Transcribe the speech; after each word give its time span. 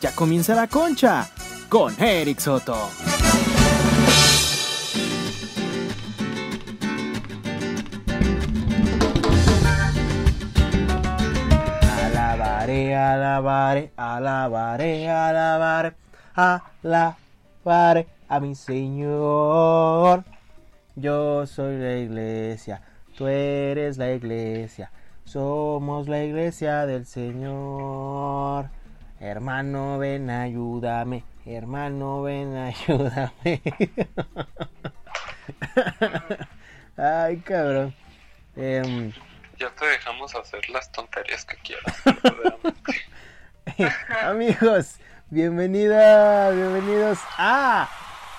Ya 0.00 0.14
comienza 0.14 0.54
la 0.54 0.68
concha 0.68 1.28
con 1.68 1.92
Eric 2.00 2.38
Soto. 2.38 2.88
Alabaré, 11.82 12.94
alabaré, 12.94 13.92
alabaré, 13.96 15.08
alabaré, 15.08 15.96
alabaré 16.36 18.06
a 18.28 18.38
mi 18.38 18.54
Señor. 18.54 20.22
Yo 20.94 21.44
soy 21.46 21.76
la 21.76 21.96
iglesia, 21.96 22.82
tú 23.16 23.26
eres 23.26 23.98
la 23.98 24.12
iglesia, 24.12 24.92
somos 25.24 26.06
la 26.06 26.22
iglesia 26.22 26.86
del 26.86 27.04
Señor. 27.04 28.77
Hermano, 29.20 29.98
ven, 29.98 30.30
ayúdame, 30.30 31.24
hermano, 31.44 32.22
ven, 32.22 32.56
ayúdame. 32.56 33.60
Ay, 36.96 37.38
cabrón. 37.38 37.94
Em, 38.56 39.12
Ya 39.58 39.70
te 39.70 39.86
dejamos 39.86 40.34
hacer 40.36 40.68
las 40.70 40.92
tonterías 40.92 41.44
que 41.44 41.56
quieras. 41.56 42.00
Amigos, 44.22 44.94
bienvenida, 45.30 46.50
bienvenidos 46.50 47.18
a 47.38 47.88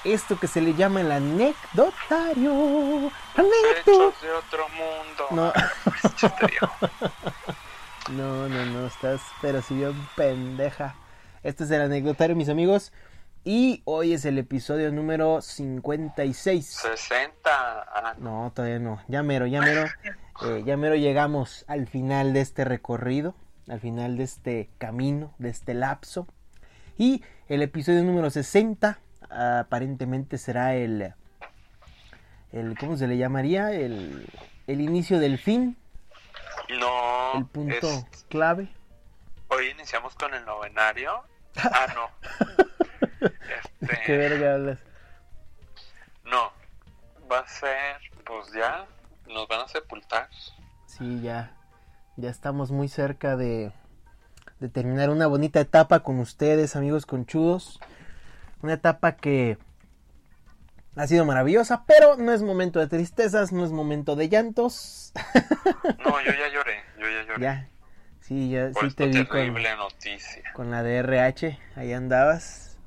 esto 0.06 0.40
que 0.40 0.48
se 0.48 0.62
le 0.62 0.74
llama 0.76 1.02
el 1.02 1.12
anecdotario. 1.12 3.12
Anecdo- 3.36 4.12
Hechos 4.12 4.22
de 4.22 4.32
otro 4.32 4.66
mundo. 4.70 5.26
No. 5.32 5.52
No, 8.18 8.50
no, 8.50 8.66
no, 8.66 8.88
estás, 8.88 9.22
pero 9.40 9.62
si 9.62 9.76
bien 9.76 9.94
pendeja. 10.16 10.96
Este 11.44 11.64
es 11.64 11.72
el 11.72 11.82
anecdotario, 11.82 12.36
mis 12.36 12.50
amigos. 12.50 12.92
Y 13.44 13.84
hoy 13.86 14.14
es 14.14 14.26
el 14.26 14.40
episodio 14.40 14.92
número 14.92 15.42
56. 15.42 16.66
60. 16.66 17.50
Ah, 17.52 18.16
no. 18.18 18.46
No, 18.46 18.52
todavía 18.52 18.80
no. 18.80 19.00
Ya 19.08 19.22
mero, 19.22 19.46
ya 19.46 19.62
mero. 19.62 19.86
eh, 20.46 20.64
ya 20.66 20.76
mero 20.76 20.96
llegamos 20.96 21.66
al 21.68 21.88
final 21.88 22.34
de 22.34 22.42
este 22.42 22.66
recorrido. 22.66 23.36
Al 23.68 23.80
final 23.80 24.18
de 24.18 24.24
este 24.24 24.70
camino, 24.80 25.36
de 25.38 25.50
este 25.50 25.76
lapso. 25.76 26.28
Y 26.98 27.24
el 27.48 27.62
episodio 27.62 28.04
número 28.04 28.32
60 28.32 29.00
aparentemente 29.30 30.40
será 30.40 30.74
el... 30.74 31.14
el 32.52 32.78
¿Cómo 32.80 32.98
se 32.98 33.08
le 33.08 33.18
llamaría? 33.18 33.72
El, 33.72 34.28
el 34.66 34.82
inicio 34.82 35.20
del 35.20 35.38
fin. 35.38 35.78
No. 36.80 37.19
El 37.36 37.46
punto 37.46 37.88
es- 37.88 38.26
clave. 38.30 38.70
Hoy 39.50 39.68
iniciamos 39.70 40.16
con 40.16 40.34
el 40.34 40.46
novenario. 40.46 41.24
Ah, 41.58 41.88
no. 41.96 42.10
¿De 43.20 43.28
Este, 43.82 44.02
qué 44.06 44.18
verga 44.18 44.54
hablas? 44.54 44.80
No. 46.26 46.52
Va 47.32 47.40
a 47.40 47.48
ser, 47.48 47.98
pues 48.26 48.52
ya, 48.54 48.86
nos 49.28 49.48
van 49.48 49.62
a 49.62 49.68
sepultar. 49.68 50.30
Sí, 50.88 51.22
ya. 51.22 51.56
Ya 52.18 52.30
estamos 52.30 52.72
muy 52.72 52.88
cerca 52.90 53.36
de, 53.38 53.72
de 54.60 54.70
terminar 54.70 55.10
una 55.10 55.28
bonita 55.28 55.60
etapa 55.60 56.02
con 56.02 56.20
ustedes, 56.20 56.76
amigos 56.76 57.06
conchudos. 57.06 57.80
Una 58.62 58.74
etapa 58.74 59.14
que 59.16 59.58
ha 60.96 61.08
sido 61.08 61.24
maravillosa, 61.26 61.86
pero 61.86 62.18
no 62.18 62.34
es 62.34 62.42
momento 62.42 62.80
de 62.80 62.88
tristezas, 62.88 63.52
no 63.54 63.64
es 63.64 63.72
momento 63.72 64.16
de 64.16 64.28
llantos. 64.28 65.14
No, 66.00 66.20
yo 66.22 66.32
ya 66.34 66.48
lloré, 66.50 66.84
yo 67.00 67.10
ya 67.10 67.24
lloré. 67.24 67.42
ya. 67.42 67.68
Sí, 68.22 68.50
ya 68.50 68.70
Por 68.72 68.90
sí 68.90 68.96
te 68.96 69.08
vi 69.08 69.26
con, 69.26 69.38
terrible 69.38 69.76
noticia. 69.76 70.44
con 70.54 70.70
la 70.72 70.84
DRH. 70.84 71.58
Ahí 71.76 71.94
andabas. 71.94 72.78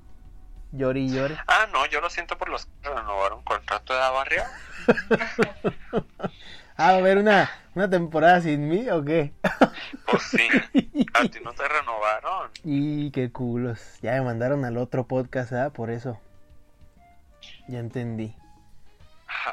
Llore 0.72 1.00
y 1.00 1.10
llore. 1.10 1.36
Ah, 1.48 1.66
no, 1.72 1.84
yo 1.86 2.00
lo 2.00 2.08
siento 2.08 2.38
por 2.38 2.48
los 2.48 2.66
que 2.66 2.88
renovaron 2.88 3.42
contrato 3.42 3.92
de 3.92 4.00
barrio. 4.00 4.42
Ah, 6.74 6.92
¿va 6.92 6.96
a 6.96 6.98
haber 7.00 7.18
una, 7.18 7.50
una 7.74 7.88
temporada 7.90 8.40
sin 8.40 8.66
mí 8.68 8.88
o 8.88 9.04
qué? 9.04 9.32
Pues 10.06 10.22
sí, 10.24 10.48
a 11.14 11.22
ti 11.28 11.38
no 11.44 11.52
te 11.52 11.68
renovaron. 11.68 12.50
Y 12.64 13.10
qué 13.10 13.30
culos. 13.30 13.98
Ya 14.00 14.12
me 14.12 14.22
mandaron 14.22 14.64
al 14.64 14.78
otro 14.78 15.06
podcast, 15.06 15.52
¿ah? 15.52 15.70
Por 15.70 15.90
eso. 15.90 16.18
Ya 17.68 17.78
entendí. 17.78 18.34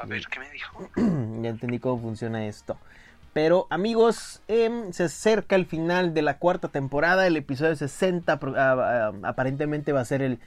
A 0.02 0.06
ver, 0.06 0.26
¿qué 0.26 0.38
me 0.40 0.50
dijo? 0.50 0.90
ya 0.96 1.50
entendí 1.50 1.78
cómo 1.78 2.00
funciona 2.00 2.46
esto. 2.46 2.78
Pero 3.32 3.66
amigos, 3.70 4.42
em, 4.48 4.92
se 4.92 5.04
acerca 5.04 5.54
el 5.56 5.66
final 5.66 6.14
de 6.14 6.22
la 6.22 6.38
cuarta 6.38 6.68
temporada. 6.68 7.26
El 7.26 7.36
episodio 7.36 7.76
60 7.76 8.40
pro- 8.40 8.54
ah, 8.56 8.72
ah, 9.08 9.12
aparentemente 9.22 9.92
va 9.92 10.00
a 10.00 10.04
ser 10.04 10.20
el, 10.22 10.40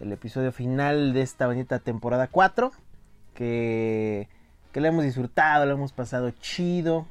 el 0.00 0.12
episodio 0.12 0.52
final 0.52 1.12
de 1.14 1.22
esta 1.22 1.46
bonita 1.46 1.80
temporada 1.80 2.28
4. 2.28 2.70
Que, 3.34 4.28
que 4.72 4.80
lo 4.80 4.86
hemos 4.88 5.04
disfrutado, 5.04 5.66
lo 5.66 5.72
hemos 5.74 5.92
pasado 5.92 6.30
chido. 6.30 7.06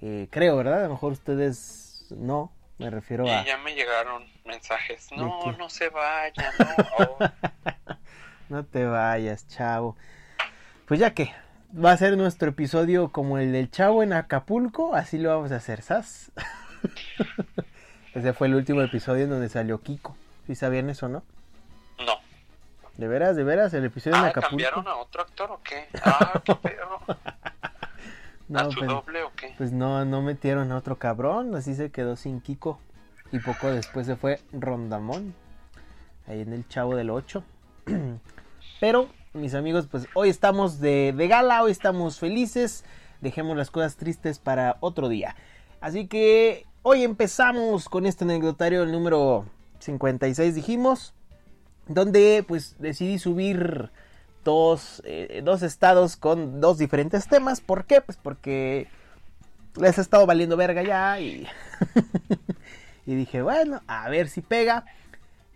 Eh, 0.00 0.28
creo, 0.30 0.56
¿verdad? 0.56 0.80
A 0.80 0.88
lo 0.88 0.90
mejor 0.94 1.12
ustedes 1.12 2.06
no. 2.10 2.52
Me 2.78 2.90
refiero 2.90 3.24
a... 3.24 3.42
Y 3.42 3.46
ya 3.46 3.56
me 3.58 3.74
llegaron 3.74 4.24
mensajes. 4.44 5.08
No, 5.16 5.52
no 5.52 5.70
se 5.70 5.88
vayan, 5.88 6.52
no. 6.58 6.66
oh. 6.98 7.18
No 8.48 8.64
te 8.64 8.84
vayas, 8.84 9.48
chavo. 9.48 9.96
Pues 10.86 11.00
ya 11.00 11.14
que 11.14 11.32
va 11.82 11.92
a 11.92 11.96
ser 11.96 12.16
nuestro 12.16 12.50
episodio 12.50 13.10
como 13.10 13.38
el 13.38 13.52
del 13.52 13.70
chavo 13.70 14.02
en 14.02 14.12
Acapulco, 14.12 14.94
así 14.94 15.18
lo 15.18 15.30
vamos 15.30 15.52
a 15.52 15.56
hacer, 15.56 15.82
¿sabes? 15.82 16.30
Ese 18.14 18.32
fue 18.32 18.46
el 18.46 18.54
último 18.54 18.80
episodio 18.82 19.24
en 19.24 19.30
donde 19.30 19.48
salió 19.48 19.80
Kiko. 19.82 20.16
¿Sí 20.46 20.54
sabían 20.54 20.88
eso, 20.88 21.08
no? 21.08 21.22
No. 21.98 22.14
De 22.96 23.08
veras, 23.08 23.36
de 23.36 23.44
veras, 23.44 23.74
el 23.74 23.84
episodio 23.84 24.16
en 24.16 24.24
Ah, 24.24 24.28
Acapulco. 24.28 24.48
¿cambiaron 24.50 24.88
a 24.88 24.94
otro 24.96 25.22
actor 25.22 25.50
o 25.50 25.60
qué? 25.62 25.86
Ah, 26.04 26.40
qué 26.44 26.54
pedo. 26.54 27.00
No, 28.48 28.60
¿A 28.60 28.64
su 28.70 28.78
pues, 28.78 28.86
doble 28.88 29.24
o 29.24 29.32
qué? 29.34 29.54
pues 29.58 29.72
no, 29.72 30.04
no 30.04 30.22
metieron 30.22 30.70
a 30.70 30.76
otro 30.76 30.98
cabrón, 31.00 31.56
así 31.56 31.74
se 31.74 31.90
quedó 31.90 32.14
sin 32.14 32.40
Kiko. 32.40 32.78
Y 33.32 33.40
poco 33.40 33.72
después 33.72 34.06
se 34.06 34.14
fue 34.14 34.38
Rondamón, 34.52 35.34
ahí 36.28 36.42
en 36.42 36.52
el 36.52 36.68
Chavo 36.68 36.94
del 36.94 37.10
8. 37.10 37.42
Pero, 38.80 39.08
mis 39.36 39.54
amigos, 39.54 39.86
pues 39.90 40.06
hoy 40.14 40.28
estamos 40.28 40.80
de, 40.80 41.14
gala, 41.28 41.62
hoy 41.62 41.72
estamos 41.72 42.18
felices. 42.18 42.84
Dejemos 43.20 43.56
las 43.56 43.70
cosas 43.70 43.96
tristes 43.96 44.38
para 44.38 44.76
otro 44.80 45.08
día. 45.08 45.36
Así 45.80 46.06
que 46.06 46.66
hoy 46.82 47.02
empezamos 47.02 47.88
con 47.88 48.06
este 48.06 48.24
anecdotario, 48.24 48.82
el 48.82 48.92
número 48.92 49.46
56 49.80 50.54
dijimos, 50.54 51.14
donde 51.86 52.44
pues 52.46 52.76
decidí 52.78 53.18
subir 53.18 53.90
dos, 54.44 55.02
eh, 55.04 55.42
dos 55.44 55.62
estados 55.62 56.16
con 56.16 56.60
dos 56.60 56.78
diferentes 56.78 57.28
temas. 57.28 57.60
¿Por 57.60 57.84
qué? 57.84 58.00
Pues 58.00 58.18
porque 58.20 58.88
les 59.80 59.98
ha 59.98 60.02
estado 60.02 60.26
valiendo 60.26 60.56
verga 60.56 60.82
ya 60.82 61.20
y, 61.20 61.46
y 63.06 63.14
dije, 63.14 63.42
bueno, 63.42 63.82
a 63.86 64.08
ver 64.08 64.28
si 64.28 64.40
pega. 64.40 64.84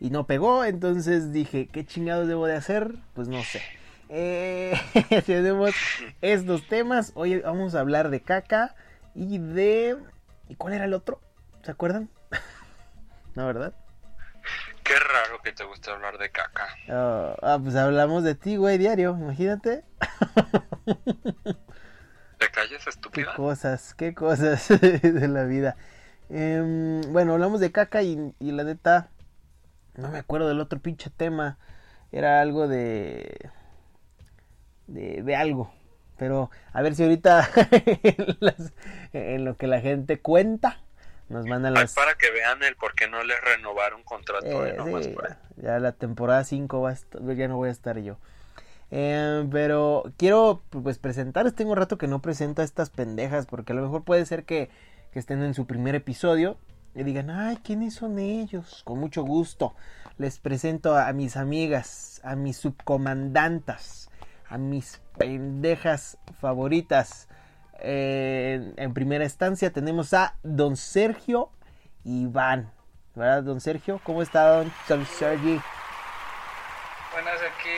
Y 0.00 0.11
no 0.11 0.27
pegó, 0.27 0.65
entonces 0.65 1.31
dije, 1.31 1.69
¿qué 1.69 1.84
chingados 1.84 2.27
debo 2.27 2.47
de 2.47 2.56
hacer? 2.56 2.94
Pues 3.15 3.28
no 3.28 3.43
sé. 3.44 3.61
Eh, 4.09 4.72
tenemos 5.27 5.75
estos 6.22 6.66
temas. 6.69 7.12
Hoy 7.15 7.41
vamos 7.41 7.75
a 7.75 7.81
hablar 7.81 8.09
de 8.09 8.22
caca 8.22 8.75
y 9.15 9.38
de... 9.38 9.99
¿Y 10.49 10.56
cuál 10.56 10.72
era 10.72 10.87
el 10.87 10.94
otro? 10.94 11.21
¿Se 11.62 11.71
acuerdan? 11.71 12.09
no, 13.34 13.47
¿verdad? 13.47 13.75
Qué 14.83 14.94
raro 14.99 15.43
que 15.44 15.53
te 15.53 15.65
guste 15.65 15.91
hablar 15.91 16.17
de 16.17 16.31
caca. 16.31 16.67
Ah, 16.88 17.37
ah, 17.43 17.59
pues 17.62 17.77
hablamos 17.77 18.25
de 18.25 18.34
ti, 18.34 18.56
güey, 18.56 18.78
diario, 18.78 19.11
imagínate. 19.21 19.84
¿Te 22.38 22.50
calles, 22.50 22.82
Qué 22.84 22.91
estúpida? 22.91 23.34
cosas, 23.34 23.94
qué 23.94 24.15
cosas 24.15 24.67
de 24.81 25.28
la 25.28 25.44
vida. 25.44 25.77
Em, 26.31 27.03
bueno, 27.12 27.34
hablamos 27.34 27.61
de 27.61 27.71
caca 27.71 28.03
y, 28.03 28.35
y 28.41 28.53
la 28.53 28.64
neta, 28.64 29.11
no 30.00 30.08
me 30.11 30.19
acuerdo 30.19 30.49
del 30.49 30.61
otro 30.61 30.81
pinche 30.81 31.11
tema. 31.11 31.58
Era 32.12 32.41
algo 32.41 32.67
de, 32.69 33.50
de, 34.87 35.23
de 35.23 35.37
algo. 35.37 35.73
Pero 36.17 36.50
a 36.73 36.82
ver 36.82 36.94
si 36.94 37.02
ahorita 37.02 37.49
en, 38.02 38.37
las- 38.41 38.73
en 39.12 39.44
lo 39.44 39.56
que 39.56 39.67
la 39.67 39.81
gente 39.81 40.20
cuenta 40.20 40.81
nos 41.29 41.47
mandan 41.47 41.76
Ay, 41.76 41.85
las... 41.85 41.94
para 41.94 42.14
que 42.17 42.31
vean 42.31 42.62
el 42.62 42.75
por 42.76 42.94
qué 42.94 43.08
no 43.08 43.23
les 43.23 43.41
renovaron 43.41 44.02
contrato. 44.02 44.67
Eh, 44.67 44.70
eh, 44.70 44.75
nomás 44.76 45.05
sí, 45.06 45.12
para- 45.12 45.38
ya 45.56 45.79
la 45.79 45.93
temporada 45.93 46.44
5 46.44 46.81
va 46.81 46.91
a 46.91 46.93
estar- 46.93 47.37
ya 47.37 47.49
no 47.49 47.56
voy 47.56 47.69
a 47.69 47.73
estar 47.73 47.99
yo. 48.00 48.19
Eh, 48.91 49.46
pero 49.53 50.12
quiero 50.19 50.62
pues 50.70 50.99
presentarles, 50.99 51.55
tengo 51.55 51.70
un 51.70 51.76
rato 51.79 51.96
que 51.96 52.08
no 52.08 52.20
presento 52.20 52.61
a 52.61 52.64
estas 52.64 52.91
pendejas, 52.91 53.46
porque 53.46 53.73
a 53.73 53.76
lo 53.76 53.82
mejor 53.82 54.03
puede 54.03 54.26
ser 54.26 54.44
que, 54.44 54.69
que 55.12 55.20
estén 55.20 55.43
en 55.44 55.55
su 55.55 55.67
primer 55.67 55.94
episodio 55.94 56.58
y 56.94 57.02
digan, 57.04 57.31
ay, 57.31 57.58
¿quiénes 57.62 57.94
son 57.94 58.19
ellos? 58.19 58.82
Con 58.84 58.98
mucho 58.98 59.22
gusto. 59.22 59.75
Les 60.19 60.38
presento 60.38 60.96
a, 60.96 61.12
mis 61.12 61.37
amigas, 61.37 62.20
a 62.25 62.34
mis 62.34 62.56
subcomandantas, 62.56 64.10
a 64.48 64.58
mis 64.58 65.00
pendejas 65.16 66.19
favoritas. 66.40 67.28
Eh, 67.78 68.75
en, 68.76 68.92
primera 68.92 69.25
instancia 69.25 69.72
tenemos 69.72 70.12
a 70.14 70.37
don 70.42 70.76
Sergio 70.76 71.50
Iván. 72.04 72.72
¿Verdad, 73.14 73.43
don 73.44 73.60
Sergio? 73.60 74.00
¿Cómo 74.04 74.22
está, 74.22 74.48
don, 74.48 74.72
don 74.88 75.06
Sergi? 75.06 75.60
Buenas 77.12 77.40
aquí, 77.40 77.76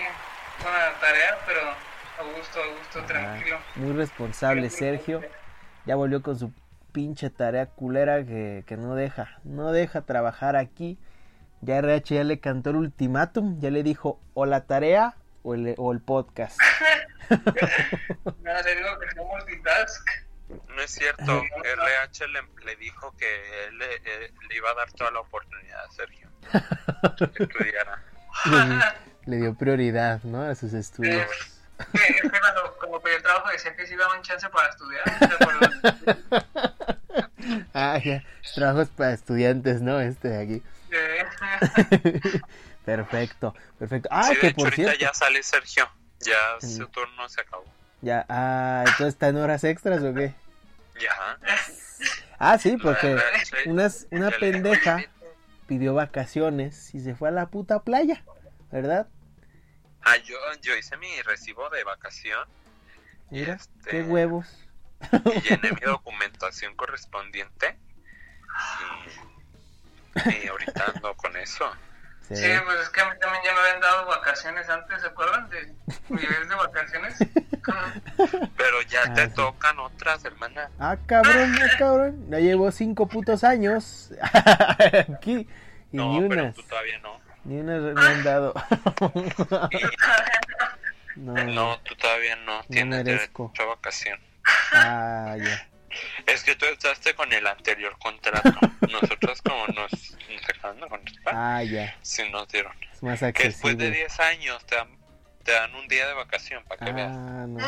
la 0.64 1.00
tarea, 1.00 1.38
pero 1.46 1.60
a 1.60 2.36
gusto, 2.36 2.60
a 2.60 2.78
gusto, 2.78 2.98
Ah, 3.00 3.06
tranquilo. 3.06 3.58
muy 3.76 3.92
responsable, 3.92 4.68
Sergio. 4.70 5.22
Ya 5.86 5.96
volvió 5.96 6.22
con 6.22 6.38
su 6.38 6.52
pinche 6.92 7.30
tarea 7.30 7.66
culera 7.66 8.24
que, 8.24 8.64
que 8.66 8.76
no 8.76 8.94
deja, 8.94 9.38
no 9.44 9.72
deja 9.72 10.02
trabajar 10.02 10.56
aquí. 10.56 10.98
Ya 11.60 11.78
RH 11.78 12.14
ya 12.16 12.24
le 12.24 12.40
cantó 12.40 12.70
el 12.70 12.76
ultimátum, 12.76 13.60
ya 13.60 13.70
le 13.70 13.82
dijo 13.82 14.20
o 14.34 14.46
la 14.46 14.66
tarea 14.66 15.16
o 15.42 15.54
el, 15.54 15.74
o 15.78 15.92
el 15.92 16.00
podcast. 16.00 16.58
Nada, 18.42 18.62
le 18.62 18.76
digo 18.76 18.98
que 18.98 19.10
sea 19.14 19.22
multitask. 19.22 20.08
No 20.48 20.82
es 20.82 20.90
cierto, 20.90 21.42
RH 21.64 22.28
le, 22.28 22.40
le 22.64 22.76
dijo 22.76 23.14
que 23.16 23.68
él 23.68 23.78
le, 23.78 23.94
eh, 23.94 24.34
le 24.48 24.56
iba 24.56 24.70
a 24.70 24.74
dar 24.74 24.92
toda 24.92 25.10
la 25.10 25.20
oportunidad 25.20 25.84
a 25.84 25.90
Sergio 25.92 26.28
que 27.34 27.44
estudiara. 27.44 28.02
le, 29.24 29.36
le 29.36 29.36
dio 29.38 29.54
prioridad, 29.54 30.22
¿no? 30.24 30.42
A 30.42 30.54
sus 30.54 30.74
estudios. 30.74 31.26
Que 31.92 31.98
es 31.98 32.22
que 32.22 32.30
cuando, 32.30 32.76
cuando 32.78 33.00
pedí 33.00 33.14
el 33.14 33.22
trabajo 33.22 33.50
decía 33.50 33.74
que 33.74 33.86
sí 33.86 33.96
daban 33.96 34.22
chance 34.22 34.48
para 34.48 34.68
estudiar. 34.68 35.04
Ah, 37.74 37.98
ya. 38.04 38.22
Trabajos 38.54 38.88
para 38.90 39.12
estudiantes, 39.12 39.82
¿no? 39.82 40.00
Este 40.00 40.28
de 40.28 40.42
aquí. 40.42 40.62
Perfecto, 42.84 43.54
perfecto. 43.78 44.08
Ah, 44.10 44.24
sí, 44.24 44.36
que 44.40 44.48
hecho, 44.48 44.56
por 44.56 44.74
cierto. 44.74 44.98
ya 44.98 45.14
sale 45.14 45.42
Sergio. 45.42 45.88
Ya 46.20 46.36
Sí. 46.60 46.76
su 46.76 46.86
turno 46.88 47.28
se 47.28 47.40
acabó. 47.40 47.64
Ya, 48.00 48.26
ah, 48.28 48.80
entonces 48.86 49.14
está 49.14 49.28
en 49.28 49.36
horas 49.36 49.62
extras 49.64 50.02
o 50.02 50.12
qué? 50.12 50.34
Ya. 51.00 51.38
Ah, 52.38 52.58
sí, 52.58 52.76
porque 52.76 53.16
unas, 53.66 54.08
una 54.10 54.30
pendeja 54.32 55.04
pidió 55.68 55.94
vacaciones 55.94 56.92
y 56.94 57.00
se 57.00 57.14
fue 57.14 57.28
a 57.28 57.32
la 57.32 57.46
puta 57.46 57.80
playa, 57.82 58.24
¿verdad? 58.72 59.06
Ah, 60.02 60.16
yo, 60.16 60.36
yo 60.60 60.76
hice 60.76 60.96
mi 60.96 61.22
recibo 61.22 61.70
de 61.70 61.84
vacación 61.84 62.48
Mira, 63.30 63.54
Este- 63.54 63.88
qué 63.88 64.02
huevos. 64.02 64.58
y 65.36 65.40
llené 65.40 65.72
mi 65.72 65.80
documentación 65.80 66.74
correspondiente. 66.76 67.78
Y, 70.26 70.44
y 70.44 70.48
ahorita 70.48 70.92
ando 70.94 71.14
con 71.14 71.36
eso. 71.36 71.70
Sí, 72.28 72.34
ve. 72.42 72.60
pues 72.64 72.78
es 72.80 72.88
que 72.90 73.00
a 73.00 73.10
mí 73.12 73.18
también 73.20 73.42
ya 73.44 73.52
me 73.52 73.60
habían 73.60 73.80
dado 73.80 74.06
vacaciones 74.06 74.68
antes, 74.68 75.00
¿se 75.02 75.08
acuerdan 75.08 75.50
de 75.50 75.74
mi 76.08 76.24
vez 76.24 76.48
de 76.48 76.54
vacaciones? 76.54 77.14
Pero 78.56 78.82
ya 78.82 79.00
Ah, 79.06 79.14
te 79.14 79.26
sí. 79.28 79.34
tocan 79.34 79.78
otras, 79.80 80.24
hermana. 80.24 80.70
Ah, 80.78 80.96
cabrón, 81.06 81.54
ah, 81.60 81.66
cabrón. 81.78 82.30
Ya 82.30 82.38
llevo 82.38 82.70
cinco 82.70 83.06
putos 83.08 83.42
años 83.44 84.10
aquí 85.16 85.48
y 85.92 85.96
No, 85.96 86.20
ni 86.20 86.28
pero 86.28 86.42
unas, 86.42 86.54
tú 86.54 86.62
todavía 86.62 86.98
no. 87.00 87.20
ni 87.44 87.58
unas 87.60 87.82
me 87.94 88.06
han 88.06 88.22
dado. 88.24 88.54
No, 91.16 91.34
no, 91.44 91.78
tú 91.80 91.94
todavía 91.96 92.36
no 92.36 92.62
tienes 92.64 93.04
merezco. 93.04 93.52
derecho 93.54 93.62
a 93.62 93.74
vacación. 93.74 94.18
Ah, 94.72 95.36
ya. 95.38 95.68
Es 96.26 96.42
que 96.42 96.54
tú 96.56 96.64
estás 96.66 96.98
con 97.14 97.30
el 97.32 97.46
anterior 97.46 97.96
contrato. 97.98 98.50
Nosotros 98.90 99.42
como 99.42 99.66
nos, 99.68 99.90
nos 99.92 100.48
acaban 100.48 100.80
de 100.80 100.88
contratar, 100.88 101.34
Ah, 101.36 101.62
ya. 101.62 101.94
sí 102.02 102.22
nos 102.30 102.48
dieron. 102.48 102.72
Es 102.92 103.02
más 103.02 103.20
Que 103.20 103.26
después 103.44 103.76
de 103.76 103.88
accesible. 103.88 103.90
10 103.90 104.20
años 104.20 104.64
te 104.64 104.76
dan, 104.76 104.88
te 105.44 105.52
dan 105.52 105.74
un 105.74 105.86
día 105.88 106.06
de 106.08 106.14
vacación 106.14 106.64
para 106.66 106.86
que 106.86 106.92
veas. 106.92 107.12
Ah, 107.12 107.46
no. 107.46 107.58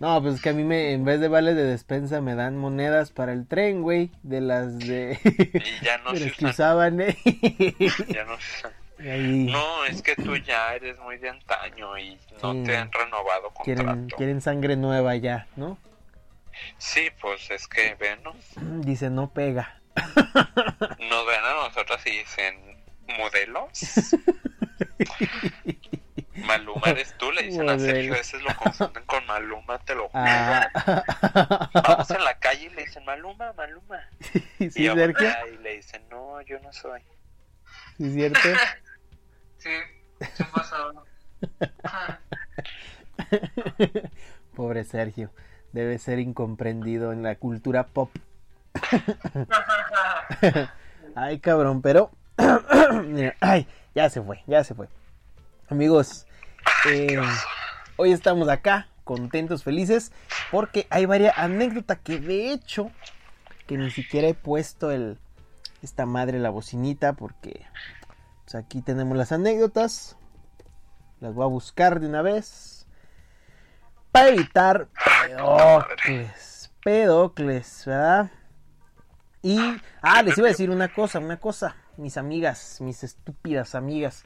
No, 0.00 0.22
pues 0.22 0.36
es 0.36 0.40
que 0.42 0.48
a 0.50 0.52
mí 0.54 0.64
me, 0.64 0.92
en 0.92 1.04
vez 1.04 1.20
de 1.20 1.28
vales 1.28 1.54
de 1.54 1.64
despensa 1.64 2.20
me 2.22 2.34
dan 2.34 2.56
monedas 2.56 3.10
para 3.10 3.32
el 3.32 3.46
tren, 3.46 3.82
güey, 3.82 4.10
de 4.22 4.40
las 4.40 4.78
de, 4.78 5.18
Y 5.22 5.84
ya 5.84 5.98
no 5.98 6.14
se 6.16 6.30
que 6.32 6.46
usaban, 6.46 7.00
eh. 7.02 7.16
Ya 8.08 8.24
no 8.24 8.38
se 8.40 8.58
usan. 8.58 8.72
Ahí 8.98 9.44
No, 9.52 9.84
es 9.84 10.00
que 10.00 10.16
tú 10.16 10.34
ya 10.38 10.74
eres 10.74 10.98
muy 11.00 11.18
de 11.18 11.28
antaño 11.28 11.98
y 11.98 12.18
no 12.42 12.52
Sí. 12.54 12.62
te 12.64 12.76
han 12.78 12.90
renovado 12.90 13.52
quieren, 13.62 13.84
contrato. 13.86 14.16
quieren 14.16 14.40
sangre 14.40 14.76
nueva 14.76 15.14
ya, 15.16 15.46
¿no? 15.56 15.76
Sí, 16.78 17.10
pues 17.20 17.50
es 17.50 17.66
que 17.68 17.94
venos, 17.94 18.36
Dice, 18.56 19.10
no 19.10 19.32
pega. 19.32 19.80
nos 20.98 21.26
ven 21.26 21.44
a 21.44 21.54
nosotros 21.54 22.00
y 22.06 22.10
dicen, 22.18 22.84
¿modelos? 23.18 23.70
Maluma 26.44 26.82
eres 26.86 27.16
tú, 27.16 27.32
le 27.32 27.44
dicen 27.44 27.68
a 27.68 27.78
Sergio, 27.78 28.12
a 28.12 28.18
veces 28.18 28.42
lo 28.42 28.54
confunden 28.56 29.04
con 29.04 29.24
Maluma, 29.26 29.78
te 29.78 29.94
lo 29.94 30.08
juro. 30.08 30.22
Ah. 30.24 30.68
Vamos 31.72 32.10
en 32.10 32.24
la 32.24 32.38
calle 32.38 32.66
y 32.66 32.70
le 32.70 32.84
dicen 32.84 33.04
Maluma, 33.04 33.52
Maluma. 33.54 34.00
¿Sí, 34.58 34.70
y 34.74 34.88
vamos 34.88 35.04
Sergio? 35.04 35.30
y 35.54 35.62
le 35.62 35.76
dicen, 35.76 36.02
no, 36.10 36.40
yo 36.42 36.58
no 36.60 36.72
soy. 36.72 37.00
¿Sí 37.96 38.04
es 38.06 38.12
cierto? 38.12 38.40
Sí, 39.58 39.70
se 40.34 40.42
ha 40.42 40.50
pasado. 40.50 41.06
Pobre 44.54 44.84
Sergio. 44.84 45.32
Debe 45.76 45.98
ser 45.98 46.18
incomprendido 46.20 47.12
en 47.12 47.22
la 47.22 47.34
cultura 47.34 47.88
pop. 47.88 48.08
Ay, 51.14 51.38
cabrón, 51.38 51.82
pero... 51.82 52.10
Ay, 53.40 53.68
ya 53.94 54.08
se 54.08 54.22
fue, 54.22 54.42
ya 54.46 54.64
se 54.64 54.74
fue. 54.74 54.88
Amigos, 55.68 56.26
eh, 56.90 57.20
hoy 57.98 58.12
estamos 58.12 58.48
acá, 58.48 58.88
contentos, 59.04 59.64
felices, 59.64 60.12
porque 60.50 60.86
hay 60.88 61.04
varias 61.04 61.36
anécdotas 61.36 61.98
que 61.98 62.20
de 62.20 62.52
hecho, 62.52 62.90
que 63.66 63.76
ni 63.76 63.90
siquiera 63.90 64.28
he 64.28 64.34
puesto 64.34 64.90
el, 64.90 65.18
esta 65.82 66.06
madre, 66.06 66.38
la 66.38 66.48
bocinita, 66.48 67.12
porque 67.12 67.66
pues 68.44 68.54
aquí 68.54 68.80
tenemos 68.80 69.14
las 69.14 69.30
anécdotas. 69.30 70.16
Las 71.20 71.34
voy 71.34 71.44
a 71.44 71.48
buscar 71.48 72.00
de 72.00 72.06
una 72.06 72.22
vez. 72.22 72.75
Para 74.16 74.28
evitar 74.28 74.88
pedocles. 75.26 76.72
Pedocles, 76.82 77.82
¿verdad? 77.84 78.30
Y, 79.42 79.58
ah, 80.00 80.22
les 80.22 80.38
iba 80.38 80.46
a 80.46 80.50
decir 80.50 80.70
una 80.70 80.88
cosa, 80.88 81.18
una 81.18 81.38
cosa. 81.38 81.76
Mis 81.98 82.16
amigas, 82.16 82.80
mis 82.80 83.04
estúpidas 83.04 83.74
amigas. 83.74 84.24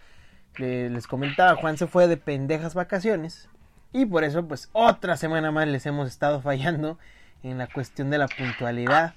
Le- 0.54 0.90
les 0.90 1.08
comentaba, 1.08 1.56
Juan 1.56 1.76
se 1.76 1.88
fue 1.88 2.06
de 2.06 2.16
pendejas 2.16 2.74
vacaciones. 2.74 3.48
Y 3.92 4.06
por 4.06 4.22
eso, 4.22 4.46
pues, 4.46 4.68
otra 4.74 5.16
semana 5.16 5.50
más 5.50 5.66
les 5.66 5.84
hemos 5.86 6.06
estado 6.08 6.40
fallando 6.40 6.96
en 7.42 7.58
la 7.58 7.66
cuestión 7.66 8.10
de 8.10 8.18
la 8.18 8.28
puntualidad 8.28 9.14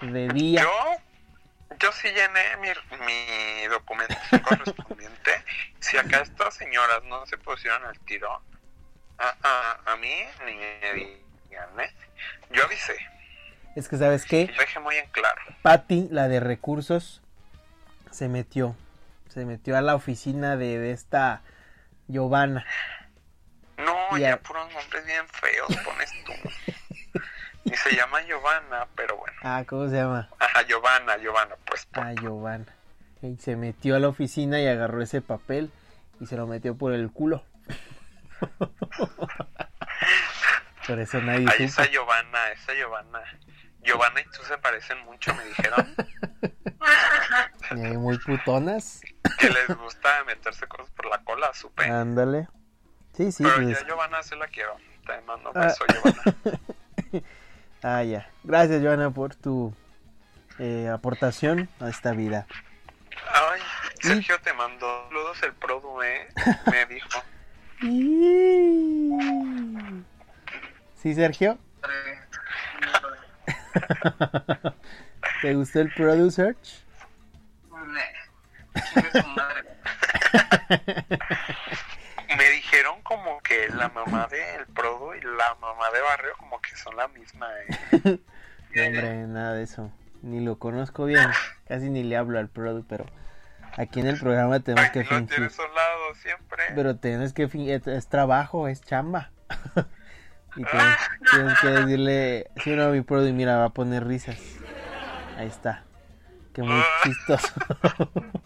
de 0.00 0.28
día. 0.28 0.62
Yo, 0.62 1.76
yo 1.80 1.92
sí 1.92 2.08
llené 2.08 2.56
mi, 2.62 2.68
mi 3.04 3.66
documentación 3.68 4.40
correspondiente. 4.40 5.32
Si 5.80 5.98
acá 5.98 6.20
estas 6.22 6.54
señoras 6.54 7.02
no 7.04 7.26
se 7.26 7.36
pusieron 7.36 7.84
al 7.84 7.98
tiro, 8.00 8.40
a, 9.18 9.34
a, 9.42 9.92
a 9.92 9.96
mí 9.96 10.12
ni 10.46 10.54
me 10.54 10.94
digan, 10.94 11.80
¿eh? 11.80 11.92
Yo 12.52 12.64
avisé, 12.64 12.96
Es 13.76 13.88
que, 13.88 13.96
¿sabes 13.98 14.24
qué? 14.24 14.50
dejé 14.58 14.80
muy 14.80 14.96
en 14.96 15.08
claro. 15.10 15.40
Patty, 15.62 16.08
la 16.10 16.28
de 16.28 16.40
recursos, 16.40 17.20
se 18.10 18.28
metió. 18.28 18.74
Se 19.28 19.44
metió 19.44 19.76
a 19.76 19.82
la 19.82 19.94
oficina 19.94 20.56
de, 20.56 20.78
de 20.78 20.92
esta 20.92 21.42
Giovanna. 22.08 22.64
No, 23.76 24.16
Ya. 24.18 24.30
ya 24.30 24.36
puros 24.38 24.72
nombres 24.72 25.04
bien 25.06 25.26
feos 25.28 25.68
pones 25.84 26.10
tú. 26.24 26.32
Y 27.64 27.74
se 27.76 27.94
llama 27.94 28.22
Giovanna, 28.22 28.88
pero 28.96 29.16
bueno. 29.18 29.36
Ah, 29.42 29.62
¿cómo 29.68 29.88
se 29.88 29.96
llama? 29.96 30.28
Ajá, 30.38 30.62
Giovanna, 30.62 31.16
Giovanna, 31.18 31.54
pues. 31.66 31.84
por- 31.86 32.02
Ah, 32.04 32.14
Giovanna. 32.14 32.66
Y 33.22 33.36
se 33.36 33.56
metió 33.56 33.94
a 33.96 33.98
la 33.98 34.08
oficina 34.08 34.60
y 34.60 34.66
agarró 34.66 35.02
ese 35.02 35.20
papel 35.20 35.70
y 36.20 36.26
se 36.26 36.36
lo 36.36 36.46
metió 36.46 36.76
por 36.76 36.92
el 36.92 37.10
culo. 37.12 37.44
Por 40.86 40.98
eso 40.98 41.20
nadie 41.20 41.46
Ahí 41.50 41.64
está 41.64 41.84
Giovanna, 41.86 42.50
esa 42.52 42.72
Giovanna. 42.74 43.20
Giovanna 43.82 44.20
y 44.20 44.24
tú 44.24 44.42
se 44.46 44.58
parecen 44.58 44.98
mucho, 45.04 45.34
me 45.34 45.44
dijeron. 45.44 45.94
Muy 48.02 48.18
putonas. 48.18 49.00
que 49.38 49.50
les 49.50 49.68
gusta 49.76 50.24
meterse 50.24 50.66
cosas 50.66 50.90
por 50.90 51.06
la 51.06 51.18
cola, 51.18 51.52
supe. 51.54 51.84
Ándale. 51.84 52.48
Sí, 53.14 53.30
sí, 53.32 53.42
Pero 53.42 53.56
pues. 53.56 53.80
ya 53.80 53.86
Giovanna 53.86 54.22
se 54.22 54.36
la 54.36 54.46
quiero. 54.48 54.76
Te 55.06 55.20
mando 55.22 55.50
un 55.50 55.56
Ah. 55.58 55.60
beso, 55.66 55.84
Giovanna. 55.86 56.22
Ah, 57.82 58.02
ya. 58.02 58.28
Gracias, 58.42 58.80
Giovanna, 58.82 59.10
por 59.10 59.36
tu 59.36 59.72
eh, 60.58 60.88
aportación 60.92 61.68
a 61.80 61.88
esta 61.88 62.10
vida. 62.10 62.44
Ay, 63.32 63.60
Sergio 64.00 64.40
te 64.40 64.52
mandó 64.52 65.06
saludos 65.08 65.40
el 65.44 65.52
Produ, 65.54 66.02
¿eh? 66.02 66.28
Me 66.72 66.86
dijo. 66.86 67.22
¿Sí, 67.80 69.14
Sergio? 71.14 71.58
¿Te 75.42 75.54
gustó 75.54 75.80
el 75.80 75.92
su 79.12 79.28
madre. 79.28 79.64
Me 82.36 82.50
dijeron 82.50 83.00
como 83.02 83.40
que 83.40 83.68
la 83.68 83.88
mamá 83.90 84.26
del 84.26 84.66
Produ 84.66 85.14
y 85.14 85.20
la 85.20 85.54
mamá 85.60 85.90
de 85.92 86.00
Barrio 86.00 86.32
como 86.38 86.60
que 86.60 86.74
son 86.76 86.96
la 86.96 87.06
misma, 87.08 87.48
¿eh? 87.60 87.68
No, 88.74 88.84
hombre, 88.84 89.26
nada 89.28 89.54
de 89.54 89.62
eso. 89.62 89.90
Ni 90.22 90.40
lo 90.40 90.58
conozco 90.58 91.04
bien. 91.06 91.30
Casi 91.68 91.88
ni 91.88 92.02
le 92.02 92.16
hablo 92.16 92.38
al 92.38 92.48
Produ, 92.48 92.84
pero 92.86 93.06
aquí 93.78 94.00
en 94.00 94.08
el 94.08 94.18
programa 94.18 94.60
tenemos 94.60 94.90
que 94.90 95.04
fingir. 95.04 95.50
siempre. 96.22 96.64
Pero 96.74 96.96
tienes 96.96 97.32
que 97.32 97.48
fingir. 97.48 97.82
Es, 97.86 98.08
trabajo, 98.08 98.68
es 98.68 98.82
chamba. 98.82 99.30
y 100.56 100.64
tienes, 100.64 100.96
tienes 101.30 101.58
que 101.60 101.68
decirle. 101.68 102.50
Si 102.62 102.70
no, 102.70 102.90
mi 102.90 103.00
Produ, 103.02 103.32
mira, 103.32 103.56
va 103.56 103.66
a 103.66 103.70
poner 103.70 104.06
risas. 104.06 104.36
Ahí 105.36 105.46
está. 105.46 105.84
Que 106.52 106.62
muy 106.62 106.82
chistoso. 107.04 107.52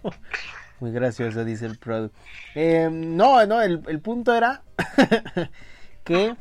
muy 0.81 0.93
gracioso, 0.93 1.45
dice 1.45 1.67
el 1.67 1.79
Produ. 1.79 2.12
Eh, 2.55 2.89
no, 2.93 3.45
no, 3.47 3.62
el, 3.62 3.83
el 3.89 4.01
punto 4.01 4.35
era 4.35 4.62
que. 6.05 6.37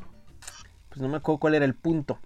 Pues 0.90 1.00
no 1.00 1.08
me 1.08 1.18
acuerdo 1.18 1.40
cuál 1.40 1.56
era 1.56 1.64
el 1.64 1.74
punto. 1.74 2.20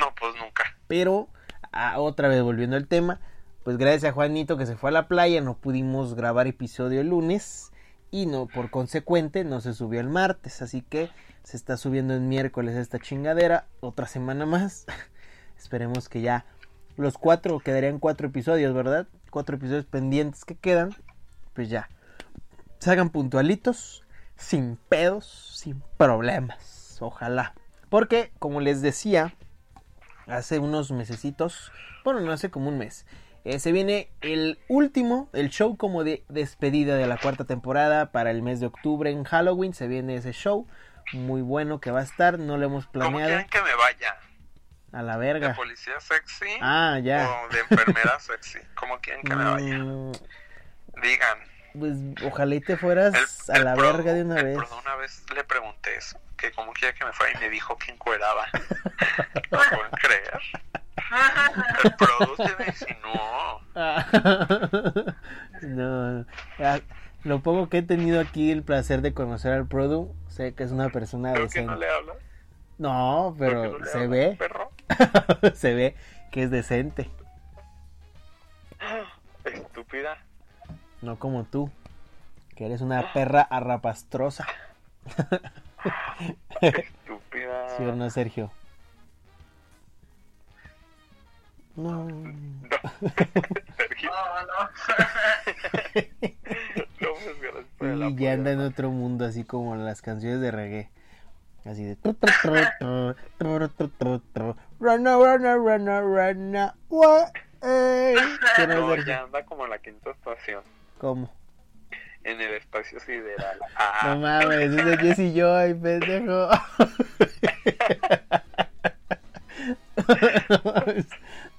No, 0.00 0.14
pues 0.18 0.34
nunca. 0.40 0.64
Pero, 0.86 1.28
ah, 1.70 2.00
otra 2.00 2.28
vez 2.28 2.42
volviendo 2.42 2.76
al 2.76 2.88
tema, 2.88 3.20
pues 3.64 3.78
gracias 3.78 4.04
a 4.04 4.12
Juanito 4.12 4.58
que 4.58 4.66
se 4.66 4.76
fue 4.76 4.90
a 4.90 4.92
la 4.92 5.08
playa, 5.08 5.40
no 5.40 5.56
pudimos 5.56 6.14
grabar 6.14 6.46
episodio 6.46 7.00
el 7.00 7.08
lunes 7.08 7.72
y 8.10 8.26
no, 8.26 8.46
por 8.46 8.70
consecuente, 8.70 9.42
no 9.42 9.60
se 9.60 9.72
subió 9.72 10.00
el 10.00 10.08
martes. 10.08 10.62
Así 10.62 10.82
que 10.82 11.10
se 11.42 11.56
está 11.56 11.76
subiendo 11.76 12.14
el 12.14 12.20
miércoles 12.20 12.76
esta 12.76 12.98
chingadera, 12.98 13.66
otra 13.80 14.06
semana 14.06 14.46
más. 14.46 14.86
Esperemos 15.58 16.08
que 16.08 16.20
ya 16.20 16.44
los 16.96 17.18
cuatro, 17.18 17.58
quedarían 17.58 17.98
cuatro 17.98 18.28
episodios, 18.28 18.74
¿verdad? 18.74 19.08
Cuatro 19.30 19.56
episodios 19.56 19.86
pendientes 19.86 20.44
que 20.44 20.54
quedan, 20.54 20.94
pues 21.54 21.70
ya. 21.70 21.88
Se 22.78 22.90
hagan 22.90 23.10
puntualitos, 23.10 24.04
sin 24.36 24.76
pedos, 24.88 25.56
sin 25.56 25.82
problemas. 25.96 26.98
Ojalá. 27.00 27.54
Porque, 27.88 28.30
como 28.38 28.60
les 28.60 28.82
decía, 28.82 29.34
hace 30.26 30.58
unos 30.58 30.92
mesecitos, 30.92 31.72
bueno, 32.04 32.20
no 32.20 32.30
hace 32.30 32.50
como 32.50 32.68
un 32.68 32.78
mes, 32.78 33.06
eh, 33.44 33.58
se 33.58 33.72
viene 33.72 34.10
el 34.22 34.58
último, 34.68 35.28
el 35.32 35.50
show 35.50 35.76
como 35.76 36.02
de 36.04 36.24
despedida 36.28 36.96
de 36.96 37.06
la 37.06 37.18
cuarta 37.18 37.44
temporada 37.44 38.10
para 38.12 38.30
el 38.30 38.42
mes 38.42 38.60
de 38.60 38.66
octubre 38.66 39.10
en 39.10 39.24
Halloween. 39.24 39.74
Se 39.74 39.86
viene 39.86 40.16
ese 40.16 40.32
show 40.32 40.66
muy 41.12 41.42
bueno 41.42 41.80
que 41.80 41.90
va 41.90 42.00
a 42.00 42.04
estar, 42.04 42.38
no 42.38 42.56
lo 42.56 42.64
hemos 42.66 42.86
¿Cómo 42.86 42.92
planeado. 43.10 43.26
quieren 43.28 43.48
que 43.48 43.60
me 43.62 43.74
vaya? 43.74 44.16
A 44.92 45.02
la 45.02 45.18
¿De 45.18 45.26
verga. 45.26 45.54
policía 45.54 45.98
sexy? 46.00 46.46
Ah, 46.60 46.98
ya. 47.02 47.28
¿O 47.44 47.48
de 47.52 47.60
enfermera 47.60 48.18
sexy? 48.20 48.60
¿Cómo 48.74 48.98
quieren 49.00 49.22
que 49.24 49.34
me 49.34 49.44
vaya? 49.44 49.78
Mm, 49.78 50.12
Digan. 51.02 51.38
pues 51.78 51.94
ojalá 52.24 52.54
y 52.54 52.60
te 52.60 52.76
fueras 52.76 53.12
El, 53.48 53.56
a 53.56 53.64
la 53.64 53.74
pro- 53.74 53.92
verga 53.92 54.12
de 54.12 54.22
una 54.22 54.38
el 54.38 54.44
vez. 54.44 54.56
pro 54.56 54.78
una 54.78 54.94
vez 54.94 55.24
le 55.34 55.42
pregunté 55.44 55.96
eso, 55.96 56.18
que 56.36 56.52
cómo 56.52 56.72
quiere 56.72 56.96
que 56.96 57.04
me 57.04 57.12
fuera 57.12 57.36
y 57.36 57.40
me 57.42 57.50
dijo 57.50 57.76
que 57.76 57.90
encueraba. 57.92 58.46
¿Lo 59.50 59.58
pueden 59.58 59.90
creer? 60.00 60.40
El 61.84 61.94
producto 61.96 62.44
me 62.58 62.66
insinuó. 62.66 63.60
Ah, 63.76 64.06
no, 65.62 66.24
ah, 66.60 66.80
lo 67.24 67.40
poco 67.40 67.68
que 67.68 67.78
he 67.78 67.82
tenido 67.82 68.20
aquí 68.20 68.50
el 68.50 68.62
placer 68.62 69.00
de 69.02 69.14
conocer 69.14 69.52
al 69.52 69.66
Produ, 69.66 70.14
sé 70.28 70.54
que 70.54 70.62
es 70.64 70.70
una 70.70 70.90
persona 70.90 71.32
Creo 71.32 71.44
que 71.48 71.60
decente. 71.60 71.72
no 71.72 71.76
le 71.78 71.90
hablas. 71.90 72.16
No, 72.78 73.34
que 73.36 73.44
pero 73.44 73.78
no 73.78 73.86
se 73.86 74.06
ve, 74.06 74.36
Perro. 74.38 74.70
se 75.54 75.74
ve 75.74 75.96
que 76.30 76.42
es 76.44 76.50
decente, 76.50 77.10
Estúpida. 79.44 80.18
no 81.02 81.18
como 81.18 81.44
tú, 81.44 81.70
que 82.56 82.66
eres 82.66 82.80
una 82.80 83.12
perra 83.14 83.42
arrapastrosa. 83.42 84.46
Estúpida. 86.60 87.68
¿Sí 87.76 87.84
o 87.84 87.94
no, 87.94 88.08
Sergio? 88.10 88.50
No. 91.76 92.06
Sergio. 93.76 94.10
No, 94.10 94.40
no. 94.46 94.70
No, 97.00 97.08
pues, 97.78 98.00
Y 98.10 98.16
ya 98.16 98.32
anda 98.32 98.52
en 98.52 98.60
otro 98.60 98.90
mundo, 98.90 99.24
así 99.24 99.44
como 99.44 99.74
las 99.76 100.00
canciones 100.02 100.40
de 100.40 100.50
reggae. 100.50 100.90
Así 101.64 101.82
de. 101.84 101.96
Rana, 104.80 105.16
rana, 105.18 105.56
rana, 105.56 106.00
rana. 106.00 106.74
No, 107.64 108.66
No, 108.68 108.96
ya 108.96 109.22
anda 109.22 109.42
como 109.46 109.64
en 109.64 109.70
la 109.70 109.78
quinta 109.78 110.10
estación. 110.10 110.62
¿Cómo? 110.98 111.30
En 112.22 112.38
el 112.40 112.54
espacio 112.54 113.00
sideral. 113.00 113.58
No 113.68 113.68
Ah, 113.76 114.16
mames, 114.20 114.70
es 114.70 114.84
de 114.84 114.96
Jesse 114.98 115.34
Joy, 115.34 115.74
pendejo. 115.74 116.50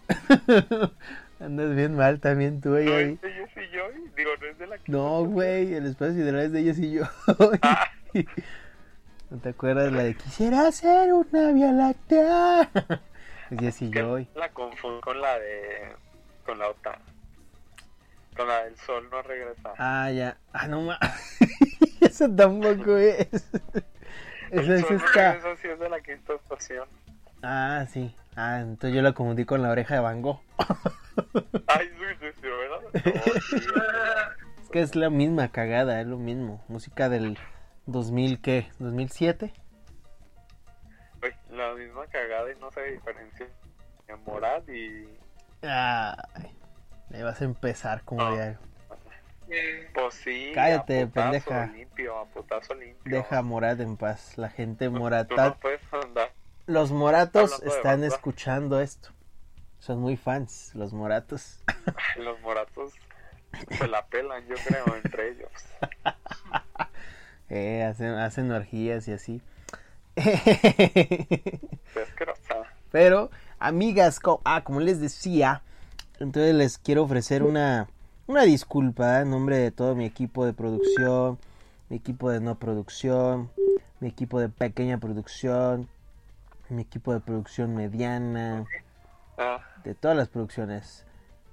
Andas 1.39 1.75
bien 1.75 1.95
mal 1.95 2.19
también 2.19 2.62
tú, 2.62 2.69
¿No 2.69 2.75
ahí. 2.77 2.88
es 3.13 3.21
de 3.21 3.31
Jesse 3.31 3.69
Joy? 3.71 4.12
Digo, 4.15 4.31
no 4.39 4.47
es 4.47 4.57
de 4.57 4.67
la 4.67 4.77
No, 4.88 5.25
güey, 5.25 5.74
el 5.74 5.85
espacio 5.85 6.13
sideral 6.13 6.41
es 6.45 6.51
de 6.53 6.63
Jesse 6.63 6.91
Joy. 7.38 7.59
Ah. 7.62 7.89
¿No 9.29 9.38
te 9.39 9.50
acuerdas 9.50 9.91
la 9.91 10.03
de 10.03 10.15
quisiera 10.15 10.71
ser 10.71 11.12
una 11.13 11.51
vía 11.51 11.71
láctea? 11.71 12.69
Es 13.51 13.59
Jesse 13.59 13.91
Que 13.91 14.01
Joy. 14.01 14.27
La 14.35 14.50
confundo 14.50 15.01
con 15.01 15.21
la 15.21 15.38
de. 15.38 15.93
con 16.45 16.57
la 16.57 16.69
otra. 16.69 16.97
Con 18.35 18.47
la 18.47 18.63
del 18.63 18.75
sol 18.77 19.07
no 19.12 19.21
regresa. 19.21 19.74
Ah, 19.77 20.09
ya. 20.12 20.38
Ah, 20.51 20.67
no 20.67 20.81
mames. 20.81 21.00
Eso 22.01 22.27
tampoco 22.29 22.97
es. 22.97 23.27
Eso 23.31 23.43
el 24.51 24.71
es 24.71 24.81
sol 24.81 24.97
no 24.97 25.05
esta. 25.05 25.33
regresa 25.33 25.62
sí 25.62 25.67
es 25.67 25.79
de 25.79 25.89
la 25.89 26.01
quinta 26.01 26.33
estación. 26.33 26.88
Ah, 27.47 27.85
sí. 27.89 28.15
Ah, 28.35 28.59
entonces 28.61 28.95
yo 28.95 29.01
la 29.03 29.13
confundí 29.13 29.45
con 29.45 29.61
la 29.61 29.69
oreja 29.69 29.93
de 29.95 29.99
Van 30.01 30.21
Gogh. 30.21 30.41
Ay, 31.67 31.89
¿verdad? 32.41 32.81
No, 33.75 34.61
Es 34.63 34.69
que 34.71 34.81
es 34.81 34.95
la 34.95 35.09
misma 35.09 35.49
cagada, 35.51 36.01
es 36.01 36.07
lo 36.07 36.17
mismo. 36.17 36.63
Música 36.67 37.07
del 37.07 37.37
2000, 37.85 38.41
¿qué? 38.41 38.67
¿2007? 38.79 39.53
Güey, 41.19 41.33
la 41.51 41.73
misma 41.75 42.07
cagada 42.07 42.51
y 42.51 42.55
no 42.59 42.71
se 42.71 42.81
diferencia. 42.83 43.47
Morad 44.25 44.67
y. 44.67 45.07
Ay, 45.61 46.51
ahí 47.13 47.21
vas 47.23 47.41
a 47.41 47.45
empezar 47.45 48.03
como 48.03 48.23
No. 48.23 48.33
diario. 48.33 48.57
Pues 49.93 50.15
sí. 50.15 50.51
Cállate, 50.55 51.03
a 51.03 51.07
pendeja. 51.07 51.67
limpio, 51.67 52.17
a 52.19 52.73
limpio. 52.73 52.99
Deja 53.05 53.37
a 53.37 53.41
Morat 53.43 53.79
en 53.79 53.97
paz. 53.97 54.37
La 54.37 54.49
gente 54.49 54.85
Tú 54.85 54.91
no 54.93 54.99
morata. 54.99 55.55
puedes 55.61 55.81
andar. 55.93 56.31
Los 56.67 56.91
moratos 56.91 57.62
están 57.63 58.03
escuchando 58.03 58.79
esto. 58.81 59.10
Son 59.79 60.00
muy 60.00 60.17
fans, 60.17 60.72
los 60.74 60.93
moratos. 60.93 61.60
Los 62.17 62.39
moratos 62.41 62.93
se 63.77 63.88
la 63.88 64.05
pelan, 64.07 64.43
yo 64.48 64.55
creo, 64.65 64.95
entre 65.03 65.29
ellos. 65.31 65.51
Eh, 67.48 67.84
hacen, 67.84 68.15
hacen 68.15 68.51
orgías 68.51 69.07
y 69.07 69.12
así. 69.13 69.39
Pero, 72.91 73.29
amigas, 73.60 74.19
co- 74.19 74.41
ah, 74.45 74.63
como 74.63 74.79
les 74.79 75.00
decía, 75.00 75.62
entonces 76.19 76.55
les 76.55 76.77
quiero 76.79 77.03
ofrecer 77.03 77.43
una, 77.43 77.88
una 78.27 78.41
disculpa 78.43 79.22
en 79.22 79.29
nombre 79.29 79.57
de 79.57 79.69
todo 79.72 79.93
mi 79.95 80.05
equipo 80.05 80.43
de 80.45 80.53
producción, 80.53 81.38
mi 81.89 81.98
equipo 81.98 82.31
de 82.31 82.39
no 82.39 82.55
producción, 82.57 83.51
mi 84.00 84.07
equipo 84.07 84.39
de 84.39 84.50
pequeña 84.50 84.98
producción, 84.98 85.88
mi 86.69 86.81
equipo 86.81 87.13
de 87.13 87.19
producción 87.19 87.75
mediana, 87.75 88.65
Ah, 89.38 89.60
de 89.84 89.95
todas 89.95 90.15
las 90.15 90.29
producciones. 90.29 91.05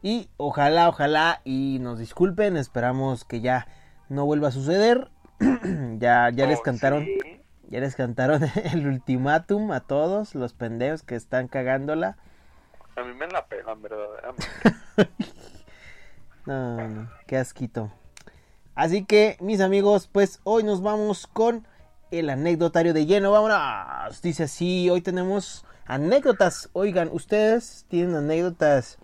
Y 0.02 0.28
ojalá, 0.36 0.88
ojalá, 0.88 1.40
y 1.44 1.78
nos 1.80 1.98
disculpen, 1.98 2.56
esperamos 2.56 3.24
que 3.24 3.40
ya 3.40 3.66
no 4.08 4.24
vuelva 4.24 4.48
a 4.48 4.52
suceder. 4.52 5.10
ya, 5.98 6.30
ya 6.30 6.46
les 6.46 6.60
oh, 6.60 6.62
cantaron. 6.62 7.04
sí. 7.04 7.18
Ya 7.68 7.80
les 7.80 7.96
cantaron 7.96 8.42
el 8.72 8.86
ultimátum 8.86 9.72
a 9.72 9.80
todos 9.80 10.34
los 10.34 10.52
pendejos 10.52 11.02
que 11.02 11.16
están 11.16 11.48
cagándola. 11.48 12.18
A 12.96 13.02
mí 13.02 13.14
me 13.14 13.26
la 13.28 13.46
pelan, 13.46 13.80
verdaderamente. 13.80 14.46
No, 16.44 16.88
no, 16.88 17.08
qué 17.28 17.36
asquito. 17.36 17.92
Así 18.74 19.04
que, 19.04 19.36
mis 19.40 19.60
amigos, 19.60 20.08
pues 20.10 20.40
hoy 20.42 20.64
nos 20.64 20.82
vamos 20.82 21.28
con 21.28 21.68
el 22.12 22.28
anecdotario 22.30 22.92
de 22.92 23.06
lleno. 23.06 23.32
Vámonos. 23.32 24.20
Dice 24.22 24.44
así, 24.44 24.90
hoy 24.90 25.00
tenemos 25.00 25.64
anécdotas. 25.86 26.68
Oigan, 26.74 27.08
ustedes 27.10 27.86
tienen 27.88 28.14
anécdotas 28.14 28.98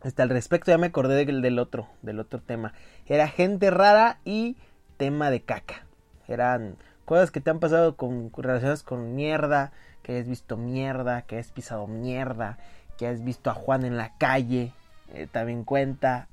hasta 0.00 0.22
al 0.22 0.30
respecto. 0.30 0.70
Ya 0.70 0.78
me 0.78 0.86
acordé 0.86 1.24
del, 1.24 1.42
del 1.42 1.58
otro, 1.58 1.88
del 2.02 2.18
otro 2.18 2.40
tema. 2.40 2.72
Era 3.06 3.28
gente 3.28 3.70
rara 3.70 4.20
y 4.24 4.56
tema 4.96 5.30
de 5.30 5.42
caca. 5.42 5.84
Eran 6.28 6.76
cosas 7.04 7.30
que 7.30 7.40
te 7.40 7.50
han 7.50 7.60
pasado 7.60 7.96
con 7.96 8.32
relacionadas 8.34 8.82
con 8.82 9.14
mierda, 9.14 9.72
que 10.02 10.12
hayas 10.12 10.28
visto 10.28 10.56
mierda, 10.56 11.22
que 11.22 11.36
hayas 11.36 11.52
pisado 11.52 11.86
mierda, 11.86 12.58
que 12.96 13.06
has 13.06 13.22
visto 13.22 13.50
a 13.50 13.54
Juan 13.54 13.84
en 13.84 13.96
la 13.98 14.16
calle. 14.16 14.72
eh, 15.12 15.26
también 15.30 15.64
cuenta 15.64 16.28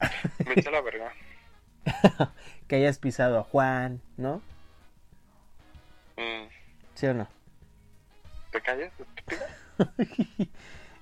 Me 0.45 0.61
la 0.71 0.81
verga. 0.81 1.11
que 2.67 2.75
hayas 2.77 2.97
pisado 2.99 3.39
a 3.39 3.43
Juan, 3.43 4.01
¿no? 4.15 4.41
Mm, 6.17 6.47
¿Sí 6.95 7.07
o 7.07 7.13
no? 7.13 7.27
¿Te 8.51 8.61
callas? 8.61 8.91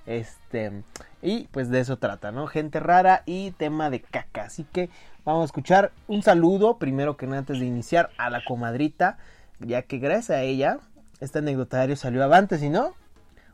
Este, 0.06 0.84
y 1.24 1.48
pues 1.48 1.70
de 1.70 1.80
eso 1.80 1.98
trata, 1.98 2.32
¿no? 2.32 2.46
Gente 2.46 2.80
rara 2.80 3.24
y 3.26 3.52
tema 3.52 3.90
de 3.90 4.02
caca. 4.02 4.44
Así 4.44 4.64
que 4.64 4.90
vamos 5.24 5.42
a 5.42 5.46
escuchar 5.46 5.92
un 6.08 6.22
saludo, 6.22 6.78
primero 6.78 7.18
que 7.18 7.26
nada, 7.26 7.40
antes 7.40 7.60
de 7.60 7.66
iniciar, 7.66 8.12
a 8.18 8.30
la 8.30 8.44
comadrita, 8.46 9.18
ya 9.60 9.82
que 9.82 9.98
gracias 9.98 10.38
a 10.38 10.42
ella, 10.44 10.78
este 11.22 11.40
anecdotario 11.40 11.96
salió 11.96 12.24
avante, 12.24 12.60
si 12.60 12.70
no, 12.70 12.94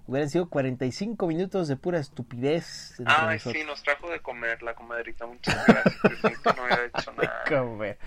hubieran 0.07 0.29
sido 0.29 0.49
45 0.49 1.25
minutos 1.25 1.69
de 1.69 1.77
pura 1.77 1.99
estupidez. 1.99 2.95
Ay, 3.05 3.35
nosotros. 3.35 3.61
sí, 3.61 3.65
nos 3.65 3.81
trajo 3.81 4.09
de 4.09 4.19
comer 4.19 4.61
la 4.61 4.73
comadrita. 4.73 5.25
Muchas 5.25 5.55
gracias. 5.65 5.95
No 6.57 6.63
había 6.63 6.85
hecho 6.85 7.13
nada. 7.17 7.43
Comer. 7.47 7.97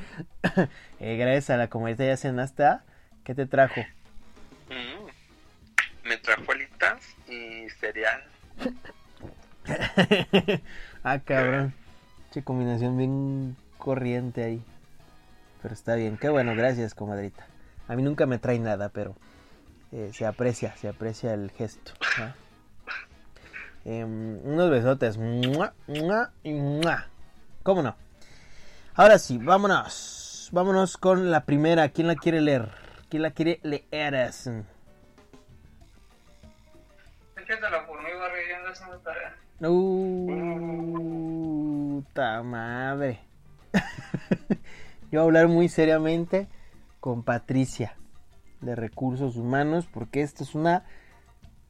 Eh, 1.01 1.17
gracias 1.17 1.51
a 1.51 1.57
la 1.57 1.69
comadrita 1.69 2.05
ya 2.05 2.17
cenaste, 2.17 2.65
¿ah? 2.65 2.85
¿Qué 3.25 3.35
te 3.35 3.47
trajo? 3.47 3.81
Mm. 4.69 6.09
Me 6.09 6.19
trajo 6.19 6.53
alitas 6.53 7.03
y 7.27 7.71
cereal. 7.81 8.23
ah, 11.05 11.19
cabrón. 11.21 11.73
Che, 12.31 12.45
combinación 12.45 12.99
bien 12.99 13.57
corriente 13.79 14.45
ahí. 14.45 14.63
Pero 15.63 15.73
está 15.73 15.95
bien. 15.95 16.19
Qué 16.19 16.29
bueno, 16.29 16.55
gracias, 16.55 16.95
comadrita. 16.95 17.47
A 17.89 17.97
mí 17.97 18.03
nunca 18.03 18.27
me 18.27 18.39
trae 18.39 18.59
nada, 18.59 18.91
pero 18.91 19.17
eh, 19.91 20.11
se 20.13 20.27
aprecia, 20.27 20.77
se 20.77 20.89
aprecia 20.89 21.33
el 21.33 21.51
gesto. 21.51 21.93
Em, 23.87 24.39
unos 24.45 24.69
besotes. 24.69 25.17
Mua, 25.17 25.73
mua 25.87 26.31
y 26.43 26.53
mua. 26.53 27.07
¿Cómo 27.63 27.83
no? 27.83 27.97
Ahora 28.95 29.19
sí, 29.19 29.39
vámonos. 29.39 30.51
Vámonos 30.53 30.99
con 30.99 31.31
la 31.31 31.47
primera. 31.47 31.89
¿Quién 31.89 32.07
la 32.09 32.17
quiere 32.17 32.43
leer? 32.43 32.84
¿Quién 33.15 33.23
la 33.23 33.31
quiere 33.31 33.61
leer? 33.63 34.13
Échatela 34.13 34.67
por 37.87 38.03
mí, 38.03 38.11
Barry, 38.13 38.49
yo 38.49 38.57
ando 38.57 38.71
haciendo 38.71 38.99
tarea. 38.99 39.37
Uh, 39.61 40.27
puta 42.03 42.43
madre. 42.43 43.21
Yo 45.13 45.21
voy 45.21 45.21
a 45.21 45.23
hablar 45.23 45.47
muy 45.47 45.69
seriamente 45.69 46.49
con 46.99 47.23
Patricia 47.23 47.95
de 48.61 48.75
Recursos 48.75 49.37
Humanos 49.37 49.87
porque 49.95 50.21
esto 50.21 50.43
es 50.43 50.57
una 50.57 50.85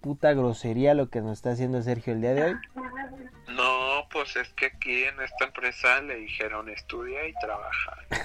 puta 0.00 0.32
grosería 0.32 0.94
lo 0.94 1.10
que 1.10 1.20
nos 1.20 1.32
está 1.32 1.50
haciendo 1.50 1.82
Sergio 1.82 2.14
el 2.14 2.22
día 2.22 2.32
de 2.32 2.42
hoy. 2.42 2.54
No, 3.48 4.08
pues 4.10 4.34
es 4.36 4.48
que 4.54 4.64
aquí 4.64 5.04
en 5.04 5.20
esta 5.20 5.44
empresa 5.44 6.00
le 6.00 6.16
dijeron 6.16 6.70
estudia 6.70 7.28
y 7.28 7.34
trabaja. 7.34 7.98
¿Qué 8.08 8.16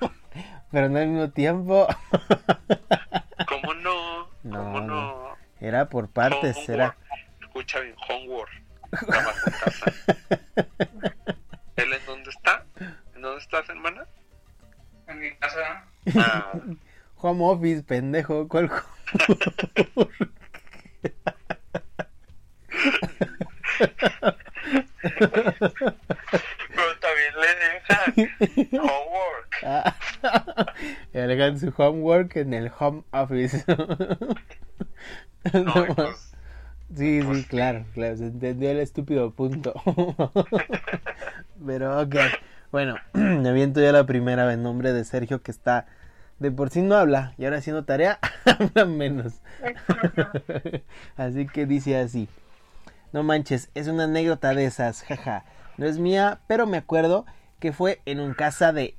pasa? 0.00 0.12
Pero 0.74 0.88
no 0.88 0.98
al 0.98 1.06
mismo 1.06 1.30
tiempo. 1.30 1.86
¿Cómo 3.48 3.74
no? 3.74 4.28
No, 4.42 4.58
¿Cómo 4.58 4.80
no. 4.80 4.86
no? 4.96 5.36
Era 5.60 5.88
por 5.88 6.08
partes, 6.10 6.56
Homework. 6.56 6.68
era. 6.68 6.96
Escucha 7.40 7.78
bien, 7.78 7.94
homework. 8.08 8.50
Trabajo 9.06 9.38
en 9.46 9.52
casa. 9.52 9.86
¿Él 11.76 11.92
en 11.92 12.06
dónde 12.06 12.30
está? 12.30 12.64
¿En 13.14 13.22
dónde 13.22 13.40
estás, 13.40 13.68
hermana? 13.68 14.04
En 15.06 15.20
mi 15.20 15.30
casa, 15.36 15.84
Ah, 16.16 16.54
Home 17.18 17.44
office, 17.44 17.84
pendejo. 17.84 18.48
¿Cuál 18.48 18.68
pero 18.68 18.82
le 27.32 27.48
dejan 27.74 28.14
homework. 28.80 29.56
Ah, 29.62 29.96
hagan 31.14 31.58
su 31.58 31.72
homework 31.76 32.36
en 32.36 32.54
el 32.54 32.70
home 32.78 33.02
office. 33.12 33.64
No, 33.68 33.76
No, 35.64 35.86
y 35.86 35.92
pues, 35.94 36.34
Sí, 36.96 37.20
Pues 37.24 37.38
sí, 37.38 37.44
sí. 37.44 37.48
claro, 37.48 37.84
claro, 37.94 38.16
se 38.16 38.26
entendió 38.26 38.70
el 38.70 38.78
estúpido 38.78 39.30
punto. 39.32 39.74
Pero 41.66 42.00
ok, 42.00 42.14
bueno, 42.70 42.96
me 43.12 43.48
aviento 43.48 43.80
ya 43.80 43.92
la 43.92 44.06
primera 44.06 44.52
en 44.52 44.62
nombre 44.62 44.92
de 44.92 45.04
Sergio 45.04 45.42
que 45.42 45.50
está, 45.50 45.86
de 46.38 46.50
por 46.52 46.70
sí 46.70 46.82
no 46.82 46.94
habla 46.96 47.34
y 47.38 47.44
ahora 47.44 47.58
haciendo 47.58 47.84
tarea 47.84 48.18
habla 48.44 48.84
menos. 48.84 49.34
así 51.16 51.46
que 51.46 51.66
dice 51.66 51.98
así, 51.98 52.28
no 53.12 53.22
manches, 53.22 53.70
es 53.74 53.88
una 53.88 54.04
anécdota 54.04 54.54
de 54.54 54.66
esas, 54.66 55.02
jaja, 55.02 55.44
no 55.76 55.86
es 55.86 55.98
mía, 55.98 56.40
pero 56.46 56.66
me 56.66 56.78
acuerdo 56.78 57.26
que 57.60 57.72
fue 57.72 58.00
en 58.04 58.20
un 58.20 58.34
casa 58.34 58.72
de, 58.72 58.96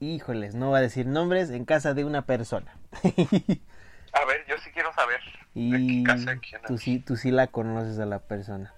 híjoles, 0.00 0.54
no 0.54 0.70
va 0.70 0.78
a 0.78 0.82
decir 0.82 1.06
nombres, 1.06 1.50
en 1.50 1.64
casa 1.64 1.94
de 1.94 2.04
una 2.04 2.26
persona. 2.26 2.76
a 3.02 4.24
ver, 4.24 4.44
yo 4.46 4.56
sí 4.58 4.70
quiero 4.72 4.92
saber. 4.94 5.20
¿De 5.54 5.60
y 5.60 6.02
qué 6.02 6.12
casa 6.12 6.36
quién 6.38 6.62
tú 6.66 6.78
sí, 6.78 6.98
tú 6.98 7.16
sí 7.16 7.30
la 7.30 7.46
conoces 7.46 7.98
a 7.98 8.06
la 8.06 8.20
persona. 8.20 8.72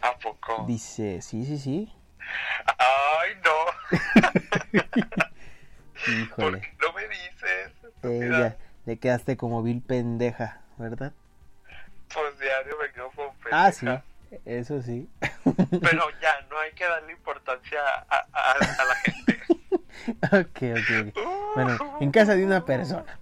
¿A 0.00 0.16
poco? 0.18 0.64
Dice, 0.66 1.22
sí, 1.22 1.44
sí, 1.44 1.58
sí. 1.58 1.92
Ay, 2.78 3.30
no. 3.44 3.98
¿Por 6.04 6.22
Híjole. 6.22 6.60
qué 6.60 6.76
no 6.80 6.92
me 6.92 7.08
dices? 7.08 7.72
Eh, 8.02 8.28
ya, 8.30 8.56
le 8.86 8.98
quedaste 8.98 9.36
como 9.36 9.62
vil 9.62 9.82
pendeja, 9.82 10.60
¿verdad? 10.76 11.12
Pues 12.12 12.38
diario 12.38 12.76
me 12.80 12.90
quedo 12.92 13.10
con 13.10 13.28
Ah, 13.50 13.70
sí. 13.72 13.86
Eso 14.44 14.80
sí. 14.82 15.08
Pero 15.54 16.02
ya, 16.20 16.46
no 16.50 16.58
hay 16.58 16.72
que 16.74 16.84
darle 16.84 17.12
importancia 17.12 17.78
a, 18.08 18.16
a- 18.32 18.52
a 18.52 18.84
la 18.84 18.94
gente. 18.96 19.40
ok, 20.22 20.80
ok, 20.80 21.08
ok. 21.08 21.24
Bueno, 21.54 21.78
en 22.00 22.10
casa 22.10 22.34
de 22.34 22.44
una 22.44 22.64
persona. 22.64 23.18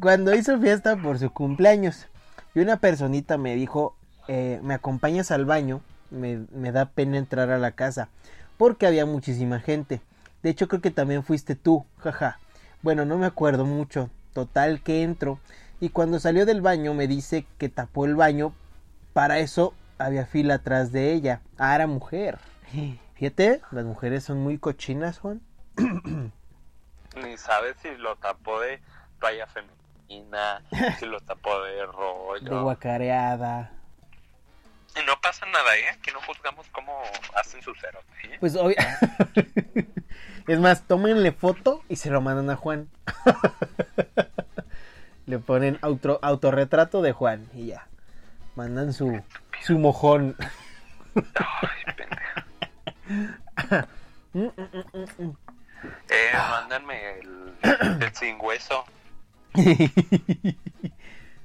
Cuando 0.00 0.34
hizo 0.34 0.58
fiesta 0.60 0.96
por 0.96 1.18
su 1.18 1.30
cumpleaños, 1.32 2.06
y 2.54 2.60
una 2.60 2.78
personita 2.78 3.36
me 3.38 3.54
dijo, 3.54 3.96
eh, 4.28 4.60
¿me 4.62 4.74
acompañas 4.74 5.30
al 5.30 5.44
baño? 5.44 5.80
Me, 6.10 6.44
me 6.52 6.72
da 6.72 6.86
pena 6.90 7.18
entrar 7.18 7.50
a 7.50 7.58
la 7.58 7.72
casa, 7.72 8.08
porque 8.56 8.86
había 8.86 9.06
muchísima 9.06 9.60
gente. 9.60 10.00
De 10.42 10.50
hecho, 10.50 10.68
creo 10.68 10.80
que 10.80 10.90
también 10.90 11.24
fuiste 11.24 11.56
tú, 11.56 11.84
jaja. 11.98 12.38
Bueno, 12.82 13.04
no 13.04 13.18
me 13.18 13.26
acuerdo 13.26 13.64
mucho. 13.64 14.08
Total 14.32 14.82
que 14.82 15.02
entro, 15.02 15.40
y 15.80 15.88
cuando 15.88 16.20
salió 16.20 16.46
del 16.46 16.60
baño 16.60 16.94
me 16.94 17.08
dice 17.08 17.46
que 17.58 17.68
tapó 17.68 18.04
el 18.04 18.14
baño. 18.14 18.52
Para 19.12 19.38
eso 19.38 19.72
había 19.98 20.26
fila 20.26 20.54
atrás 20.54 20.92
de 20.92 21.12
ella. 21.12 21.40
Ah, 21.58 21.74
era 21.74 21.86
mujer. 21.86 22.38
Fíjate, 23.14 23.62
las 23.70 23.84
mujeres 23.84 24.24
son 24.24 24.38
muy 24.38 24.58
cochinas, 24.58 25.18
Juan. 25.18 25.40
Ni 25.76 27.36
sabes 27.38 27.76
si 27.80 27.94
lo 27.96 28.16
tapó 28.16 28.60
de 28.60 28.80
toalla 29.20 29.46
femenina, 29.46 30.62
si 30.98 31.06
lo 31.06 31.20
tapó 31.20 31.62
de 31.62 31.72
De 31.72 31.86
rollo. 31.86 32.62
guacareada. 32.62 33.72
Y 35.00 35.06
no 35.06 35.12
pasa 35.22 35.46
nada, 35.46 35.76
¿eh? 35.76 35.88
Aquí 35.92 36.10
no 36.12 36.20
juzgamos 36.22 36.66
cómo 36.72 36.92
hacen 37.34 37.62
su 37.62 37.72
cero. 37.80 38.00
¿eh? 38.24 38.36
Pues 38.40 38.56
obvio. 38.56 38.76
es 40.46 40.58
más, 40.58 40.82
tómenle 40.82 41.32
foto 41.32 41.82
y 41.88 41.96
se 41.96 42.10
lo 42.10 42.20
mandan 42.20 42.50
a 42.50 42.56
Juan. 42.56 42.88
Le 45.26 45.38
ponen 45.38 45.78
auto, 45.82 46.18
autorretrato 46.22 47.02
de 47.02 47.12
Juan 47.12 47.48
y 47.54 47.66
ya. 47.66 47.86
Mandan 48.54 48.92
su, 48.94 49.20
su 49.62 49.78
mojón. 49.78 50.36
Ay, 51.34 51.96
mm. 54.32 54.48
Eh, 56.08 56.32
mándenme 56.34 57.20
el, 57.20 57.54
el 58.02 58.14
sin 58.14 58.38
hueso. 58.40 58.84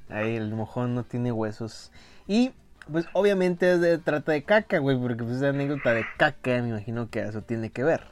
Ahí 0.10 0.36
el 0.36 0.54
mojón 0.54 0.96
no 0.96 1.04
tiene 1.04 1.32
huesos. 1.32 1.92
Y 2.28 2.54
pues 2.92 3.06
obviamente 3.14 3.74
es 3.74 3.82
de, 3.82 3.98
trata 3.98 4.32
de 4.32 4.44
caca, 4.44 4.80
güey, 4.80 4.98
porque 4.98 5.24
pues 5.24 5.38
es 5.38 5.44
anécdota 5.44 5.94
de 5.94 6.06
caca, 6.18 6.52
me 6.62 6.70
imagino 6.70 7.10
que 7.10 7.22
eso 7.22 7.42
tiene 7.42 7.72
que 7.72 7.84
ver. 7.84 8.08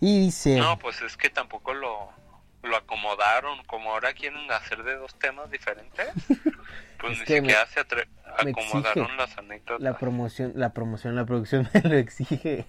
Y 0.00 0.26
dice... 0.26 0.58
No, 0.58 0.78
pues 0.78 1.02
es 1.02 1.16
que 1.16 1.30
tampoco 1.30 1.74
lo, 1.74 2.10
lo 2.62 2.76
acomodaron. 2.76 3.62
Como 3.64 3.90
ahora 3.90 4.12
quieren 4.12 4.50
hacer 4.50 4.82
de 4.82 4.96
dos 4.96 5.14
temas 5.18 5.50
diferentes, 5.50 6.08
pues 6.96 7.12
Es 7.14 7.18
ni 7.20 7.24
que 7.26 7.42
me- 7.42 7.48
siquiera 7.48 7.66
se 7.66 7.80
atre- 7.80 8.08
me 8.44 8.50
acomodaron 8.50 9.04
exige 9.04 9.16
las 9.16 9.38
anécdotas. 9.38 9.80
La 9.80 9.98
promoción, 9.98 10.52
la 10.56 10.72
promoción, 10.72 11.14
la 11.16 11.24
producción 11.24 11.68
me 11.74 11.80
lo 11.82 11.96
exige. 11.96 12.66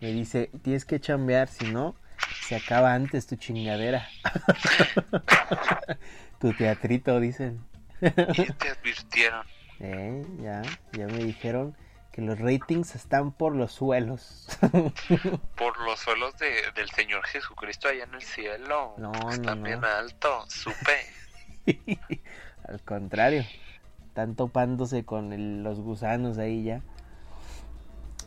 me 0.00 0.12
dice, 0.12 0.50
tienes 0.62 0.84
que 0.84 1.00
chambear, 1.00 1.48
si 1.48 1.70
no, 1.72 1.94
se 2.42 2.56
acaba 2.56 2.94
antes 2.94 3.26
tu 3.26 3.36
chingadera. 3.36 4.08
tu 6.40 6.52
teatrito, 6.54 7.20
dicen. 7.20 7.64
Y 8.00 8.52
te 8.52 8.70
advirtieron. 8.70 9.46
Eh, 9.80 10.24
ya, 10.42 10.62
ya 10.92 11.06
me 11.06 11.24
dijeron 11.24 11.76
que 12.12 12.22
los 12.22 12.38
ratings 12.38 12.94
están 12.94 13.32
por 13.32 13.54
los 13.54 13.72
suelos. 13.72 14.48
Por 15.56 15.78
los 15.80 16.00
suelos 16.00 16.36
de, 16.38 16.50
del 16.74 16.90
Señor 16.90 17.24
Jesucristo 17.26 17.88
allá 17.88 18.04
en 18.04 18.14
el 18.14 18.22
cielo. 18.22 18.94
No, 18.98 19.12
no, 19.12 19.30
Están 19.30 19.60
no. 19.60 19.66
bien 19.66 19.84
altos, 19.84 20.52
supe. 20.52 21.80
Al 22.66 22.80
contrario, 22.82 23.44
están 24.08 24.34
topándose 24.36 25.04
con 25.04 25.32
el- 25.32 25.62
los 25.62 25.80
gusanos 25.80 26.38
ahí 26.38 26.62
ya. 26.64 26.80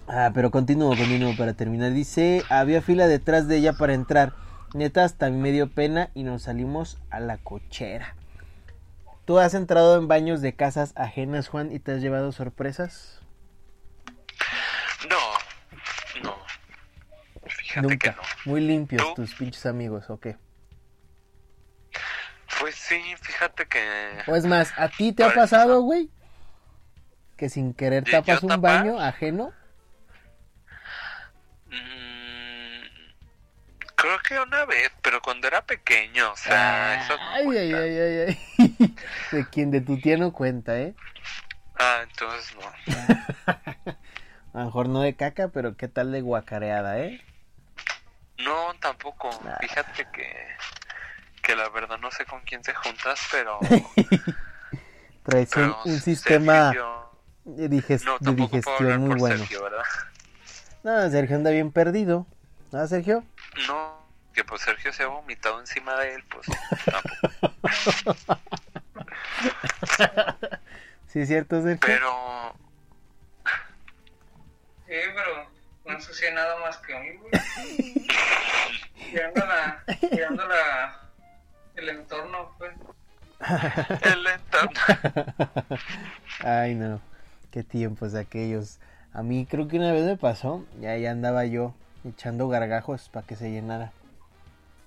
Ah, 0.07 0.31
pero 0.33 0.51
continúo, 0.51 0.89
continúo 0.89 1.35
para 1.37 1.53
terminar. 1.53 1.93
Dice, 1.93 2.43
había 2.49 2.81
fila 2.81 3.07
detrás 3.07 3.47
de 3.47 3.57
ella 3.57 3.73
para 3.73 3.93
entrar. 3.93 4.33
Neta, 4.73 5.03
hasta 5.03 5.29
me 5.29 5.51
dio 5.51 5.69
pena 5.71 6.09
y 6.13 6.23
nos 6.23 6.43
salimos 6.43 6.97
a 7.09 7.19
la 7.19 7.37
cochera. 7.37 8.15
¿Tú 9.25 9.39
has 9.39 9.53
entrado 9.53 9.97
en 9.97 10.09
baños 10.09 10.41
de 10.41 10.53
casas 10.55 10.91
ajenas, 10.97 11.47
Juan, 11.47 11.71
y 11.71 11.79
te 11.79 11.93
has 11.93 12.01
llevado 12.01 12.31
sorpresas? 12.33 13.21
No, 15.09 16.23
no. 16.23 16.35
Fíjate 17.45 17.87
que 17.87 18.09
Nunca. 18.09 18.11
no. 18.45 18.51
Muy 18.51 18.61
limpios 18.61 19.01
¿Tú? 19.01 19.13
tus 19.15 19.35
pinches 19.35 19.65
amigos, 19.65 20.09
¿o 20.09 20.19
qué? 20.19 20.35
Pues 22.63 22.75
sí, 22.75 23.03
fíjate 23.19 23.65
que... 23.65 24.23
O 24.25 24.37
es 24.37 24.45
más, 24.45 24.71
¿a 24.77 24.87
ti 24.87 25.11
te 25.11 25.23
ha 25.23 25.25
Parece 25.27 25.41
pasado, 25.41 25.81
güey? 25.81 26.09
Que 27.35 27.49
sin 27.49 27.73
querer 27.73 28.05
¿De 28.05 28.11
yo 28.13 28.21
tapas 28.23 28.41
un 28.41 28.47
tapar? 28.47 28.85
baño 28.85 29.01
ajeno. 29.01 29.51
Mm, 31.65 32.83
creo 33.95 34.17
que 34.19 34.39
una 34.39 34.63
vez, 34.63 34.93
pero 35.01 35.21
cuando 35.21 35.45
era 35.49 35.65
pequeño, 35.65 36.31
o 36.31 36.37
sea, 36.37 37.03
eso 37.03 37.17
no 37.17 37.29
ay, 37.31 37.57
ay, 37.57 37.73
ay, 37.73 37.97
ay, 37.99 38.37
ay. 38.57 38.95
De 39.33 39.49
quien 39.49 39.69
de 39.69 39.81
tu 39.81 39.99
tía 39.99 40.15
no 40.15 40.31
cuenta, 40.31 40.79
¿eh? 40.79 40.95
Ah, 41.77 41.99
entonces 42.03 42.55
no. 42.55 42.93
A 44.53 44.59
lo 44.59 44.65
mejor 44.67 44.87
no 44.87 45.01
de 45.01 45.17
caca, 45.17 45.49
pero 45.49 45.75
qué 45.75 45.89
tal 45.89 46.13
de 46.13 46.21
guacareada, 46.21 46.97
¿eh? 46.97 47.19
No, 48.37 48.73
tampoco. 48.79 49.29
Ah. 49.45 49.57
Fíjate 49.59 50.07
que, 50.13 50.33
que 51.43 51.55
la 51.55 51.69
verdad 51.69 51.99
no 51.99 52.09
sé 52.09 52.25
con 52.25 52.41
quién 52.41 52.63
se 52.63 52.73
juntas, 52.73 53.19
pero... 53.31 53.59
Traes 55.23 55.55
un, 55.55 55.61
pero 55.61 55.77
un 55.85 56.01
sistema 56.01 56.71
Sergio- 56.71 57.09
de, 57.45 57.69
No, 58.05 58.17
digestión 58.33 59.01
muy 59.01 59.19
bueno. 59.19 59.37
Sergio, 59.37 59.63
¿verdad? 59.63 59.83
No, 60.83 61.09
Sergio 61.11 61.35
anda 61.35 61.51
bien 61.51 61.71
perdido. 61.71 62.25
¿Ah, 62.73 62.87
Sergio? 62.87 63.23
No, 63.67 64.03
que 64.33 64.43
pues 64.43 64.63
Sergio 64.63 64.91
se 64.91 65.03
ha 65.03 65.07
vomitado 65.07 65.59
encima 65.59 65.95
de 65.99 66.15
él, 66.15 66.23
pues 66.29 66.47
tampoco. 66.85 68.43
Sí, 71.07 71.19
es 71.21 71.27
cierto, 71.27 71.61
Sergio. 71.61 71.79
Pero 71.85 72.55
Sí, 74.87 74.95
pero 75.13 75.47
no 75.85 75.93
ensucié 75.93 76.31
nada 76.33 76.59
más 76.59 76.77
que 76.77 76.99
mí, 76.99 77.09
güey. 77.17 77.31
La, 79.13 79.83
cuidando 80.09 80.47
la, 80.47 81.02
el 81.83 81.89
entorno, 81.89 82.49
pues. 82.57 82.73
el 84.01 84.27
entorno... 84.27 84.79
Ay, 86.39 86.75
no. 86.75 87.01
Qué 87.51 87.63
tiempos 87.63 88.15
aquellos. 88.15 88.79
A 89.13 89.21
mí 89.21 89.45
creo 89.45 89.67
que 89.67 89.77
una 89.77 89.91
vez 89.91 90.03
me 90.05 90.17
pasó. 90.17 90.65
Y 90.81 90.85
ahí 90.85 91.05
andaba 91.05 91.45
yo 91.45 91.75
echando 92.05 92.47
gargajos 92.47 93.09
para 93.09 93.27
que 93.27 93.35
se 93.35 93.51
llenara. 93.51 93.91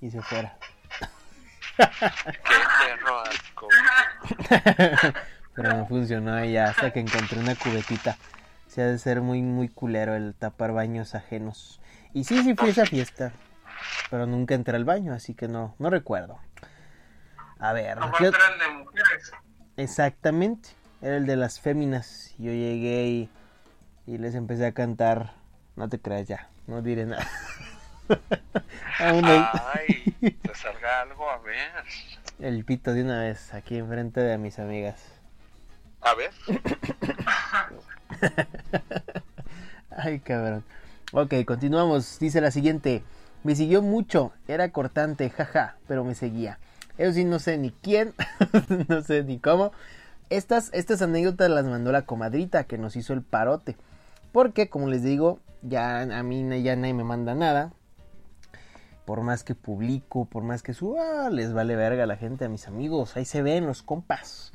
Y 0.01 0.11
se 0.11 0.23
fuera. 0.23 0.57
Qué 1.77 1.87
perro 1.87 3.21
asco. 3.21 3.69
Pero 5.55 5.73
no 5.75 5.87
funcionó 5.87 6.45
y 6.45 6.53
ya 6.53 6.71
hasta 6.71 6.93
que 6.93 7.01
encontré 7.01 7.39
una 7.39 7.55
cubetita. 7.55 8.17
Se 8.69 8.83
ha 8.83 8.87
de 8.87 8.99
ser 8.99 9.21
muy, 9.21 9.43
muy 9.43 9.69
culero 9.69 10.15
el 10.15 10.35
tapar 10.35 10.73
baños 10.73 11.15
ajenos. 11.15 11.81
Y 12.13 12.25
sí, 12.25 12.43
sí 12.43 12.55
fui 12.55 12.69
a 12.69 12.73
esa 12.73 12.87
fiesta. 12.87 13.33
Pero 14.11 14.27
nunca 14.27 14.55
entré 14.55 14.77
al 14.77 14.85
baño, 14.85 15.13
así 15.13 15.35
que 15.35 15.49
no, 15.49 15.75
no 15.79 15.91
recuerdo. 15.91 16.39
A 17.59 17.73
ver, 17.73 17.97
No 17.99 18.13
¿qué- 18.13 18.31
falta 18.33 18.39
el 18.53 18.59
de 18.59 18.69
mujeres. 18.85 19.33
exactamente. 19.77 20.71
Era 21.03 21.17
el 21.17 21.27
de 21.27 21.37
las 21.37 21.61
féminas. 21.61 22.35
Yo 22.39 22.51
llegué 22.53 23.07
y, 23.07 23.31
y 24.07 24.19
les 24.19 24.35
empecé 24.35 24.67
a 24.67 24.73
cantar. 24.73 25.33
No 25.77 25.89
te 25.89 25.99
creas 25.99 26.27
ya, 26.29 26.49
no 26.67 26.83
diré 26.83 27.05
nada. 27.07 27.27
Ay, 28.99 30.15
te 30.43 30.55
salga 30.55 31.01
algo, 31.03 31.29
a 31.29 31.39
ver. 31.39 31.59
el 32.39 32.65
pito 32.65 32.93
de 32.95 33.03
una 33.03 33.21
vez 33.21 33.53
aquí 33.53 33.77
enfrente 33.79 34.21
de 34.21 34.39
mis 34.39 34.59
amigas. 34.59 35.03
A 36.01 36.15
ver. 36.15 36.31
Ay, 39.91 40.21
cabrón. 40.21 40.65
Ok, 41.13 41.35
continuamos. 41.47 42.19
Dice 42.19 42.41
la 42.41 42.51
siguiente. 42.51 43.03
Me 43.45 43.55
siguió 43.55 43.83
mucho. 43.83 44.33
Era 44.49 44.71
cortante, 44.71 45.31
jaja, 45.31 45.77
pero 45.89 46.05
me 46.05 46.15
seguía. 46.15 46.59
Eso 46.99 47.13
sí, 47.13 47.25
no 47.25 47.39
sé 47.39 47.59
ni 47.59 47.71
quién, 47.71 48.15
no 48.89 49.03
sé 49.03 49.23
ni 49.23 49.39
cómo. 49.39 49.73
Estas, 50.31 50.71
estas 50.73 51.03
anécdotas 51.03 51.51
las 51.51 51.67
mandó 51.67 51.93
la 51.93 52.03
comadrita 52.03 52.65
que 52.65 52.79
nos 52.79 52.97
hizo 52.97 53.13
el 53.13 53.23
parote. 53.23 53.77
Porque, 54.33 54.69
como 54.69 54.89
les 54.89 55.03
digo, 55.03 55.41
ya 55.63 56.01
a 56.01 56.23
mí 56.23 56.63
ya 56.63 56.77
nadie 56.77 56.95
me 56.95 57.05
manda 57.05 57.35
nada. 57.35 57.73
Por 59.05 59.21
más 59.21 59.45
que 59.45 59.55
publico, 59.55 60.25
por 60.25 60.43
más 60.43 60.63
que 60.63 60.75
suba, 60.75 61.31
les 61.31 61.53
vale 61.53 61.77
verga 61.77 62.05
a 62.05 62.07
la 62.07 62.17
gente, 62.17 62.45
a 62.45 62.49
mis 62.49 62.67
amigos. 62.67 63.17
Ahí 63.17 63.25
se 63.25 63.43
ven 63.43 63.67
los 63.67 63.83
compas. 63.83 64.53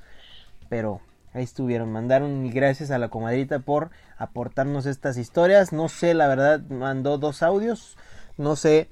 Pero 0.68 1.00
ahí 1.34 1.44
estuvieron. 1.44 1.92
Mandaron 1.92 2.46
y 2.46 2.52
gracias 2.52 2.92
a 2.92 2.98
la 2.98 3.10
comadrita 3.10 3.60
por 3.60 3.92
aportarnos 4.18 4.86
estas 4.86 5.18
historias. 5.18 5.72
No 5.72 5.88
sé, 5.88 6.14
la 6.14 6.28
verdad, 6.28 6.60
mandó 6.70 7.18
dos 7.18 7.44
audios. 7.44 7.98
No 8.38 8.56
sé 8.56 8.90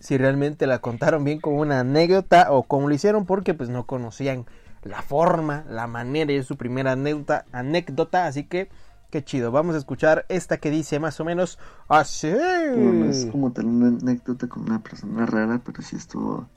si 0.00 0.18
realmente 0.18 0.66
la 0.66 0.80
contaron 0.80 1.22
bien 1.24 1.40
como 1.40 1.60
una 1.60 1.80
anécdota 1.80 2.50
o 2.50 2.64
cómo 2.64 2.88
lo 2.88 2.94
hicieron 2.94 3.26
porque 3.26 3.54
pues 3.54 3.68
no 3.68 3.86
conocían 3.86 4.46
la 4.82 5.02
forma, 5.02 5.64
la 5.68 5.86
manera 5.86 6.32
y 6.32 6.36
es 6.36 6.46
su 6.46 6.56
primera 6.56 6.92
anécdota, 6.92 7.44
anécdota, 7.52 8.26
así 8.26 8.44
que 8.44 8.70
qué 9.10 9.22
chido. 9.22 9.52
Vamos 9.52 9.74
a 9.74 9.78
escuchar 9.78 10.24
esta 10.28 10.56
que 10.56 10.70
dice 10.70 10.98
más 10.98 11.20
o 11.20 11.24
menos 11.24 11.58
así. 11.88 12.30
Bueno, 12.30 12.92
no 12.92 13.10
es 13.10 13.26
como 13.26 13.52
tal 13.52 13.66
una 13.66 13.88
anécdota 13.88 14.48
con 14.48 14.62
una 14.62 14.82
persona 14.82 15.26
rara, 15.26 15.60
pero 15.64 15.82
sí 15.82 15.96
estuvo 15.96 16.48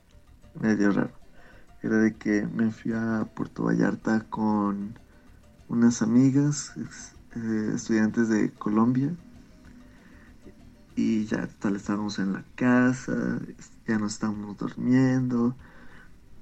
medio 0.60 0.91
raro. 0.91 1.12
Era 1.82 1.97
de 1.97 2.15
que 2.15 2.47
me 2.47 2.71
fui 2.71 2.93
a 2.93 3.27
Puerto 3.36 3.63
Vallarta 3.63 4.25
con 4.29 4.97
unas 5.67 6.01
amigas, 6.01 6.73
eh, 7.36 7.71
estudiantes 7.75 8.29
de 8.29 8.51
Colombia. 8.51 9.13
Y 10.95 11.25
ya 11.25 11.47
tal 11.60 11.75
estábamos 11.75 12.19
en 12.19 12.34
la 12.34 12.43
casa, 12.56 13.39
ya 13.88 13.97
nos 13.97 14.13
estábamos 14.13 14.58
durmiendo. 14.58 15.56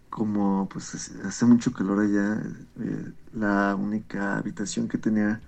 Como 0.10 0.68
pues 0.68 0.94
hace- 1.24 1.46
mucho 1.46 1.72
calor 1.72 2.00
allá, 2.00 2.42
eh, 2.82 3.12
la 3.34 3.76
única 3.76 4.38
habitación 4.38 4.90
que 4.90 4.98
tenía 4.98 5.40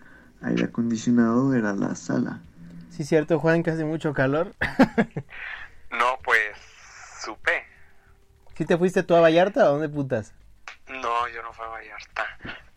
aire 0.41 0.65
acondicionado 0.65 1.53
era 1.53 1.73
la 1.73 1.95
sala. 1.95 2.39
Sí, 2.89 3.03
cierto, 3.03 3.39
Juan, 3.39 3.61
que 3.63 3.71
hace 3.71 3.85
mucho 3.85 4.13
calor. 4.13 4.53
No, 5.91 6.17
pues 6.23 6.39
supe. 7.23 7.63
¿Sí 8.57 8.65
te 8.65 8.77
fuiste 8.79 9.03
tú 9.03 9.13
a 9.13 9.21
Vallarta 9.21 9.69
o 9.69 9.73
dónde 9.73 9.89
putas? 9.89 10.33
No, 10.87 11.27
yo 11.27 11.43
no 11.43 11.53
fui 11.53 11.65
a 11.65 11.69
Vallarta. 11.69 12.25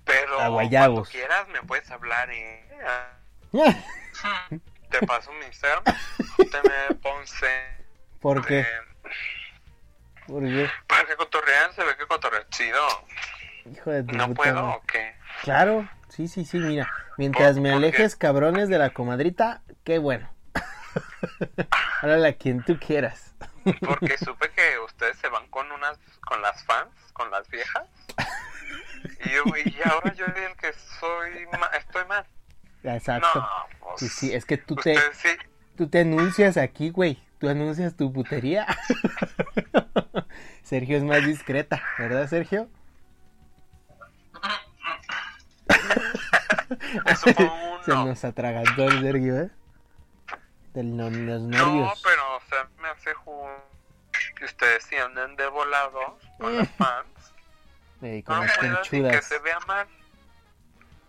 Pero 0.04 0.38
A 0.38 0.50
cuando 0.50 1.02
quieras 1.04 1.48
me 1.48 1.62
puedes 1.62 1.90
hablar, 1.90 2.28
¿eh? 2.30 2.68
Te 5.00 5.06
paso 5.06 5.32
mi 5.32 5.44
Instagram. 5.46 5.84
Te 6.50 6.62
me 6.62 6.94
ponce. 7.02 7.46
¿Por 8.20 8.44
qué? 8.46 8.60
eh, 8.60 8.66
¿Por 10.26 10.42
qué? 10.42 10.68
para 10.86 11.04
que 11.06 11.16
cotorrean, 11.16 11.72
se 11.74 11.84
ve 11.84 11.96
que 11.96 12.06
cotorrean 12.06 12.48
chido. 12.50 12.80
Hijo 13.70 13.90
de 13.90 14.02
tu 14.04 14.16
¿No 14.16 14.28
puta 14.28 14.36
puedo 14.42 14.62
madre. 14.62 14.76
o 14.76 14.82
qué? 14.86 15.16
Claro, 15.42 15.88
sí, 16.08 16.28
sí, 16.28 16.44
sí, 16.44 16.58
mira. 16.58 16.90
Mientras 17.18 17.54
¿Por- 17.54 17.62
me 17.62 17.68
qué? 17.70 17.74
alejes, 17.76 18.16
cabrones, 18.16 18.68
de 18.68 18.78
la 18.78 18.90
comadrita, 18.90 19.62
qué 19.84 19.98
bueno. 19.98 20.30
Háblale 22.02 22.28
a 22.28 22.36
quien 22.36 22.62
tú 22.64 22.78
quieras. 22.78 23.34
Porque 23.84 24.16
supe 24.18 24.50
que 24.50 24.78
ustedes 24.78 25.18
se 25.18 25.28
van 25.28 25.46
con 25.48 25.70
unas, 25.72 25.98
con 26.26 26.40
las 26.40 26.62
fans, 26.64 26.94
con 27.12 27.30
las 27.30 27.48
viejas. 27.48 27.86
Y, 29.24 29.30
yo, 29.30 29.44
y 29.56 29.76
ahora 29.84 30.12
yo 30.14 30.24
soy 30.26 30.44
el 30.44 30.56
que 30.56 30.72
soy, 31.00 31.46
ma- 31.58 31.70
estoy 31.78 32.04
mal. 32.06 32.26
Exacto. 32.84 33.28
No, 33.40 33.66
pues, 33.98 34.12
Sí, 34.12 34.28
sí, 34.28 34.34
es 34.34 34.44
que 34.44 34.56
tú 34.58 34.74
te, 34.76 34.96
sí. 35.12 35.28
tú 35.76 35.88
te 35.88 36.00
anuncias 36.00 36.56
aquí, 36.56 36.90
güey. 36.90 37.18
Tú 37.38 37.48
anuncias 37.48 37.94
tu 37.96 38.12
putería. 38.12 38.66
Sergio 40.62 40.96
es 40.96 41.04
más 41.04 41.24
discreta, 41.24 41.82
¿verdad, 41.98 42.26
Sergio? 42.28 42.68
Eso 47.06 47.32
fue 47.34 47.44
un 47.44 47.84
Se 47.84 47.90
no. 47.92 48.06
nos 48.06 48.24
atragantó 48.24 48.84
el 48.88 49.00
Sergio, 49.02 49.40
¿eh? 49.42 49.50
Del 50.74 50.96
no- 50.96 51.10
los 51.10 51.42
No, 51.42 51.48
nervios. 51.66 52.02
pero 52.02 52.36
o 52.36 52.40
sea, 52.48 52.68
me 52.80 52.88
hace 52.88 53.14
ju- 53.14 53.60
que 54.36 54.44
ustedes 54.44 54.84
sí 54.84 54.96
anden 54.96 55.36
de 55.36 55.46
volados 55.48 56.14
con 56.38 56.56
las 56.56 56.68
fans. 56.78 57.06
Eh, 58.02 58.22
con 58.24 58.36
No 58.36 58.44
las 58.44 58.58
puedo 58.88 59.10
que 59.10 59.22
se 59.22 59.38
vea 59.38 59.58
mal, 59.66 59.86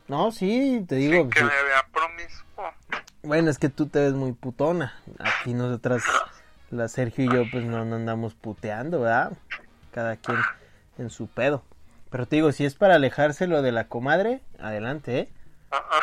No, 0.07 0.31
sí, 0.31 0.85
te 0.87 0.95
digo. 0.95 1.21
sin 1.21 1.29
que 1.29 1.39
sí. 1.39 1.45
me 1.45 1.63
vea 1.63 1.85
promiscuo. 1.91 2.73
Bueno, 3.23 3.49
es 3.49 3.57
que 3.57 3.69
tú 3.69 3.87
te 3.87 3.99
ves 3.99 4.13
muy 4.13 4.33
putona. 4.33 4.95
Aquí 5.19 5.53
nosotras, 5.53 6.03
la 6.71 6.87
Sergio 6.87 7.25
y 7.25 7.33
yo, 7.33 7.43
pues 7.51 7.65
no, 7.65 7.83
no 7.85 7.97
andamos 7.97 8.33
puteando, 8.33 9.01
¿verdad? 9.01 9.33
Cada 9.91 10.15
quien 10.15 10.37
en 10.97 11.09
su 11.09 11.27
pedo. 11.27 11.63
Pero 12.09 12.25
te 12.25 12.37
digo, 12.37 12.51
si 12.51 12.65
es 12.65 12.75
para 12.75 12.95
alejárselo 12.95 13.61
de 13.61 13.71
la 13.71 13.87
comadre, 13.87 14.41
adelante, 14.59 15.19
¿eh? 15.19 15.29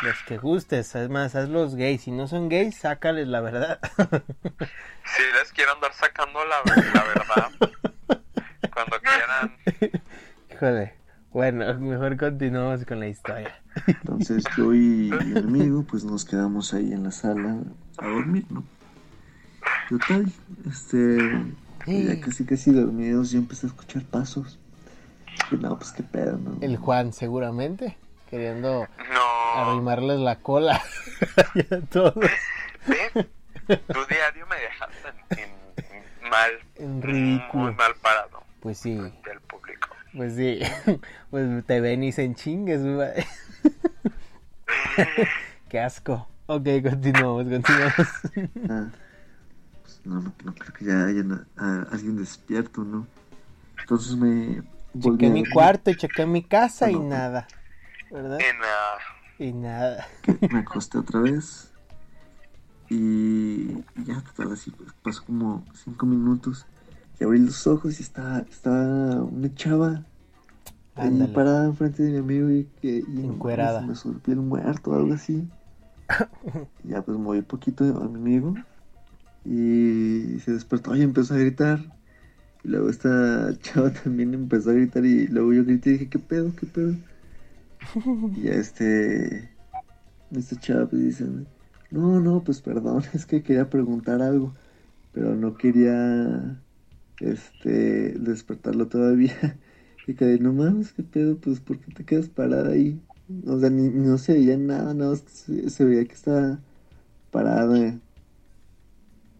Los 0.03 0.21
que 0.27 0.37
gustes, 0.37 0.93
es 0.93 1.09
más, 1.09 1.33
haz 1.35 1.49
los 1.49 1.75
gays. 1.75 2.03
Si 2.03 2.11
no 2.11 2.27
son 2.27 2.49
gays, 2.49 2.77
sácales 2.77 3.27
la 3.27 3.41
verdad. 3.41 3.79
Si 5.05 5.21
les 5.39 5.53
quiero 5.53 5.71
andar 5.73 5.93
sacando 5.93 6.43
la, 6.45 6.63
la 6.65 7.03
verdad, 7.03 7.51
cuando 8.73 8.99
quieran. 8.99 9.55
Híjole. 10.51 10.95
Bueno, 11.35 11.65
mejor 11.81 12.15
continuamos 12.15 12.85
con 12.85 13.01
la 13.01 13.09
historia. 13.09 13.53
Entonces 13.87 14.45
yo 14.55 14.73
y 14.73 15.11
mi 15.11 15.37
amigo 15.37 15.83
pues 15.83 16.05
nos 16.05 16.23
quedamos 16.23 16.73
ahí 16.73 16.93
en 16.93 17.03
la 17.03 17.11
sala 17.11 17.57
a 17.97 18.07
dormir, 18.07 18.45
¿no? 18.49 18.63
Total, 19.89 20.31
este, 20.65 21.17
ya 21.85 22.21
casi 22.21 22.45
casi 22.45 22.71
dormidos 22.71 23.31
yo 23.31 23.39
empecé 23.39 23.67
a 23.67 23.69
escuchar 23.69 24.03
pasos. 24.05 24.57
Y 25.51 25.57
no, 25.57 25.77
pues 25.77 25.91
qué 25.91 26.03
pedo, 26.03 26.37
¿no? 26.37 26.57
El 26.61 26.77
Juan, 26.77 27.11
seguramente, 27.11 27.97
queriendo 28.29 28.87
No. 29.13 29.61
arrimarles 29.61 30.19
la 30.19 30.37
cola 30.37 30.81
a 31.69 31.79
todos. 31.91 32.15
¿Ves? 32.15 33.11
Tu 33.67 34.05
diario 34.09 34.47
me 34.47 34.55
dejaste 34.55 35.41
en, 35.41 35.49
en 36.23 36.29
mal. 36.29 36.51
En 36.77 37.01
ridículo. 37.01 37.63
Muy 37.65 37.73
mal 37.75 37.93
parado 38.01 38.41
Pues 38.61 38.77
sí. 38.77 38.97
Pues 40.15 40.35
sí. 40.35 40.59
Pues 41.29 41.65
te 41.65 41.81
ven 41.81 42.03
y 42.03 42.11
se 42.11 42.23
enchingues, 42.23 42.81
güey. 42.83 43.11
Qué 45.69 45.79
asco. 45.79 46.27
Ok, 46.47 46.67
continuamos, 46.83 47.43
continuamos. 47.47 47.93
Ah, 48.69 48.87
pues 49.81 50.01
no, 50.05 50.21
no, 50.21 50.33
no 50.43 50.53
creo 50.55 50.73
que 50.73 50.85
ya 50.85 51.05
haya 51.05 51.23
a- 51.57 51.87
alguien 51.91 52.15
despierto, 52.17 52.83
¿no? 52.83 53.07
Entonces 53.79 54.15
me 54.15 54.61
volví 54.93 55.17
Chequé 55.17 55.29
mi 55.29 55.45
cuarto, 55.45 55.93
chequé 55.93 56.25
mi 56.25 56.43
casa 56.43 56.89
y 56.91 56.95
No, 56.95 57.03
no. 57.03 57.09
nada. 57.09 57.47
¿Verdad? 58.11 58.39
En, 58.39 58.55
ah, 58.61 58.97
Y 59.39 59.51
nada. 59.51 60.07
me 60.51 60.59
acosté 60.59 60.97
otra 60.99 61.19
vez 61.19 61.69
y, 62.89 63.71
y 63.71 64.03
ya 64.05 64.21
total 64.21 64.53
así 64.53 64.71
pues, 64.71 64.91
pasó 65.01 65.23
como 65.25 65.65
cinco 65.73 66.05
minutos 66.05 66.65
y 67.19 67.23
abrí 67.23 67.39
los 67.39 67.65
ojos 67.67 67.99
y 67.99 68.03
estaba, 68.03 68.39
estaba 68.39 69.23
una 69.23 69.53
chava 69.55 70.03
ahí 70.95 71.07
Ándale. 71.07 71.33
parada 71.33 71.65
enfrente 71.65 72.03
de 72.03 72.11
mi 72.11 72.17
amigo 72.17 72.49
y 72.51 72.65
que 72.81 73.03
y 73.07 73.25
Encuerada. 73.25 73.81
me 73.81 73.95
sorbió 73.95 74.33
el 74.33 74.41
muerto 74.41 74.91
o 74.91 74.95
algo 74.95 75.13
así 75.13 75.47
y 76.83 76.89
ya 76.89 77.01
pues 77.03 77.17
moví 77.17 77.39
un 77.39 77.45
poquito 77.45 77.83
a 77.83 78.07
mi 78.07 78.15
amigo 78.15 78.55
y 79.43 80.39
se 80.43 80.53
despertó 80.53 80.95
y 80.95 81.01
empezó 81.01 81.33
a 81.33 81.37
gritar 81.37 81.79
y 82.63 82.67
luego 82.69 82.89
esta 82.89 83.57
chava 83.61 83.91
también 83.91 84.33
empezó 84.33 84.71
a 84.71 84.73
gritar 84.73 85.05
y 85.05 85.27
luego 85.27 85.53
yo 85.53 85.63
grité 85.65 85.91
y 85.91 85.93
dije 85.93 86.09
qué 86.09 86.19
pedo 86.19 86.53
qué 86.55 86.65
pedo 86.65 86.95
y 88.35 88.41
ya 88.43 88.53
este 88.53 89.49
esta 90.31 90.55
chava 90.59 90.87
pues 90.87 91.01
dice 91.03 91.25
no 91.91 92.19
no 92.19 92.43
pues 92.43 92.61
perdón 92.61 93.03
es 93.13 93.25
que 93.25 93.43
quería 93.43 93.69
preguntar 93.69 94.21
algo 94.21 94.53
pero 95.13 95.35
no 95.35 95.55
quería 95.55 96.61
este 97.19 98.13
despertarlo 98.19 98.87
todavía. 98.87 99.59
Y 100.07 100.13
que 100.13 100.37
no 100.37 100.53
mames 100.53 100.93
qué 100.93 101.01
pedo 101.01 101.39
pues 101.39 101.59
por 101.59 101.79
qué 101.79 101.91
te 101.91 102.05
quedas 102.05 102.29
parada 102.29 102.73
ahí 102.73 103.01
o 103.47 103.59
sea 103.59 103.69
ni, 103.69 103.89
no 103.89 104.17
se 104.17 104.33
veía 104.33 104.57
nada 104.57 104.93
nada 104.93 105.11
más 105.11 105.21
que 105.21 105.31
se, 105.31 105.69
se 105.69 105.85
veía 105.85 106.05
que 106.05 106.13
estaba 106.13 106.59
parada. 107.31 107.99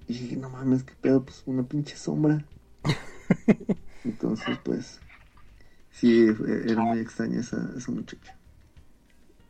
Y 0.07 0.13
dije 0.13 0.37
no 0.37 0.49
mames 0.49 0.83
qué 0.83 0.93
pedo 0.99 1.23
pues 1.23 1.43
una 1.45 1.67
pinche 1.67 1.95
sombra 1.95 2.45
entonces 4.03 4.57
pues 4.63 4.99
sí 5.91 6.27
era 6.65 6.81
muy 6.83 6.99
extraña 6.99 7.39
esa, 7.39 7.73
esa 7.75 7.91
muchacha 7.91 8.37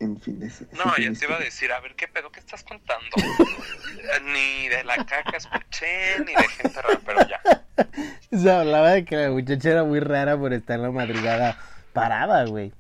en 0.06 0.22
fin 0.22 0.40
no, 0.72 0.94
mi 0.98 1.16
te 1.16 1.26
iba 1.26 1.36
a 1.36 1.40
decir, 1.40 1.72
a 1.72 1.80
ver 1.80 1.96
qué 1.96 2.08
pedo, 2.08 2.32
qué 2.32 2.40
estás 2.40 2.64
contando. 2.64 3.10
ni 4.24 4.68
de 4.70 4.84
la 4.84 4.98
caca 5.06 5.38
escuché, 5.38 6.20
ni 6.20 6.34
de 6.34 6.48
gente 6.48 6.82
rara, 6.82 7.00
pero 7.06 7.28
ya. 7.28 7.42
Se 8.38 8.52
hablaba 8.52 8.92
de 8.92 9.06
que 9.06 9.16
la 9.16 9.30
muchacha 9.30 9.70
era 9.72 9.84
muy 9.84 10.00
rara 10.00 10.38
por 10.38 10.54
estar 10.54 10.78
en 10.78 10.84
la 10.84 10.92
madrugada 10.92 11.58
parada, 11.94 12.46
güey. 12.46 12.74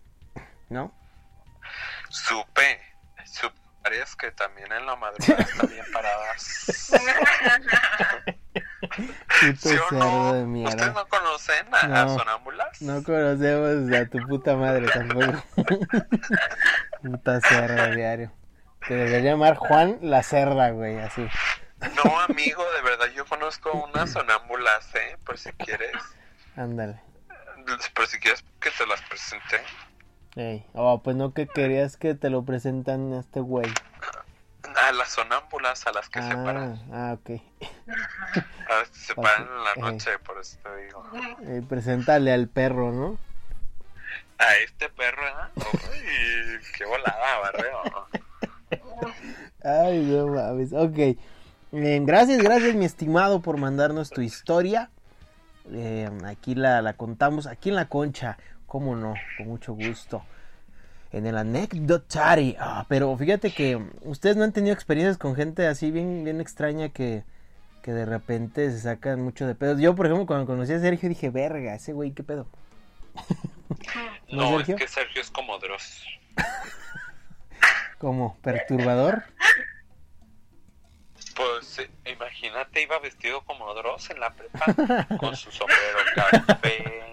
¿No? 0.70 0.94
Supe, 2.10 2.82
supe 3.26 3.60
varias 3.84 4.16
que 4.16 4.32
también 4.32 4.72
en 4.72 4.86
la 4.86 4.96
madrugada 4.96 5.44
están 5.44 5.70
bien 5.70 5.86
paradas. 5.92 6.92
Puto 8.90 9.70
¿Sí 9.70 9.76
o 9.76 9.90
cerdo 9.90 10.00
no? 10.00 10.34
de 10.34 10.44
¿Ustedes 10.44 10.48
mierda. 10.48 10.94
no 10.94 11.08
conocen 11.08 11.68
a, 11.74 11.80
a 11.80 12.06
No. 12.06 12.18
sonámbulas? 12.18 12.82
No 12.82 13.04
conocemos 13.04 13.94
a 13.96 14.06
tu 14.10 14.20
puta 14.28 14.56
madre 14.56 14.88
tampoco. 14.88 15.44
puta 17.02 17.42
cerda 17.42 17.88
diario. 17.96 18.32
Te 18.88 18.96
debería 18.96 19.32
llamar 19.32 19.56
Juan 19.56 19.98
la 20.02 20.22
cerda, 20.24 20.70
güey, 20.72 20.98
así. 21.00 21.28
No, 22.04 22.20
amigo, 22.22 22.64
de 22.76 22.82
verdad, 22.82 23.08
yo 23.16 23.26
conozco 23.26 23.72
unas 23.72 24.12
sonámbulas, 24.12 24.94
¿eh? 24.96 25.18
Por 25.26 25.38
si 25.38 25.52
quieres. 25.54 25.92
Ándale. 26.56 27.00
Por 27.94 28.08
si 28.08 28.20
quieres 28.20 28.44
que 28.60 28.70
te 28.72 28.86
las 28.86 29.02
presente. 29.04 29.62
Ey. 30.36 30.66
Oh, 30.74 31.02
pues 31.02 31.16
no 31.16 31.34
que 31.34 31.48
querías 31.48 31.98
que 31.98 32.14
te 32.14 32.30
lo 32.30 32.44
presentan 32.46 33.14
a 33.14 33.20
este 33.22 33.40
güey. 33.40 33.72
A 34.76 34.92
las 34.92 35.10
sonámbulas 35.10 35.86
a 35.88 35.92
las 35.92 36.10
que 36.10 36.22
se 36.22 36.36
paran. 36.36 36.82
Ah, 36.92 37.12
ah, 37.12 37.14
ok. 37.14 37.42
A 38.70 38.80
veces 38.80 38.98
se 38.98 39.16
paran 39.16 39.44
en 39.48 39.64
la 39.64 39.72
Ey. 39.76 39.82
noche, 39.82 40.20
por 40.20 40.40
eso 40.40 40.58
te 40.64 40.86
digo. 40.86 41.04
Eh, 41.44 41.62
preséntale 41.68 42.34
al 42.34 42.48
perro, 42.48 42.92
¿no? 42.92 43.18
A 44.38 44.56
este 44.58 44.90
perro, 44.90 45.26
¿eh? 45.28 45.52
Uy, 45.56 46.60
qué 46.78 46.86
volada, 46.86 47.40
barreo. 47.40 48.08
Ay, 49.64 50.00
no 50.04 50.28
mames. 50.28 50.74
Ok. 50.74 50.98
Eh, 50.98 52.00
gracias, 52.04 52.42
gracias, 52.42 52.76
mi 52.76 52.86
estimado, 52.86 53.42
por 53.42 53.58
mandarnos 53.58 54.10
tu 54.10 54.22
historia. 54.22 54.90
Eh, 55.72 56.10
aquí 56.26 56.56
la, 56.56 56.82
la 56.82 56.94
contamos, 56.94 57.48
aquí 57.48 57.70
en 57.70 57.76
la 57.76 57.88
concha. 57.88 58.38
¿Cómo 58.66 58.96
no? 58.96 59.14
Con 59.38 59.48
mucho 59.48 59.74
gusto. 59.74 60.26
En 61.12 61.26
el 61.26 61.38
anecdotary. 61.38 62.58
Ah, 62.60 62.86
pero 62.90 63.16
fíjate 63.18 63.52
que 63.54 63.82
ustedes 64.02 64.36
no 64.36 64.44
han 64.44 64.52
tenido 64.52 64.74
experiencias 64.74 65.18
con 65.18 65.36
gente 65.36 65.66
así 65.68 65.92
bien, 65.92 66.24
bien 66.24 66.42
extraña 66.42 66.90
que, 66.90 67.24
que 67.82 67.92
de 67.94 68.06
repente 68.06 68.70
se 68.72 68.80
sacan 68.80 69.22
mucho 69.22 69.48
de 69.48 69.56
pedos. 69.56 69.80
Yo, 69.80 69.96
por 69.96 70.08
ejemplo, 70.08 70.26
cuando 70.26 70.46
conocí 70.46 70.74
a 70.74 70.80
Sergio 70.80 71.08
dije, 71.08 71.30
verga, 71.30 71.74
ese 71.76 71.94
güey, 71.94 72.12
¿qué 72.12 72.24
pedo? 72.24 72.48
¿No, 74.30 74.50
No, 74.52 74.58
Sergio? 74.58 74.76
es 74.76 74.82
que 74.82 74.88
Sergio 74.88 75.22
es 75.22 75.32
como 75.32 75.58
Dross. 75.60 76.04
Como 77.98 78.36
perturbador. 78.42 79.24
Pues 81.36 81.80
eh, 81.80 81.90
imagínate, 82.12 82.82
iba 82.82 83.00
vestido 83.00 83.44
como 83.46 83.74
Dross 83.74 84.10
en 84.10 84.20
la 84.20 84.34
prepa, 84.34 85.18
con 85.18 85.36
su 85.36 85.50
sombrero 85.52 86.00
café, 86.14 87.04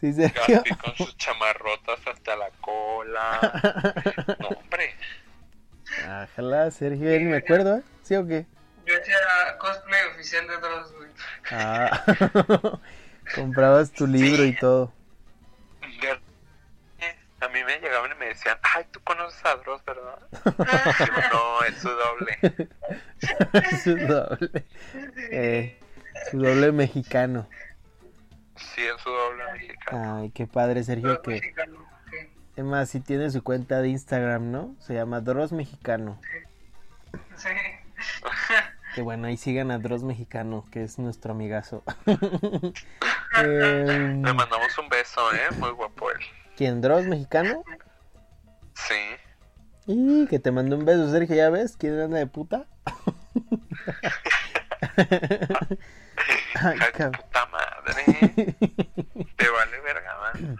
Sí, 0.00 0.12
Sergio. 0.14 0.42
Gaspi 0.48 0.74
con 0.76 0.96
sus 0.96 1.16
chamarrotas 1.16 2.00
hasta 2.06 2.36
la 2.36 2.50
cola. 2.60 3.40
No, 4.40 4.48
hombre. 4.48 4.94
Ojalá, 6.24 6.70
Sergio, 6.70 7.10
él 7.10 7.24
me 7.24 7.38
acuerdo, 7.38 7.78
¿eh? 7.78 7.82
¿Sí 8.02 8.14
o 8.14 8.26
qué? 8.26 8.46
Yo 8.86 8.94
hacía 8.98 9.16
cosplay 9.58 10.06
oficial 10.14 10.46
de 10.46 10.56
Dross, 10.56 10.92
güey. 10.94 11.10
Ah, 11.50 12.04
comprabas 13.34 13.92
tu 13.92 14.06
libro 14.06 14.44
y 14.44 14.56
todo. 14.56 14.92
A 17.40 17.48
mí 17.48 17.64
me 17.64 17.78
llegaban 17.78 18.12
y 18.12 18.14
me 18.16 18.26
decían, 18.26 18.58
ay, 18.62 18.84
tú 18.90 19.00
conoces 19.00 19.42
a 19.46 19.56
Dross, 19.56 19.82
¿verdad? 19.86 20.18
Yo, 20.98 21.16
no, 21.32 21.64
es 21.64 21.78
su 21.78 21.88
doble. 21.88 22.38
su 23.82 23.96
doble. 23.96 24.64
Eh, 25.30 25.80
su 26.30 26.38
doble 26.38 26.70
mexicano. 26.72 27.48
Sí, 28.60 28.82
es 28.82 29.00
su 29.02 29.10
doble 29.10 29.44
mexicano. 29.52 30.16
Ay, 30.16 30.30
qué 30.30 30.46
padre, 30.46 30.82
Sergio, 30.84 31.20
que... 31.22 31.32
mexicano, 31.32 31.78
sí. 32.10 32.16
Es 32.56 32.64
más, 32.64 32.88
sí 32.88 33.00
tiene 33.00 33.30
su 33.30 33.42
cuenta 33.42 33.80
de 33.80 33.88
Instagram, 33.88 34.50
¿no? 34.50 34.74
Se 34.80 34.94
llama 34.94 35.20
Dross 35.20 35.52
Mexicano. 35.52 36.20
Sí. 37.36 37.48
Que 38.94 39.02
bueno, 39.02 39.28
ahí 39.28 39.36
sigan 39.36 39.70
a 39.70 39.78
Dross 39.78 40.02
Mexicano, 40.02 40.64
que 40.72 40.82
es 40.82 40.98
nuestro 40.98 41.30
amigazo. 41.32 41.84
Em, 43.36 44.24
Le 44.24 44.34
mandamos 44.34 44.76
un 44.78 44.88
beso, 44.88 45.20
¿eh? 45.32 45.46
Muy 45.58 45.70
guapo 45.70 46.10
él. 46.10 46.18
¿Quién? 46.56 46.80
¿Dross 46.80 47.04
Mexicano? 47.04 47.62
Sí. 48.74 48.94
Y 49.86 50.26
que 50.26 50.40
te 50.40 50.50
mandó 50.50 50.76
un 50.76 50.84
beso, 50.84 51.08
Sergio, 51.10 51.36
¿ya 51.36 51.50
ves? 51.50 51.76
¿Quién 51.76 52.00
anda 52.00 52.18
de 52.18 52.26
puta? 52.26 52.66
Ay, 56.56 56.78
puta 56.96 57.46
madre. 57.46 57.79
Te 57.96 59.48
vale 59.48 59.80
verga, 59.84 60.16
man. 60.20 60.56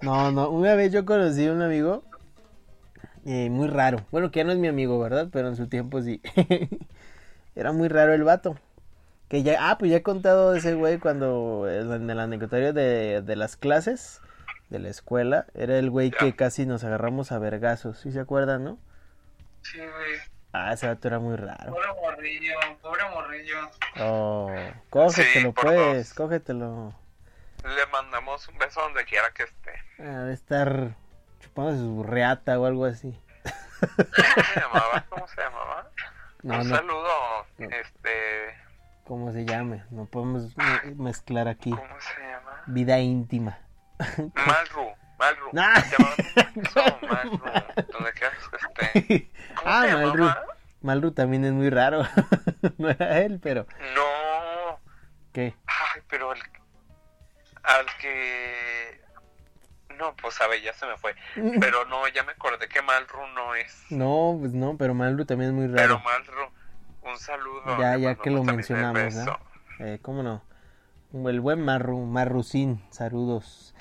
No, 0.00 0.30
no, 0.32 0.50
una 0.50 0.74
vez 0.74 0.92
yo 0.92 1.04
conocí 1.04 1.46
a 1.46 1.52
un 1.52 1.62
amigo 1.62 2.04
eh, 3.24 3.50
muy 3.50 3.68
raro. 3.68 4.06
Bueno, 4.10 4.30
que 4.30 4.40
ya 4.40 4.44
no 4.44 4.52
es 4.52 4.58
mi 4.58 4.68
amigo, 4.68 4.98
¿verdad? 4.98 5.28
Pero 5.32 5.48
en 5.48 5.56
su 5.56 5.68
tiempo 5.68 6.00
sí. 6.00 6.22
Era 7.56 7.72
muy 7.72 7.88
raro 7.88 8.14
el 8.14 8.24
vato. 8.24 8.56
Que 9.28 9.42
ya, 9.42 9.70
ah, 9.70 9.76
pues 9.78 9.90
ya 9.90 9.98
he 9.98 10.02
contado 10.02 10.52
de 10.52 10.60
ese 10.60 10.74
güey 10.74 10.98
cuando 10.98 11.68
en 11.68 12.08
el 12.08 12.18
anecdotario 12.18 12.72
de, 12.72 13.20
de 13.20 13.36
las 13.36 13.56
clases 13.56 14.22
de 14.70 14.78
la 14.78 14.88
escuela. 14.88 15.46
Era 15.54 15.78
el 15.78 15.90
güey 15.90 16.10
que 16.10 16.34
casi 16.34 16.64
nos 16.64 16.84
agarramos 16.84 17.32
a 17.32 17.38
vergazos. 17.38 17.98
¿Sí 17.98 18.12
se 18.12 18.20
acuerdan, 18.20 18.64
no? 18.64 18.78
Sí, 19.62 19.78
güey. 19.78 20.37
Ah, 20.60 20.72
ese 20.72 20.88
vato 20.88 21.06
era 21.06 21.18
muy 21.20 21.36
raro. 21.36 21.72
Pobre 21.72 21.88
morrillo, 22.02 22.58
pobre 22.82 23.02
morrillo. 23.10 23.70
Oh, 24.00 24.52
cógetelo, 24.90 25.50
Sí, 25.50 25.54
pues, 25.62 26.08
dos. 26.08 26.14
cógetelo. 26.14 26.94
Le 27.64 27.86
mandamos 27.92 28.48
un 28.48 28.58
beso 28.58 28.80
donde 28.80 29.04
quiera 29.04 29.30
que 29.30 29.44
esté. 29.44 29.72
Ha 30.02 30.24
de 30.24 30.34
estar 30.34 30.96
chupándose 31.40 31.78
su 31.78 32.02
reata 32.02 32.58
o 32.58 32.66
algo 32.66 32.86
así. 32.86 33.16
¿Cómo 33.80 34.44
se 34.52 34.60
llamaba? 34.60 35.04
¿Cómo 35.08 35.28
se 35.28 35.40
llamaba? 35.40 35.90
No, 36.42 36.58
un 36.60 36.68
no, 36.68 36.76
saludo, 36.76 37.46
No. 37.58 37.68
este, 37.70 38.10
¿cómo 39.04 39.32
se 39.32 39.44
llame? 39.44 39.84
No 39.90 40.06
podemos 40.06 40.56
me- 40.56 40.94
mezclar 40.96 41.46
aquí. 41.46 41.70
¿cómo 41.70 42.00
se 42.00 42.20
llama? 42.20 42.62
Vida 42.66 42.98
íntima. 42.98 43.58
Malru, 44.34 44.92
Malru. 45.18 45.50
Ah. 45.56 45.82
Beso, 46.54 46.98
Malru, 47.08 47.38
donde 47.92 48.12
quieras 48.12 48.38
que 48.50 48.56
esté. 48.56 49.30
¿Cómo 49.58 49.70
Ah, 49.70 49.86
Malru. 49.92 50.28
Malru 50.80 51.10
también 51.12 51.44
es 51.44 51.52
muy 51.52 51.70
raro. 51.70 52.02
no 52.78 52.88
era 52.90 53.18
él, 53.20 53.40
pero 53.42 53.66
No, 53.94 54.78
¿qué? 55.32 55.54
ay, 55.66 56.02
pero 56.08 56.32
el, 56.32 56.40
al 57.64 57.86
que... 58.00 59.00
No, 59.98 60.14
pues 60.14 60.34
sabe, 60.34 60.62
ya 60.62 60.72
se 60.74 60.86
me 60.86 60.96
fue. 60.96 61.12
Pero 61.60 61.84
no, 61.86 62.06
ya 62.06 62.22
me 62.22 62.30
acordé 62.30 62.68
que 62.68 62.80
Malru 62.82 63.26
no 63.34 63.56
es. 63.56 63.84
No, 63.90 64.36
pues 64.38 64.52
no, 64.52 64.76
pero 64.76 64.94
Malru 64.94 65.24
también 65.24 65.50
es 65.50 65.56
muy 65.56 65.66
Pero 65.66 65.98
raro. 65.98 66.02
Malru, 66.04 66.52
un 67.02 67.18
saludo. 67.18 67.78
Ya, 67.80 67.96
ya 67.96 68.14
que 68.14 68.30
lo 68.30 68.44
mencionamos. 68.44 69.16
Eh, 69.80 69.98
¿Cómo 70.00 70.22
no? 70.22 70.44
El 71.28 71.40
buen 71.40 71.64
Marru, 71.64 71.98
Marrucín, 72.04 72.80
saludos. 72.90 73.74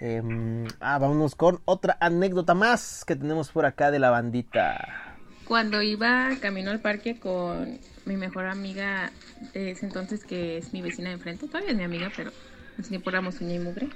Em, 0.00 0.66
ah, 0.80 0.96
vámonos 0.98 1.34
con 1.34 1.60
otra 1.66 1.98
anécdota 2.00 2.54
más 2.54 3.04
que 3.04 3.14
tenemos 3.16 3.50
por 3.50 3.66
acá 3.66 3.90
de 3.90 3.98
la 3.98 4.08
bandita. 4.08 5.07
Cuando 5.48 5.80
iba 5.80 6.36
camino 6.40 6.70
al 6.70 6.80
parque 6.80 7.18
con 7.18 7.78
mi 8.04 8.16
mejor 8.18 8.44
amiga 8.44 9.10
de 9.54 9.70
ese 9.70 9.86
entonces, 9.86 10.24
que 10.24 10.58
es 10.58 10.74
mi 10.74 10.82
vecina 10.82 11.08
de 11.08 11.14
enfrente, 11.14 11.46
todavía 11.46 11.70
es 11.70 11.76
mi 11.76 11.84
amiga, 11.84 12.12
pero 12.14 12.32
nos 12.76 12.88
tiempo 12.88 13.08
éramos 13.08 13.40
uña 13.40 13.54
y 13.54 13.58
mugre. 13.58 13.88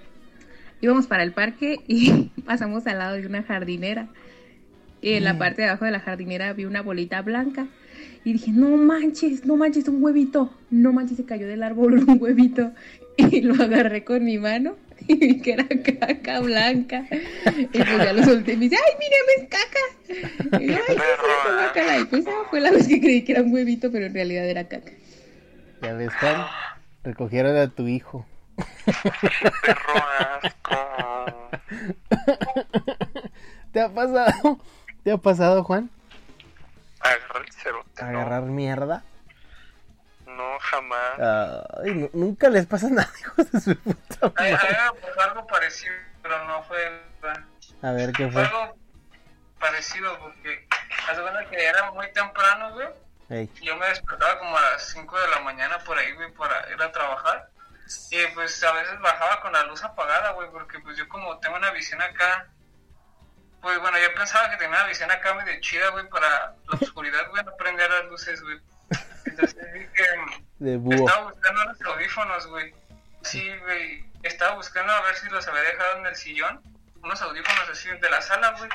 Íbamos 0.80 1.06
para 1.06 1.22
el 1.22 1.32
parque 1.32 1.80
y 1.86 2.30
pasamos 2.46 2.86
al 2.86 2.98
lado 2.98 3.16
de 3.16 3.26
una 3.26 3.42
jardinera. 3.42 4.08
Y 5.02 5.14
en 5.14 5.24
la 5.24 5.34
Mm. 5.34 5.38
parte 5.38 5.62
de 5.62 5.68
abajo 5.68 5.84
de 5.84 5.90
la 5.90 6.00
jardinera 6.00 6.52
vi 6.54 6.64
una 6.64 6.80
bolita 6.80 7.20
blanca. 7.22 7.66
Y 8.24 8.32
dije, 8.32 8.52
no 8.52 8.76
manches, 8.78 9.44
no 9.44 9.56
manches, 9.56 9.88
un 9.88 10.02
huevito. 10.02 10.50
No 10.70 10.92
manches, 10.92 11.18
se 11.18 11.24
cayó 11.26 11.46
del 11.48 11.62
árbol 11.62 11.94
un 12.08 12.18
huevito. 12.22 12.72
Y 13.18 13.42
lo 13.42 13.54
agarré 13.62 14.04
con 14.04 14.24
mi 14.24 14.38
mano 14.38 14.76
y 15.08 15.14
vi 15.18 15.40
que 15.40 15.52
era 15.52 15.66
caca 15.66 16.40
blanca. 16.40 17.04
Y 17.10 17.66
pues 17.66 17.98
ya 17.98 18.12
lo 18.12 18.24
solté 18.24 18.52
y 18.52 18.56
me 18.56 18.64
dice, 18.68 18.76
ay, 18.76 18.94
mírame, 18.98 19.32
es 19.38 19.48
caca. 19.48 20.60
Y 20.62 20.66
yo, 20.68 20.78
ay, 20.88 20.96
¿qué 20.96 21.02
es 21.02 21.54
guácala?". 21.54 21.98
Y 22.00 22.04
pues 22.04 22.24
ah, 22.26 22.46
fue 22.50 22.60
la 22.60 22.70
vez 22.70 22.88
que 22.88 23.00
creí 23.00 23.22
que 23.22 23.32
era 23.32 23.42
un 23.42 23.52
huevito, 23.52 23.90
pero 23.90 24.06
en 24.06 24.14
realidad 24.14 24.48
era 24.48 24.68
caca. 24.68 24.92
Ya 25.82 25.92
ves, 25.94 26.10
Juan, 26.20 26.46
recogieron 27.04 27.56
a 27.56 27.68
tu 27.68 27.88
hijo. 27.88 28.26
Perro 29.62 29.94
asco. 30.42 31.50
¿Te 33.72 33.80
ha 33.80 33.88
pasado? 33.88 34.58
¿Te 35.02 35.10
ha 35.10 35.16
pasado, 35.18 35.64
Juan? 35.64 35.90
Agarra 37.00 37.40
el 37.44 37.52
cerote. 37.52 38.02
¿no? 38.02 38.08
Agarrar 38.08 38.42
mierda. 38.44 39.02
No, 40.42 40.58
jamás. 40.60 41.20
Ay, 41.84 41.94
nu- 41.94 42.10
nunca 42.12 42.48
les 42.48 42.66
pasa 42.66 42.88
nada, 42.90 43.10
hijos 43.20 43.50
de 43.52 43.60
su 43.60 43.76
puta 43.78 44.32
madre. 44.34 44.52
me 44.52 45.00
pasó 45.00 45.20
algo 45.20 45.46
parecido, 45.46 45.94
pero 46.22 46.44
no 46.46 46.62
fue. 46.64 47.02
A 47.82 47.90
ver, 47.92 48.12
¿qué 48.12 48.24
Fue 48.30 48.32
fue? 48.32 48.42
algo 48.60 48.76
parecido 49.60 50.18
porque. 50.18 50.66
Hace 51.08 51.20
cuenta 51.20 51.44
que 51.50 51.64
era 51.64 51.90
muy 51.92 52.12
temprano, 52.12 52.72
güey. 52.74 52.88
Ey, 53.30 53.50
Yo 53.62 53.76
me 53.76 53.86
despertaba 53.86 54.38
como 54.38 54.56
a 54.56 54.60
las 54.60 54.88
5 54.90 55.18
de 55.20 55.28
la 55.28 55.40
mañana 55.40 55.78
por 55.80 55.96
ahí, 55.98 56.12
güey, 56.12 56.30
para 56.32 56.68
ir 56.70 56.80
a 56.82 56.92
trabajar. 56.92 57.48
Y 58.10 58.26
pues 58.34 58.62
a 58.64 58.72
veces 58.72 58.98
bajaba 59.00 59.40
con 59.40 59.52
la 59.52 59.62
luz 59.64 59.82
apagada, 59.82 60.32
güey, 60.32 60.48
porque 60.50 60.78
pues 60.80 60.96
yo 60.96 61.08
como 61.08 61.38
tengo 61.40 61.56
una 61.56 61.70
visión 61.72 62.00
acá, 62.02 62.46
pues 63.60 63.78
bueno, 63.80 63.98
yo 63.98 64.14
pensaba 64.14 64.50
que 64.50 64.56
tenía 64.56 64.76
una 64.78 64.86
visión 64.86 65.10
acá 65.10 65.34
muy 65.34 65.44
de 65.44 65.60
chida, 65.60 65.88
güey, 65.90 66.08
para 66.08 66.54
la 66.68 66.78
oscuridad, 66.80 67.28
güey, 67.30 67.42
no 67.44 67.56
prender 67.56 67.90
las 67.90 68.04
luces, 68.06 68.40
güey. 68.42 68.60
Entonces 69.24 69.72
vi 69.72 69.86
que 69.88 70.04
de 70.58 70.76
búho. 70.76 70.94
estaba 70.94 71.30
buscando 71.30 71.64
los 71.64 71.80
audífonos, 71.82 72.46
güey. 72.48 72.74
Sí, 73.22 73.48
güey, 73.58 74.04
estaba 74.22 74.54
buscando 74.56 74.92
a 74.92 75.02
ver 75.02 75.14
si 75.16 75.28
los 75.28 75.46
había 75.46 75.62
dejado 75.62 75.98
en 75.98 76.06
el 76.06 76.16
sillón, 76.16 76.60
unos 77.02 77.22
audífonos 77.22 77.68
así 77.70 77.88
de 77.88 78.10
la 78.10 78.22
sala, 78.22 78.54
güey. 78.58 78.70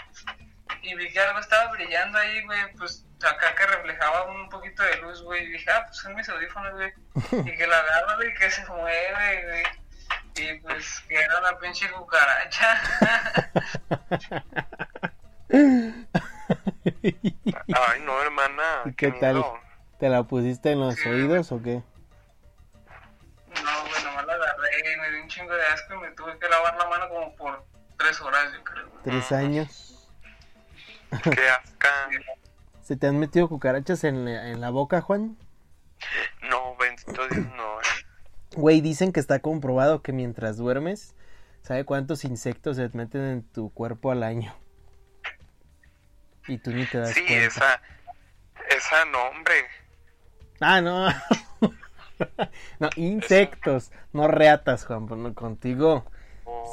Y 0.82 0.96
vi 0.96 1.12
que 1.12 1.20
algo 1.20 1.40
estaba 1.40 1.72
brillando 1.72 2.18
ahí, 2.18 2.44
güey, 2.46 2.60
pues 2.78 3.06
acá 3.24 3.56
que 3.56 3.66
reflejaba 3.66 4.26
un 4.26 4.50
poquito 4.50 4.84
de 4.84 4.98
luz, 4.98 5.22
güey. 5.24 5.46
Y 5.46 5.52
dije, 5.54 5.72
ah, 5.72 5.86
pues 5.86 5.98
son 5.98 6.16
mis 6.16 6.28
audífonos, 6.30 6.74
güey. 6.74 6.94
Y 7.46 7.58
que 7.58 7.68
la 7.68 7.80
agarro, 7.80 8.16
güey, 8.18 8.34
que 8.36 8.52
se 8.52 8.66
mueve, 8.66 9.44
güey. 9.46 9.64
Y 10.36 10.60
pues 10.60 11.00
que 11.08 11.16
era 11.16 11.40
una 11.40 11.58
pinche 11.58 11.90
cucaracha. 11.92 12.82
Ay, 17.74 18.02
no, 18.02 18.22
hermana. 18.22 18.84
¿Y 18.86 18.94
qué 18.94 19.12
tal? 19.14 19.36
miedo. 19.36 19.67
¿Te 20.00 20.10
la 20.10 20.24
pusiste 20.24 20.72
en 20.72 20.80
los 20.80 20.96
Sí. 20.96 21.08
oídos 21.10 21.52
o 21.52 21.62
qué? 21.62 21.82
no, 23.64 23.90
güey, 23.90 24.04
nomás 24.04 24.26
la 24.28 24.34
agarré 24.34 24.94
y 24.94 24.98
me 25.00 25.10
dio 25.12 25.22
un 25.24 25.28
chingo 25.28 25.54
de 25.54 25.64
asco 25.66 25.96
y 25.96 25.98
me 26.00 26.12
tuve 26.12 26.38
que 26.40 26.48
lavar 26.48 26.78
la 26.78 26.88
mano 26.88 27.10
como 27.10 27.36
por 27.36 27.66
tres 27.98 28.22
horas, 28.22 28.54
yo 28.54 28.64
creo. 28.64 28.90
¿Tres 29.04 29.32
Mm. 29.32 29.36
años? 29.36 30.10
Qué 31.24 31.50
asca. 31.50 32.10
¿Se 32.84 32.96
te 32.96 33.08
han 33.08 33.20
metido 33.20 33.50
cucarachas 33.50 34.04
en 34.04 34.26
la, 34.26 34.50
en 34.50 34.62
la 34.62 34.70
boca, 34.70 35.02
Juan? 35.02 35.38
No, 36.44 36.76
bendito 36.78 37.28
Dios, 37.30 37.46
no. 37.56 37.82
eh. 37.82 37.86
Güey, 38.56 38.82
dicen 38.82 39.12
que 39.12 39.20
está 39.20 39.40
comprobado 39.40 40.02
que 40.02 40.14
mientras 40.14 40.58
duermes, 40.58 41.16
¿sabe 41.64 41.84
cuántos 41.86 42.24
insectos 42.24 42.78
se 42.78 42.88
meten 42.94 43.22
en 43.24 43.44
tu 43.44 43.74
cuerpo 43.74 44.12
al 44.12 44.24
año? 44.24 44.56
Y 46.48 46.60
tú 46.60 46.72
ni 46.72 46.86
te 46.86 47.00
das 47.00 47.14
Sí, 47.14 47.26
cuenta. 47.26 47.46
esa. 47.46 47.82
Esa 48.70 49.06
nombre. 49.06 49.54
Ah, 50.60 50.82
no. 50.82 51.08
no, 52.80 52.90
insectos, 52.96 53.92
no 54.14 54.28
reatas, 54.28 54.86
Juan. 54.86 55.08
pues 55.08 55.20
no, 55.20 55.34
contigo 55.34 56.06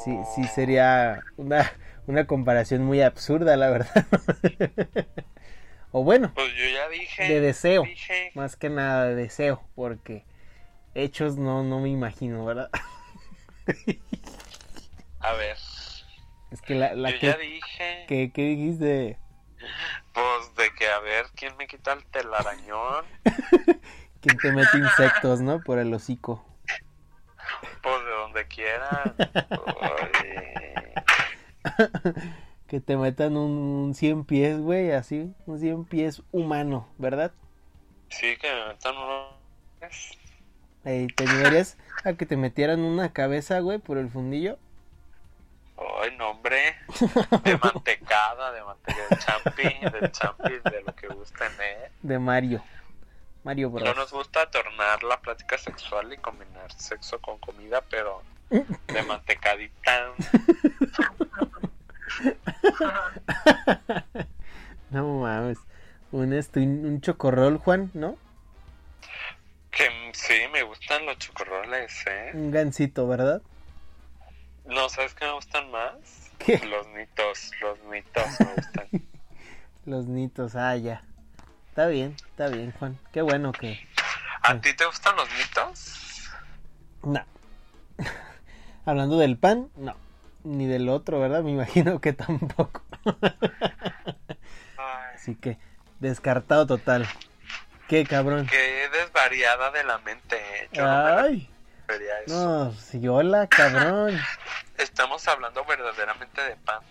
sí, 0.03 0.17
sí 0.35 0.43
sería 0.47 1.23
una, 1.37 1.71
una 2.07 2.25
comparación 2.25 2.83
muy 2.83 3.01
absurda, 3.01 3.55
la 3.57 3.69
verdad. 3.69 4.05
o 5.91 6.03
bueno, 6.03 6.31
Pues 6.33 6.53
yo 6.55 6.65
ya 6.67 6.89
dije. 6.89 7.27
de 7.27 7.39
deseo. 7.41 7.83
Dije. 7.83 8.31
Más 8.35 8.55
que 8.55 8.69
nada 8.69 9.05
de 9.05 9.15
deseo, 9.15 9.61
porque 9.75 10.25
hechos 10.93 11.37
no, 11.37 11.63
no 11.63 11.79
me 11.79 11.89
imagino, 11.89 12.45
¿verdad? 12.45 12.69
A 15.19 15.33
ver. 15.33 15.57
Es 16.51 16.61
que 16.61 16.75
la, 16.75 16.93
la 16.93 17.11
yo 17.11 17.19
que, 17.19 17.27
ya 17.27 17.37
dije. 17.37 18.05
que, 18.07 18.31
que 18.31 18.41
dijiste, 18.43 19.17
Pues 20.13 20.55
de 20.55 20.73
que 20.73 20.87
a 20.87 20.99
ver 20.99 21.25
quién 21.35 21.55
me 21.57 21.67
quita 21.67 21.93
el 21.93 22.05
telarañón. 22.05 23.05
quien 24.21 24.37
te 24.37 24.51
mete 24.51 24.77
insectos, 24.77 25.41
¿no? 25.41 25.61
Por 25.61 25.79
el 25.79 25.93
hocico. 25.93 26.45
Pues 27.81 28.05
de 28.05 28.11
donde 28.11 28.47
quieran. 28.47 29.15
Que 32.67 32.79
te 32.79 32.97
metan 32.97 33.37
un, 33.37 33.51
un 33.51 33.93
100 33.93 34.25
pies, 34.25 34.59
güey, 34.59 34.91
así, 34.91 35.31
un 35.45 35.59
100 35.59 35.85
pies 35.85 36.23
humano, 36.31 36.89
¿verdad? 36.97 37.31
Sí, 38.09 38.35
que 38.37 38.51
me 38.51 38.69
metan 38.69 38.97
uno. 38.97 39.37
Ey, 40.83 41.05
¿Te 41.07 41.25
ayudarías 41.25 41.77
a 42.03 42.13
que 42.13 42.25
te 42.25 42.37
metieran 42.37 42.79
una 42.79 43.13
cabeza, 43.13 43.59
güey, 43.59 43.77
por 43.77 43.99
el 43.99 44.09
fundillo? 44.09 44.57
Ay, 45.77 46.15
no, 46.17 46.31
hombre. 46.31 46.75
De 47.43 47.57
mantecada, 47.57 48.51
de 48.51 48.63
manteca 48.63 49.01
de 49.09 49.17
champi, 49.17 49.63
de 49.99 50.11
champi, 50.11 50.53
de 50.63 50.81
lo 50.85 50.95
que 50.95 51.07
gusten, 51.07 51.51
¿eh? 51.61 51.91
De 52.01 52.17
Mario. 52.19 52.63
Mario 53.43 53.67
No 53.69 53.73
Bros. 53.75 53.95
nos 53.95 54.11
gusta 54.11 54.49
tornar 54.49 55.03
la 55.03 55.19
plática 55.19 55.57
sexual 55.57 56.11
y 56.13 56.17
combinar 56.17 56.71
sexo 56.71 57.19
con 57.19 57.37
comida, 57.39 57.81
pero 57.89 58.21
de 58.49 59.03
mantecadita. 59.03 60.11
No 64.91 65.19
mames. 65.19 65.57
Un, 66.11 66.31
este, 66.33 66.59
un, 66.61 66.85
un 66.85 67.01
chocorrol, 67.01 67.57
Juan, 67.57 67.91
¿no? 67.93 68.17
Que 69.71 69.89
mm, 69.89 70.13
sí, 70.13 70.33
me 70.53 70.63
gustan 70.63 71.05
los 71.05 71.17
chocorroles, 71.17 72.05
¿eh? 72.07 72.31
Un 72.33 72.51
gansito, 72.51 73.07
¿verdad? 73.07 73.41
No, 74.65 74.89
¿sabes 74.89 75.13
qué 75.13 75.25
me 75.25 75.33
gustan 75.33 75.69
más? 75.71 75.93
¿Qué? 76.39 76.57
Los 76.65 76.87
mitos, 76.89 77.51
los 77.61 77.79
mitos 77.83 78.25
me 78.39 78.53
gustan. 78.55 78.87
Los 79.85 80.07
nitos, 80.07 80.55
ah, 80.55 80.75
ya. 80.75 81.03
Está 81.69 81.85
bien, 81.85 82.15
está 82.31 82.47
bien, 82.47 82.71
Juan. 82.79 82.97
Qué 83.13 83.21
bueno 83.21 83.51
que... 83.51 83.87
¿A 84.41 84.59
ti 84.59 84.73
te 84.73 84.83
gustan 84.83 85.15
los 85.15 85.29
mitos? 85.37 86.27
No. 87.03 87.23
Hablando 88.85 89.19
del 89.19 89.37
pan, 89.37 89.69
no. 89.75 89.95
Ni 90.43 90.65
del 90.65 90.89
otro, 90.89 91.19
¿verdad? 91.19 91.43
Me 91.43 91.51
imagino 91.51 92.01
que 92.01 92.13
tampoco. 92.13 92.81
Así 95.13 95.35
que, 95.35 95.59
descartado 95.99 96.65
total. 96.65 97.07
Qué 97.87 98.05
cabrón. 98.05 98.47
qué 98.47 98.89
desvariada 98.91 99.69
de 99.69 99.83
la 99.83 99.99
mente, 99.99 100.35
¿eh? 100.37 100.69
Yo 100.73 100.81
no 100.83 101.03
me 101.03 101.11
la- 101.11 101.21
Ay, 101.21 101.49
refería 101.87 102.13
a 102.13 102.19
eso. 102.21 102.47
No, 102.47 102.71
sí, 102.73 103.07
hola, 103.07 103.47
cabrón. 103.47 104.19
Estamos 104.77 105.27
hablando 105.27 105.63
verdaderamente 105.65 106.41
de 106.41 106.55
pan. 106.57 106.81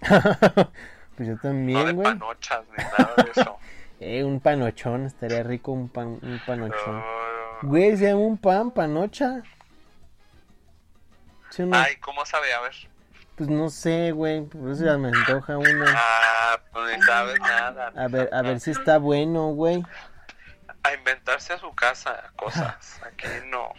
pues 1.16 1.28
yo 1.28 1.34
no 1.34 1.40
también, 1.40 1.86
de 1.86 1.92
güey. 1.92 2.04
panochas 2.04 2.64
ni 2.76 2.84
nada 2.84 3.14
de 3.16 3.40
eso. 3.40 3.58
Eh, 4.00 4.24
un 4.24 4.40
panochón, 4.40 5.06
estaría 5.06 5.42
rico 5.44 5.70
un 5.70 5.88
pan, 5.88 6.18
un 6.20 6.42
panochón. 6.44 6.96
Oh. 6.96 7.58
Güey, 7.62 7.96
se 7.96 8.08
llama 8.08 8.20
un 8.22 8.36
pan, 8.36 8.72
panocha. 8.72 9.42
¿Sí 11.48 11.62
no? 11.62 11.76
Ay, 11.76 11.96
¿cómo 11.96 12.26
sabe? 12.26 12.52
A 12.52 12.60
ver. 12.60 12.74
Pues 13.36 13.48
no 13.48 13.70
sé, 13.70 14.10
güey, 14.10 14.42
por 14.42 14.72
eso 14.72 14.84
ya 14.84 14.98
me 14.98 15.08
antoja 15.08 15.56
uno. 15.56 15.84
Ah, 15.88 16.60
pues 16.72 16.98
ni 16.98 17.02
sabes 17.04 17.40
nada. 17.40 17.92
A 17.96 18.08
ver, 18.08 18.28
a 18.32 18.42
ver 18.42 18.60
si 18.60 18.72
está 18.72 18.98
bueno, 18.98 19.46
güey. 19.50 19.82
A 20.82 20.92
inventarse 20.92 21.52
a 21.52 21.58
su 21.58 21.72
casa 21.72 22.32
cosas. 22.36 23.00
Aquí 23.04 23.28
no. 23.46 23.72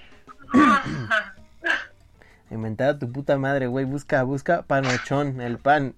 Inventar 2.52 2.90
a 2.90 3.00
tu 3.00 3.12
puta 3.12 3.38
madre, 3.38 3.68
güey. 3.68 3.86
Busca, 3.86 4.24
busca 4.24 4.64
panochón, 4.64 5.42
el 5.42 5.58
pan. 5.58 5.96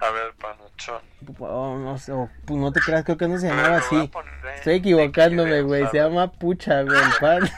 A 0.00 0.10
ver, 0.10 0.34
panochón. 0.40 1.00
Oh, 1.38 1.78
no 1.78 1.98
sé, 1.98 2.12
oh, 2.12 2.28
pues 2.44 2.58
no 2.58 2.72
te 2.72 2.80
creas, 2.80 3.04
creo 3.04 3.16
que 3.16 3.28
no 3.28 3.38
se 3.38 3.48
llamaba 3.48 3.78
así. 3.78 4.08
poner 4.08 4.32
Estoy 4.56 4.74
equivocándome, 4.74 5.62
güey. 5.62 5.86
Se 5.88 5.98
llama 5.98 6.30
pucha, 6.30 6.82
güey, 6.82 6.98
el 6.98 7.12
pan. 7.20 7.42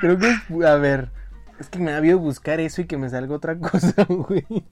Creo 0.00 0.18
que 0.18 0.30
es, 0.30 0.64
a 0.64 0.76
ver, 0.76 1.10
es 1.58 1.68
que 1.68 1.78
me 1.78 1.92
había 1.92 2.16
buscar 2.16 2.60
eso 2.60 2.80
y 2.80 2.86
que 2.86 2.96
me 2.96 3.10
salga 3.10 3.34
otra 3.34 3.58
cosa, 3.58 4.04
güey. 4.08 4.64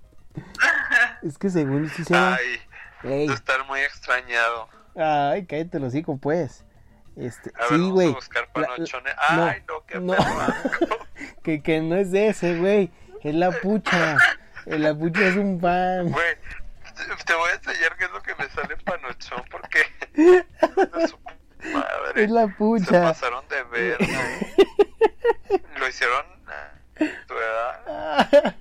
Es 1.23 1.39
que 1.39 1.51
según 1.51 1.89
sí 1.89 2.05
se 2.05 2.15
llama... 2.15 2.39
Ay, 3.03 3.29
estar 3.31 3.65
muy 3.67 3.81
extrañado. 3.81 4.69
ay, 4.97 5.47
cállate 5.47 5.79
los 5.79 5.89
hocico, 5.89 6.17
pues. 6.17 6.65
Este, 7.19 7.51
A 7.57 7.63
ver, 7.71 7.81
sí, 7.81 7.91
güey. 7.91 8.17
Ay, 9.19 9.63
no, 9.69 9.85
qué 9.87 9.99
no. 10.01 10.15
Que, 11.43 11.63
que 11.63 11.81
no 11.81 11.97
es 11.97 12.13
ese, 12.15 12.57
güey. 12.59 12.91
Es 13.23 13.35
la 13.35 13.51
pucha. 13.51 14.17
Eh, 14.67 14.79
La 14.79 14.95
pucha 14.95 15.27
es 15.27 15.37
un 15.37 15.59
pan. 15.61 16.11
Güey, 16.11 16.37
te- 17.27 17.35
voy 17.35 17.51
a 17.51 17.55
enseñar 17.55 17.97
qué 17.97 18.05
es 18.05 18.11
lo 18.13 18.23
que 18.23 18.35
me 18.37 18.49
sale 18.51 18.77
panochón 18.77 19.43
porque 19.51 19.81
madre. 21.73 22.25
Es 22.25 22.31
la 22.31 22.47
Se 22.47 22.53
pucha. 22.55 23.03
pasaron 23.03 23.45
de 23.49 23.63
verga. 23.65 24.07
¿eh? 24.07 24.55
Lo 25.79 25.89
hicieron 25.89 26.25
tu 27.27 27.35
edad. 27.35 28.57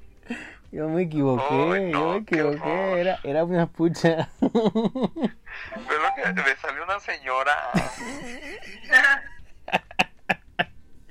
Yo 0.77 0.87
me 0.87 1.01
equivoqué, 1.01 1.91
yo 1.91 2.09
me 2.13 2.23
qué 2.23 2.35
equivoqué. 2.35 3.01
Era, 3.01 3.19
era 3.23 3.43
una 3.43 3.65
pucha. 3.65 4.29
Ve 4.41 4.51
lo 4.51 6.13
que 6.13 6.43
me 6.43 6.55
salió 6.55 6.83
una 6.83 6.99
señora. 6.99 7.71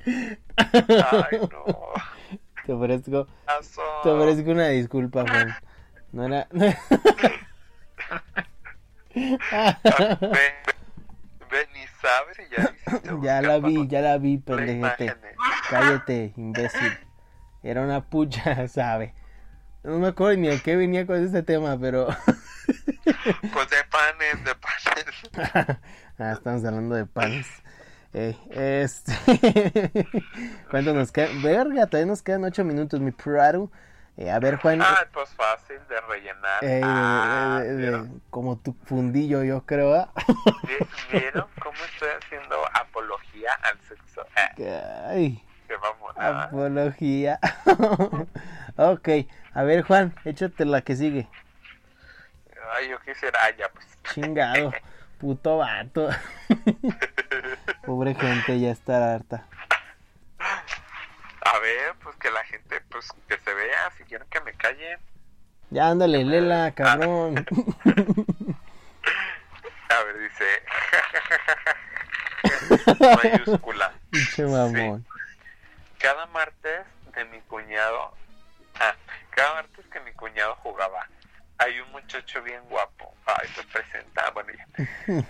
Ay, 0.06 1.40
no. 1.50 1.66
Te 2.64 2.72
ofrezco, 2.72 3.26
te 4.04 4.08
ofrezco 4.08 4.50
una 4.52 4.68
disculpa, 4.68 5.24
Juan. 5.28 5.56
No 6.12 6.26
era. 6.26 6.46
Ve, 6.52 6.76
ve, 11.50 11.68
ni 11.74 11.84
sabes 12.00 12.38
y 12.38 12.48
ya 12.54 12.72
ya 13.20 13.42
la 13.42 13.58
vi, 13.58 13.88
ya 13.88 14.00
la 14.00 14.18
vi, 14.18 14.38
pendejete. 14.38 15.16
Cállate, 15.68 16.34
imbécil. 16.36 16.96
Era 17.64 17.82
una 17.82 18.08
pucha, 18.08 18.68
sabe. 18.68 19.12
No 19.86 19.98
me 19.98 20.08
acuerdo 20.08 20.36
ni 20.38 20.48
de 20.48 20.60
qué 20.60 20.76
venía 20.76 21.06
con 21.06 21.24
este 21.24 21.42
tema, 21.42 21.78
pero. 21.80 22.08
Pues 23.52 23.68
de 23.70 23.76
panes, 23.90 24.44
de 24.44 24.54
panes. 24.56 25.78
ah, 26.18 26.32
estamos 26.32 26.64
hablando 26.64 26.94
de 26.96 27.06
panes. 27.06 27.46
Eh, 28.12 28.36
este. 28.50 29.12
¿Cuánto 30.70 30.92
nos 30.92 31.12
queda? 31.12 31.28
Verga, 31.42 31.86
todavía 31.86 32.06
nos 32.10 32.22
quedan 32.22 32.42
ocho 32.44 32.64
minutos, 32.64 32.98
mi 33.00 33.12
Prado. 33.12 33.70
Eh, 34.16 34.30
a 34.30 34.38
ver, 34.40 34.56
Juan. 34.56 34.82
Ah, 34.82 35.06
pues 35.12 35.28
fácil 35.30 35.76
de 35.88 36.00
rellenar. 36.00 36.62
eh, 36.64 36.80
ah, 36.82 37.60
de- 37.62 37.74
de- 37.76 37.90
de- 37.92 38.08
como 38.30 38.58
tu 38.58 38.74
fundillo, 38.84 39.44
yo 39.44 39.64
creo. 39.66 39.94
¿ah? 39.94 40.12
¿Vi- 40.66 41.18
¿Vieron 41.18 41.46
cómo 41.62 41.76
estoy 41.92 42.08
haciendo 42.22 42.56
apología 42.74 43.50
al 43.62 43.78
sexo? 43.88 44.22
Eh, 44.56 44.82
Ay, 45.08 45.44
que 45.68 45.76
vamos 45.76 46.12
Ah, 46.16 46.26
a... 46.28 46.42
apología. 46.44 47.38
ok, 48.76 49.08
a 49.56 49.62
ver, 49.62 49.82
Juan, 49.84 50.14
échate 50.26 50.66
la 50.66 50.82
que 50.82 50.94
sigue. 50.94 51.26
Ay, 52.74 52.90
yo 52.90 53.00
quisiera... 53.00 53.38
Ah, 53.42 53.50
ya, 53.56 53.70
pues. 53.70 53.86
Chingado, 54.12 54.70
puto 55.18 55.56
vato. 55.56 56.10
Pobre 57.86 58.14
gente, 58.14 58.60
ya 58.60 58.70
está 58.70 59.14
harta. 59.14 59.46
A 60.38 61.58
ver, 61.60 61.94
pues 62.02 62.14
que 62.16 62.30
la 62.30 62.44
gente, 62.44 62.82
pues 62.90 63.10
que 63.26 63.38
se 63.38 63.54
vea, 63.54 63.90
si 63.96 64.04
quieren 64.04 64.28
que 64.28 64.42
me 64.42 64.52
calle. 64.52 64.98
Ya 65.70 65.88
ándale, 65.88 66.22
lela, 66.22 66.72
cabrón. 66.72 67.36
A 69.88 70.02
ver, 70.04 70.18
dice... 70.18 70.44
mayúscula. 73.22 73.94
Pinche 74.10 74.44
mamón. 74.44 75.06
Cada 75.98 76.26
martes 76.26 76.84
de 77.14 77.24
mi 77.24 77.40
cuñado... 77.40 78.12
Ah, 79.36 79.42
cada 79.42 79.54
martes 79.54 79.86
que 79.92 80.00
mi 80.00 80.12
cuñado 80.12 80.54
jugaba, 80.56 81.06
hay 81.58 81.78
un 81.80 81.90
muchacho 81.92 82.42
bien 82.42 82.62
guapo. 82.68 83.14
Ay, 83.26 83.48
se 83.54 83.62
presenta, 83.64 84.30
bueno, 84.30 84.52
ya. 84.52 84.66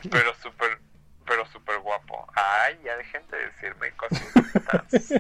Pero 0.10 0.34
súper, 0.36 0.78
pero 1.24 1.44
súper 1.46 1.78
guapo. 1.80 2.26
Ay, 2.34 2.78
ya 2.84 2.96
dejen 2.96 3.26
de 3.28 3.38
decirme 3.46 3.90
cositas. 3.92 5.12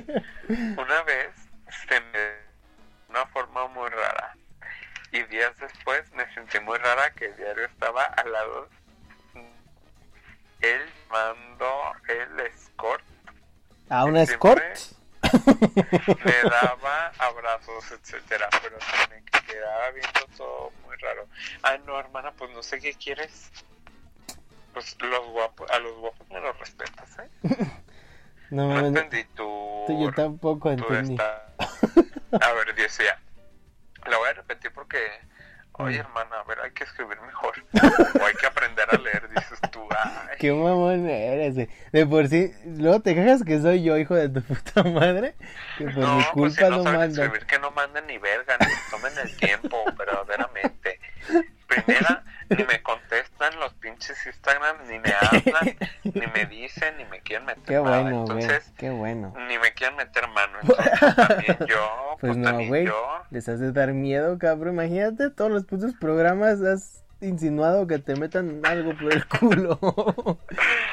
Una 0.48 1.02
vez 1.02 1.30
se 1.88 2.00
me... 2.00 2.18
de 2.18 2.36
una 3.08 3.26
forma 3.26 3.66
muy 3.68 3.88
rara. 3.90 4.36
Y 5.10 5.22
días 5.24 5.56
después 5.58 6.10
me 6.12 6.32
sentí 6.34 6.60
muy 6.60 6.78
rara 6.78 7.10
que 7.14 7.26
el 7.26 7.36
diario 7.36 7.64
estaba 7.64 8.04
al 8.04 8.30
lado. 8.32 8.68
Él 10.60 10.82
mandó 11.10 11.92
el 12.08 12.40
escort, 12.40 13.04
¿A 13.88 14.04
una 14.04 14.26
Siempre- 14.26 14.74
me 16.24 16.50
daba 16.50 17.12
abrazos, 17.18 17.90
etcétera, 17.92 18.48
pero 18.62 18.78
se 18.80 19.08
me 19.14 19.22
quedaba 19.46 19.90
viendo 19.90 20.20
todo 20.36 20.72
muy 20.84 20.96
raro. 20.96 21.26
Ah, 21.62 21.78
no, 21.78 21.98
hermana, 21.98 22.32
pues 22.32 22.50
no 22.52 22.62
sé 22.62 22.80
qué 22.80 22.94
quieres. 22.94 23.50
Pues 24.72 24.96
los 25.00 25.26
guapos, 25.28 25.70
a 25.70 25.78
los 25.78 25.96
guapos 25.98 26.28
me 26.30 26.40
los 26.40 26.58
respetas, 26.58 27.18
¿eh? 27.18 27.30
No 28.50 28.68
No 28.68 28.86
entendí 28.86 29.24
tu... 29.34 29.84
tú- 29.86 30.00
yo 30.04 30.12
tampoco 30.12 30.70
entendí. 30.70 31.14
esta- 31.14 31.42
A 32.40 32.52
ver, 32.52 32.74
decía, 32.74 33.18
la 34.06 34.18
voy 34.18 34.28
a 34.28 34.34
repetir 34.34 34.72
porque, 34.72 34.98
oye 35.78 35.98
hermana, 35.98 36.36
a 36.40 36.44
ver, 36.44 36.58
hay 36.60 36.70
que 36.72 36.84
escribir 36.84 37.20
mejor. 37.22 37.54
O 38.20 38.24
hay 38.24 38.34
que 38.34 38.46
aprender 38.46 38.86
a 38.90 38.96
leer, 38.98 39.28
dices 39.30 39.58
tú. 39.70 39.86
Ay, 39.90 40.36
Qué 40.38 40.52
mamón 40.52 41.08
eres, 41.08 41.54
güey. 41.54 41.68
De 41.92 42.06
por 42.06 42.28
sí, 42.28 42.52
luego 42.64 43.00
te 43.00 43.14
quejas 43.14 43.42
que 43.44 43.60
soy 43.60 43.82
yo, 43.82 43.96
hijo 43.96 44.14
de 44.14 44.28
tu 44.28 44.42
puta 44.42 44.82
madre. 44.84 45.34
Que 45.78 45.84
por 45.86 45.98
no, 45.98 46.16
mi 46.18 46.24
pues 46.34 46.54
si 46.54 46.60
culpa 46.60 46.70
no 46.70 46.76
no, 46.78 46.82
saben 46.84 46.98
manda. 47.00 47.24
escribir, 47.24 47.46
que 47.46 47.58
no 47.58 47.70
manden 47.70 48.06
ni 48.06 48.18
verga, 48.18 48.56
ni 48.60 48.66
tomen 48.90 49.12
el 49.22 49.36
tiempo, 49.36 49.84
verdaderamente. 49.98 51.00
Primera, 51.66 52.24
ni 52.50 52.64
me 52.64 52.82
contestan 52.82 53.58
los 53.60 53.72
pinches 53.74 54.26
Instagram, 54.26 54.76
ni 54.88 54.98
me 54.98 55.12
hablan, 55.20 55.76
ni 56.04 56.26
me 56.34 56.46
dicen, 56.46 56.96
ni 56.98 57.04
me 57.06 57.20
quieren 57.20 57.46
meter 57.46 57.62
Qué 57.64 57.74
nada. 57.74 58.02
bueno, 58.02 58.24
güey. 58.24 58.42
Entonces, 58.42 58.72
Qué 58.76 58.90
bueno. 58.90 59.34
ni 59.48 59.58
me 59.58 59.72
quieren 59.74 59.96
meter 59.96 60.28
mano. 60.28 60.58
Entonces, 60.62 61.16
también 61.16 61.56
yo, 61.68 62.16
Pues 62.20 62.32
pues, 62.32 62.36
no, 62.36 62.66
güey. 62.66 62.86
yo. 62.86 63.06
Les 63.30 63.48
hace 63.48 63.72
dar 63.72 63.92
miedo, 63.92 64.38
cabrón. 64.38 64.74
Imagínate, 64.74 65.30
todos 65.30 65.50
los 65.50 65.64
putos 65.64 65.94
programas 65.94 66.60
has 66.62 67.02
insinuado 67.20 67.86
que 67.86 67.98
te 67.98 68.14
metan 68.16 68.60
algo 68.64 68.94
por 68.96 69.12
el 69.12 69.26
culo. 69.26 69.78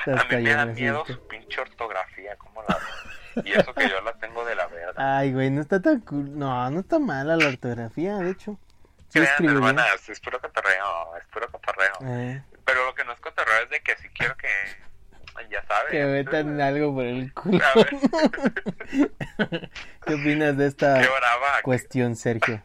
A 0.05 0.23
mí 0.35 0.43
me 0.43 0.49
da 0.53 0.65
miedo 0.65 1.03
su 1.05 1.19
pinche 1.27 1.61
ortografía, 1.61 2.35
como 2.37 2.61
la. 2.63 2.77
Y 3.43 3.51
eso 3.53 3.73
que 3.73 3.89
yo 3.89 3.99
la 4.01 4.13
tengo 4.13 4.45
de 4.45 4.53
la 4.55 4.67
verga. 4.67 4.93
Ay, 5.17 5.33
güey, 5.33 5.49
no 5.49 5.61
está 5.61 5.81
tan 5.81 6.01
cool. 6.01 6.37
No, 6.37 6.69
no 6.69 6.81
está 6.81 6.99
mala 6.99 7.35
la 7.35 7.47
ortografía, 7.47 8.17
de 8.17 8.29
hecho. 8.31 8.59
Sí 9.13 9.19
Crean, 9.19 9.45
hermanas, 9.45 10.09
es 10.09 10.19
puro 10.19 10.41
cotorreo, 10.41 11.15
es 11.17 11.27
puro 11.27 11.47
cotorreo. 11.51 11.93
Eh, 12.01 12.41
Pero 12.65 12.85
lo 12.85 12.95
que 12.95 13.05
no 13.05 13.11
es 13.13 13.19
cotorreo 13.19 13.61
es 13.63 13.69
de 13.69 13.79
que 13.83 13.95
si 13.97 14.09
quiero 14.09 14.35
que, 14.35 14.47
ya 15.51 15.63
sabes. 15.67 15.91
que 15.91 16.03
metan 16.03 16.59
algo 16.69 16.95
por 16.95 17.05
el 17.05 17.31
culo. 17.31 17.63
A 17.63 17.73
ver, 17.75 17.89
¿Qué 20.07 20.13
opinas 20.15 20.57
de 20.57 20.65
esta 20.65 20.99
cuestión, 21.61 22.15
Sergio? 22.15 22.63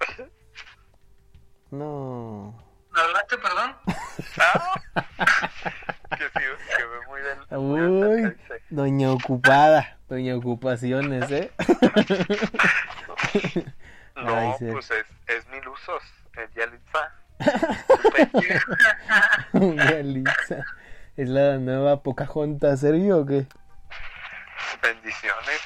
No. 1.70 2.54
¿Me 2.92 3.00
hablaste, 3.00 3.36
perdón? 3.38 3.76
Ah, 4.38 4.80
que 6.16 6.24
sí, 6.24 6.44
que 6.76 6.84
ve 6.84 6.98
muy 7.08 7.20
del... 7.20 7.38
Uy, 7.58 8.36
doña 8.70 9.10
ocupada, 9.10 9.98
doña 10.08 10.36
ocupaciones, 10.36 11.28
¿eh? 11.32 11.50
No, 14.16 14.56
pues 14.58 14.90
es, 14.90 15.06
es 15.26 15.48
mil 15.48 15.66
usos, 15.68 16.02
es 16.36 16.54
Yalitza. 16.54 17.12
Yalitza. 19.52 20.64
¿Es 21.16 21.28
la 21.28 21.58
nueva 21.58 22.02
Pocahontas, 22.02 22.80
Sergio, 22.80 23.18
o 23.18 23.26
qué? 23.26 23.46
Bendiciones. 24.82 25.60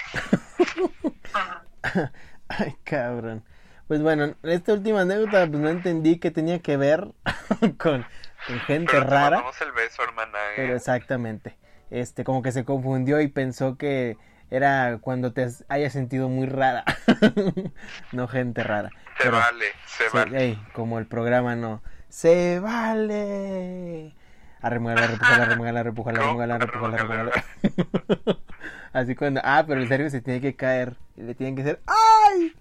Ay, 2.48 2.76
cabrón. 2.84 3.44
Pues 3.86 4.02
bueno, 4.02 4.34
esta 4.42 4.74
última 4.74 5.02
anécdota, 5.02 5.46
pues 5.46 5.58
no 5.60 5.68
entendí 5.68 6.18
que 6.18 6.30
tenía 6.30 6.58
que 6.60 6.76
ver 6.76 7.08
con, 7.78 8.04
con 8.46 8.60
gente 8.66 8.92
Pero 8.92 9.04
rara. 9.04 9.44
el 9.60 9.72
beso, 9.72 10.02
hermana. 10.02 10.38
¿eh? 10.50 10.54
Pero 10.56 10.76
exactamente. 10.76 11.56
Este, 11.90 12.24
como 12.24 12.42
que 12.42 12.52
se 12.52 12.64
confundió 12.66 13.20
y 13.20 13.28
pensó 13.28 13.78
que 13.78 14.18
era 14.50 14.98
cuando 15.00 15.32
te 15.32 15.46
hayas 15.68 15.92
sentido 15.92 16.28
muy 16.28 16.46
rara. 16.46 16.84
no 18.12 18.28
gente 18.28 18.62
rara. 18.62 18.90
Se 19.18 19.24
Pero- 19.24 19.36
vale, 19.38 19.64
se 19.86 20.08
vale. 20.12 20.58
como 20.72 20.98
el 20.98 21.06
programa 21.06 21.56
no. 21.56 21.82
¡Se 22.08 22.58
vale! 22.60 24.14
Arremugala, 24.60 25.06
repujala, 25.06 25.44
repujala, 25.46 25.82
No, 26.18 26.24
arremugala, 26.24 26.58
repujala. 26.58 27.30
Así 28.92 29.14
cuando. 29.14 29.40
Ah, 29.44 29.64
pero 29.66 29.80
el 29.80 29.88
serio 29.88 30.08
se 30.10 30.20
tiene 30.20 30.40
que 30.40 30.56
caer. 30.56 30.96
Y 31.16 31.22
le 31.22 31.34
tienen 31.34 31.54
que 31.54 31.62
hacer. 31.62 31.80
¡Ay! 31.86 32.52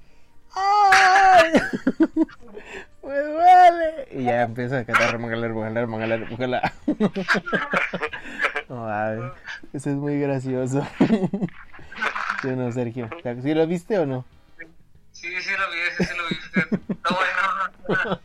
¡Ay! 0.55 1.53
¡Me 3.03 3.17
duele! 3.19 4.07
Y 4.11 4.23
ya 4.25 4.41
empieza 4.43 4.79
a 4.79 4.83
cantar 4.85 5.11
remangala, 5.13 5.47
remangala, 5.47 5.79
remangala, 5.81 6.17
remangala. 6.17 6.73
No, 8.67 8.87
ay, 8.89 9.19
eso 9.73 9.89
es 9.89 9.95
muy 9.95 10.19
gracioso. 10.19 10.85
¿Sí 12.41 12.47
o 12.47 12.55
no, 12.55 12.71
Sergio? 12.71 13.09
¿Sí 13.41 13.53
lo 13.53 13.67
viste 13.67 13.99
o 13.99 14.05
no? 14.05 14.25
Sí, 15.11 15.41
sí 15.41 15.51
lo 15.57 15.71
vi, 15.71 16.05
sí 16.05 16.13
lo 16.15 16.27
vi. 16.27 16.35
fíjate. 16.35 16.75
Está 16.89 17.15
bueno. 17.15 18.21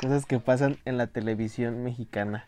Cosas 0.00 0.26
que 0.26 0.40
pasan 0.40 0.78
en 0.84 0.98
la 0.98 1.06
televisión 1.06 1.84
mexicana. 1.84 2.46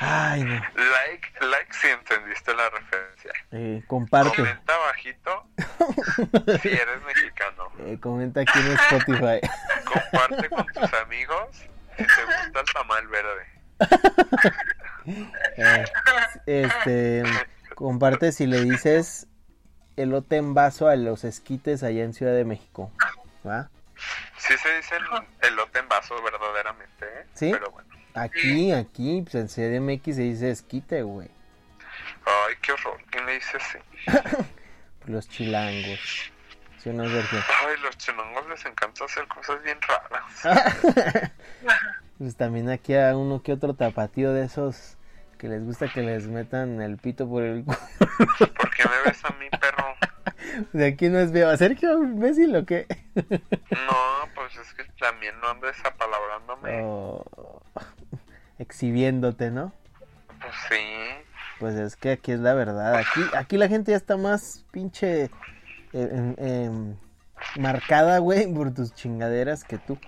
Ay, 0.00 0.44
no. 0.44 0.54
Like, 0.54 1.28
like 1.46 1.72
si 1.72 1.88
entendiste 1.88 2.54
la 2.54 2.70
referencia. 2.70 3.32
Eh, 3.50 3.82
comparte. 3.86 4.36
Comenta 4.36 4.76
bajito 4.76 5.48
si 6.62 6.68
eres 6.68 7.02
mexicano. 7.04 7.72
Eh, 7.80 7.98
comenta 8.00 8.40
aquí 8.40 8.58
en 8.58 8.72
Spotify. 8.72 9.40
Comparte 9.84 10.48
con 10.48 10.66
tus 10.66 10.94
amigos 10.94 11.48
si 11.96 12.04
te 12.04 12.24
gusta 12.24 12.60
el 12.60 12.66
tamal 12.72 13.08
verde. 13.08 13.46
Eh, 15.56 15.84
este, 16.44 17.22
comparte 17.78 18.32
si 18.32 18.48
le 18.48 18.60
dices 18.64 19.28
elote 19.94 20.34
en 20.34 20.52
vaso 20.52 20.88
a 20.88 20.96
los 20.96 21.22
esquites 21.22 21.84
allá 21.84 22.02
en 22.02 22.12
Ciudad 22.12 22.34
de 22.34 22.44
México. 22.44 22.90
¿Va? 23.46 23.70
Sí 24.36 24.54
se 24.58 24.76
dice 24.76 24.96
elote 25.42 25.78
en 25.78 25.88
vaso 25.88 26.20
verdaderamente, 26.20 27.06
¿eh? 27.06 27.26
¿Sí? 27.34 27.50
Pero 27.52 27.70
bueno. 27.70 27.88
Aquí, 28.14 28.72
aquí, 28.72 29.22
pues 29.22 29.36
en 29.36 29.46
CDMX 29.46 30.16
se 30.16 30.22
dice 30.22 30.50
esquite, 30.50 31.02
güey. 31.02 31.30
Ay, 32.26 32.54
qué 32.62 32.72
horror. 32.72 33.00
¿Quién 33.10 33.26
le 33.26 33.34
dice 33.34 33.56
así? 33.56 33.78
Los 35.06 35.28
chilangos. 35.28 36.32
¿Sí 36.82 36.90
no? 36.90 37.04
Ay, 37.04 37.76
los 37.82 37.96
chilangos 37.98 38.48
les 38.48 38.64
encanta 38.66 39.04
hacer 39.04 39.26
cosas 39.28 39.62
bien 39.62 39.78
raras. 39.82 41.32
Pues 42.18 42.34
también 42.34 42.68
aquí 42.68 42.96
a 42.96 43.16
uno 43.16 43.44
que 43.44 43.52
otro 43.52 43.74
tapatío 43.74 44.32
de 44.32 44.44
esos 44.44 44.97
que 45.38 45.48
les 45.48 45.64
gusta 45.64 45.88
que 45.88 46.02
les 46.02 46.26
metan 46.26 46.82
el 46.82 46.98
pito 46.98 47.28
por 47.28 47.42
el 47.42 47.64
culo. 47.64 47.78
¿Por 48.18 48.70
qué 48.70 48.84
me 48.84 49.10
ves 49.10 49.24
a 49.24 49.30
mí, 49.34 49.46
perro? 49.50 49.94
De 50.72 50.86
aquí 50.86 51.08
no 51.08 51.18
es 51.18 51.32
veo. 51.32 51.48
¿A 51.48 51.56
Sergio 51.56 52.02
imbécil 52.02 52.54
o 52.56 52.66
qué? 52.66 52.86
No, 53.14 54.28
pues 54.34 54.56
es 54.56 54.74
que 54.74 54.84
también 54.98 55.38
no 55.40 55.48
andes 55.48 55.76
apalabrándome. 55.84 56.82
Oh, 56.82 57.62
exhibiéndote, 58.58 59.50
¿no? 59.50 59.72
Pues 60.40 60.54
sí. 60.68 61.24
Pues 61.60 61.74
es 61.76 61.96
que 61.96 62.12
aquí 62.12 62.32
es 62.32 62.40
la 62.40 62.54
verdad. 62.54 62.96
Aquí, 62.96 63.20
aquí 63.36 63.56
la 63.56 63.68
gente 63.68 63.92
ya 63.92 63.96
está 63.96 64.16
más 64.16 64.64
pinche 64.70 65.30
eh, 65.92 66.94
marcada, 67.56 68.18
güey, 68.18 68.52
por 68.52 68.72
tus 68.74 68.94
chingaderas 68.94 69.64
que 69.64 69.78
tú. 69.78 69.98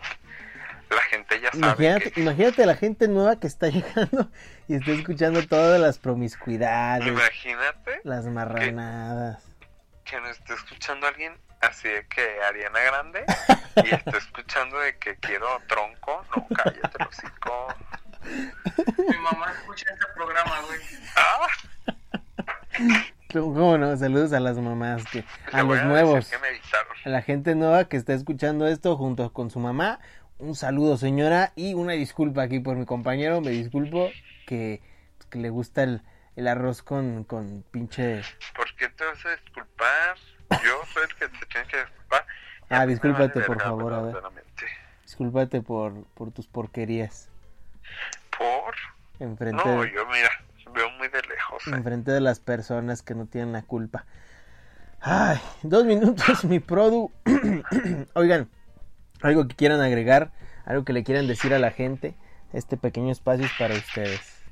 La 0.91 1.03
gente 1.03 1.41
ya 1.41 1.51
sabe 1.53 1.59
Imagínate, 1.59 2.11
que... 2.13 2.21
imagínate 2.21 2.67
la 2.67 2.75
gente 2.77 3.09
nueva 3.09 3.39
que 3.39 3.47
está 3.47 3.69
llegando 3.71 4.31
y 4.69 4.75
está 4.75 4.91
escuchando 4.93 5.47
todas 5.47 5.81
las 5.81 5.99
promiscuidades, 5.99 7.07
Imagínate 7.07 8.01
las 8.05 8.27
marranadas. 8.27 9.43
que 10.05 10.21
nos 10.21 10.31
esté 10.31 10.55
escuchando 10.55 11.07
alguien 11.07 11.39
así 11.61 11.89
de 11.89 12.07
que 12.09 12.43
Ariana 12.49 12.81
Grande 12.81 13.25
y 13.77 13.95
está 13.95 14.19
escuchando 14.19 14.79
de 14.81 14.97
que 14.99 15.17
quiero 15.17 15.47
tronco. 15.69 16.25
No, 16.37 16.47
cállate, 16.57 16.99
los 16.99 17.09
hocico. 17.09 17.75
Mi 19.09 19.17
mamá 19.19 19.53
escucha 19.53 19.87
este 19.93 20.07
programa, 20.15 20.61
güey. 20.67 20.81
Ah, 21.17 21.47
¿Cómo 23.33 23.79
no? 23.79 23.97
Saludos 23.97 24.33
a 24.33 24.41
las 24.41 24.57
mamás, 24.59 25.05
que, 25.07 25.25
a 25.53 25.63
le 25.63 25.69
los 25.69 25.85
nuevos, 25.85 26.29
que 26.29 26.39
me 26.39 26.49
a 27.05 27.09
la 27.09 27.23
gente 27.23 27.55
nueva 27.55 27.85
que 27.85 27.97
está 27.97 28.13
escuchando 28.13 28.67
esto 28.67 28.97
junto 28.97 29.33
con 29.33 29.51
su 29.51 29.61
mamá. 29.61 30.01
Un 30.41 30.55
saludo, 30.55 30.97
señora, 30.97 31.53
y 31.55 31.75
una 31.75 31.93
disculpa 31.93 32.43
aquí 32.43 32.61
por 32.61 32.77
mi 32.77 32.87
compañero. 32.87 33.41
Me 33.41 33.51
disculpo 33.51 34.11
que, 34.47 34.81
que 35.29 35.39
le 35.39 35.51
gusta 35.51 35.83
el, 35.83 36.03
el 36.37 36.49
arroz 36.49 36.83
con, 36.83 37.25
con 37.25 37.63
pinche. 37.71 38.23
¿Por 38.57 38.75
qué 38.77 38.89
te 38.89 39.05
vas 39.05 39.25
a 39.27 39.31
disculpar? 39.31 40.17
Yo 40.65 40.81
soy 40.93 41.03
el 41.09 41.15
que 41.17 41.29
te 41.29 41.47
tiene 41.47 41.67
que 41.69 41.77
disculpar. 41.79 42.27
Ah, 42.71 42.87
discúlpate, 42.87 43.41
por 43.41 43.61
favor, 43.61 43.93
a 43.93 44.03
ver. 44.03 44.17
Discúlpate 45.03 45.61
por, 45.61 46.05
por 46.15 46.31
tus 46.33 46.47
porquerías. 46.47 47.29
¿Por? 48.39 48.75
Enfrente, 49.19 49.63
No, 49.63 49.83
de, 49.83 49.93
yo 49.93 50.07
mira, 50.07 50.31
veo 50.73 50.89
muy 50.93 51.09
de 51.09 51.21
lejos. 51.23 51.67
¿eh? 51.67 51.71
enfrente 51.75 52.13
de 52.13 52.21
las 52.21 52.41
personas 52.41 53.03
que 53.03 53.15
no 53.15 53.27
tienen 53.27 53.53
la 53.53 53.63
culpa. 53.63 54.07
Ay, 55.01 55.39
dos 55.63 55.85
minutos, 55.85 56.45
mi 56.45 56.61
produ. 56.61 57.11
Oigan, 58.15 58.49
algo 59.23 59.47
que 59.49 59.55
quieran 59.55 59.81
agregar, 59.81 60.33
algo 60.65 60.85
que 60.85 60.93
le 60.93 61.05
quieran 61.05 61.27
decir 61.27 61.55
a 61.55 61.59
la 61.59 61.71
gente. 61.71 62.15
Este 62.53 62.77
pequeño 62.77 63.13
espacio 63.13 63.47
es 63.47 63.53
para 63.59 63.75
ustedes. 63.75 64.43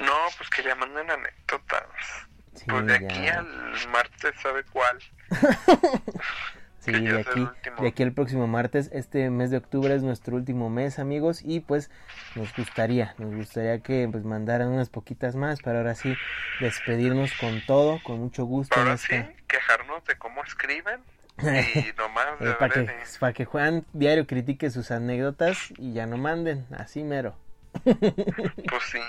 No, 0.00 0.14
pues 0.36 0.50
que 0.50 0.62
ya 0.62 0.74
manden 0.74 1.10
anécdotas. 1.10 2.28
Sí, 2.54 2.64
pues 2.66 2.86
de 2.86 2.94
aquí 2.94 3.28
al 3.28 3.88
martes, 3.90 4.32
¿sabe 4.42 4.62
cuál? 4.64 4.98
Sí, 6.82 6.90
de 7.00 7.20
aquí, 7.20 7.48
de 7.80 7.88
aquí 7.88 8.02
al 8.02 8.12
próximo 8.12 8.46
martes, 8.48 8.90
este 8.92 9.30
mes 9.30 9.50
de 9.50 9.58
octubre 9.58 9.94
es 9.94 10.02
nuestro 10.02 10.36
último 10.36 10.68
mes, 10.68 10.98
amigos, 10.98 11.40
y 11.44 11.60
pues 11.60 11.90
nos 12.34 12.54
gustaría, 12.56 13.14
nos 13.18 13.34
gustaría 13.34 13.80
que 13.80 14.08
pues 14.10 14.24
mandaran 14.24 14.68
unas 14.68 14.90
poquitas 14.90 15.36
más 15.36 15.62
para 15.62 15.78
ahora 15.78 15.94
sí 15.94 16.14
despedirnos 16.60 17.32
con 17.34 17.64
todo, 17.66 18.00
con 18.02 18.18
mucho 18.18 18.44
gusto. 18.44 18.74
en 18.74 18.82
Ahora 18.82 18.96
sí, 18.96 19.14
quejarnos 19.46 20.04
de 20.04 20.16
cómo 20.16 20.42
escriben 20.42 21.00
y 21.38 21.92
nomás 21.98 22.26
Eh, 22.40 22.54
para, 22.58 22.72
que, 22.74 22.92
para 23.18 23.32
que 23.32 23.44
Juan 23.44 23.84
diario 23.92 24.26
critique 24.26 24.70
sus 24.70 24.90
anécdotas 24.90 25.72
y 25.78 25.92
ya 25.94 26.06
no 26.06 26.16
manden, 26.16 26.66
así 26.76 27.02
mero. 27.02 27.36
Pues 27.84 28.82
sí, 28.90 29.00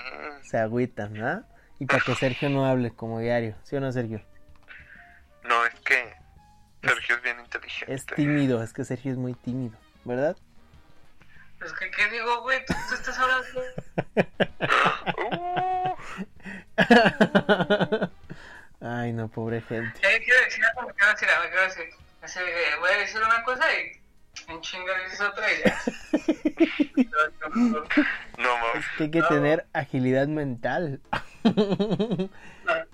Se 0.42 0.58
agüitan, 0.58 1.12
¿verdad? 1.14 1.44
Y 1.78 1.86
para 1.86 2.00
que 2.00 2.14
Sergio 2.16 2.48
no 2.50 2.66
hable 2.66 2.90
como 2.92 3.20
diario, 3.20 3.56
¿sí 3.64 3.76
o 3.76 3.80
no, 3.80 3.92
Sergio? 3.92 4.22
no, 5.44 5.66
es 5.66 5.74
que 5.80 6.14
Sergio 6.82 7.16
es 7.16 7.22
bien 7.22 7.38
inteligente. 7.40 7.92
Es 7.94 8.06
tímido, 8.06 8.62
es 8.62 8.72
que 8.72 8.84
Sergio 8.84 9.12
es 9.12 9.18
muy 9.18 9.34
tímido, 9.34 9.76
¿verdad? 10.04 10.36
Pues 11.58 11.72
que, 11.74 11.90
¿qué 11.90 12.08
digo, 12.10 12.40
güey? 12.42 12.64
¿Tú, 12.66 12.74
tú 12.88 12.94
estás 12.94 13.18
hablando. 13.18 13.60
Uh, 15.16 15.94
Ay, 18.80 19.12
no, 19.12 19.28
pobre 19.28 19.60
gente. 19.62 19.98
¿Qué 20.00 20.22
quiero 20.24 20.44
decir? 20.44 20.64
algo? 20.64 20.88
¿Qué 20.88 20.94
quiero 20.94 21.12
decir? 21.12 21.28
algo? 21.28 21.48
quiero 21.50 21.62
decir. 21.62 22.03
Así, 22.24 22.38
eh, 22.40 22.76
voy 22.80 22.90
a 22.90 22.98
decir 22.98 23.20
una 23.20 23.44
cosa 23.44 23.64
y 23.74 24.00
un 24.52 24.60
chingo 24.62 24.88
dices 25.04 25.20
otra 25.20 25.46
y 25.52 25.62
ya. 25.62 25.78
no 28.38 28.58
mames. 28.58 28.84
Que 28.96 29.04
hay 29.04 29.10
que 29.10 29.22
tener 29.22 29.66
agilidad 29.72 30.26
mental. 30.26 31.00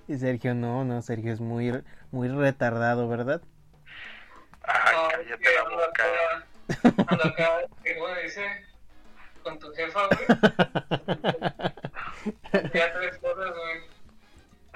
y 0.08 0.18
Sergio 0.18 0.54
no, 0.54 0.84
no, 0.84 1.00
Sergio 1.02 1.32
es 1.32 1.40
muy, 1.40 1.82
muy 2.10 2.28
retardado, 2.28 3.08
¿verdad? 3.08 3.40
Ay, 4.62 4.94
No, 4.96 5.08
cállate 5.08 5.38
que 5.38 5.54
la 5.54 5.62
boca. 5.62 5.84
acá- 5.86 6.44
Ando 7.08 7.24
acá, 7.24 7.50
que 7.84 7.94
güey, 7.98 8.22
dice, 8.24 8.44
con 9.42 9.58
tu 9.58 9.72
jefa, 9.74 10.06
güey. 10.08 10.26
Ya 12.74 12.92
tres 12.92 13.16
cosas, 13.18 13.50
güey. 13.50 13.80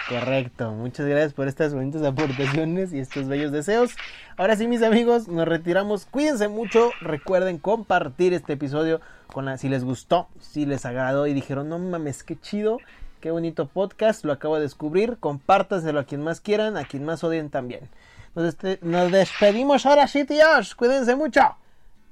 Correcto, 0.09 0.73
muchas 0.73 1.07
gracias 1.07 1.33
por 1.33 1.49
estas 1.49 1.73
bonitas 1.73 2.03
aportaciones 2.03 2.93
y 2.93 2.99
estos 2.99 3.27
bellos 3.27 3.53
deseos. 3.53 3.93
Ahora 4.37 4.55
sí, 4.55 4.67
mis 4.69 4.83
amigos, 4.83 5.29
nos 5.29 5.49
retiramos. 5.49 6.05
Cuídense 6.05 6.49
mucho. 6.49 6.91
Recuerden 7.01 7.57
compartir 7.57 8.35
este 8.35 8.53
episodio 8.53 9.01
con 9.33 9.57
si 9.57 9.71
les 9.71 9.83
gustó, 9.83 10.29
si 10.41 10.67
les 10.67 10.85
agradó 10.85 11.27
y 11.27 11.33
dijeron, 11.33 11.71
no 11.71 11.79
mames, 11.79 12.23
qué 12.23 12.39
chido, 12.39 12.79
qué 13.21 13.31
bonito 13.31 13.67
podcast, 13.67 14.27
lo 14.27 14.33
acabo 14.35 14.57
de 14.57 14.63
descubrir. 14.63 15.17
Compártaselo 15.21 16.01
a 16.01 16.05
quien 16.05 16.23
más 16.23 16.43
quieran, 16.43 16.77
a 16.77 16.85
quien 16.85 17.05
más 17.07 17.25
odien 17.25 17.49
también. 17.49 17.89
Nos, 18.35 18.45
este- 18.47 18.79
nos 18.83 19.11
despedimos 19.11 19.87
ahora 19.87 20.07
sí, 20.07 20.25
tíos. 20.25 20.75
Cuídense 20.75 21.17
mucho. 21.17 21.41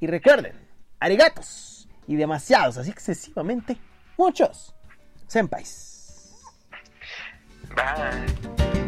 Y 0.01 0.07
recuerden, 0.07 0.55
arigatos 0.99 1.88
y 2.07 2.16
demasiados, 2.16 2.78
así 2.78 2.90
excesivamente 2.90 3.76
muchos 4.16 4.74
senpais. 5.26 5.91
Bye. 7.74 8.81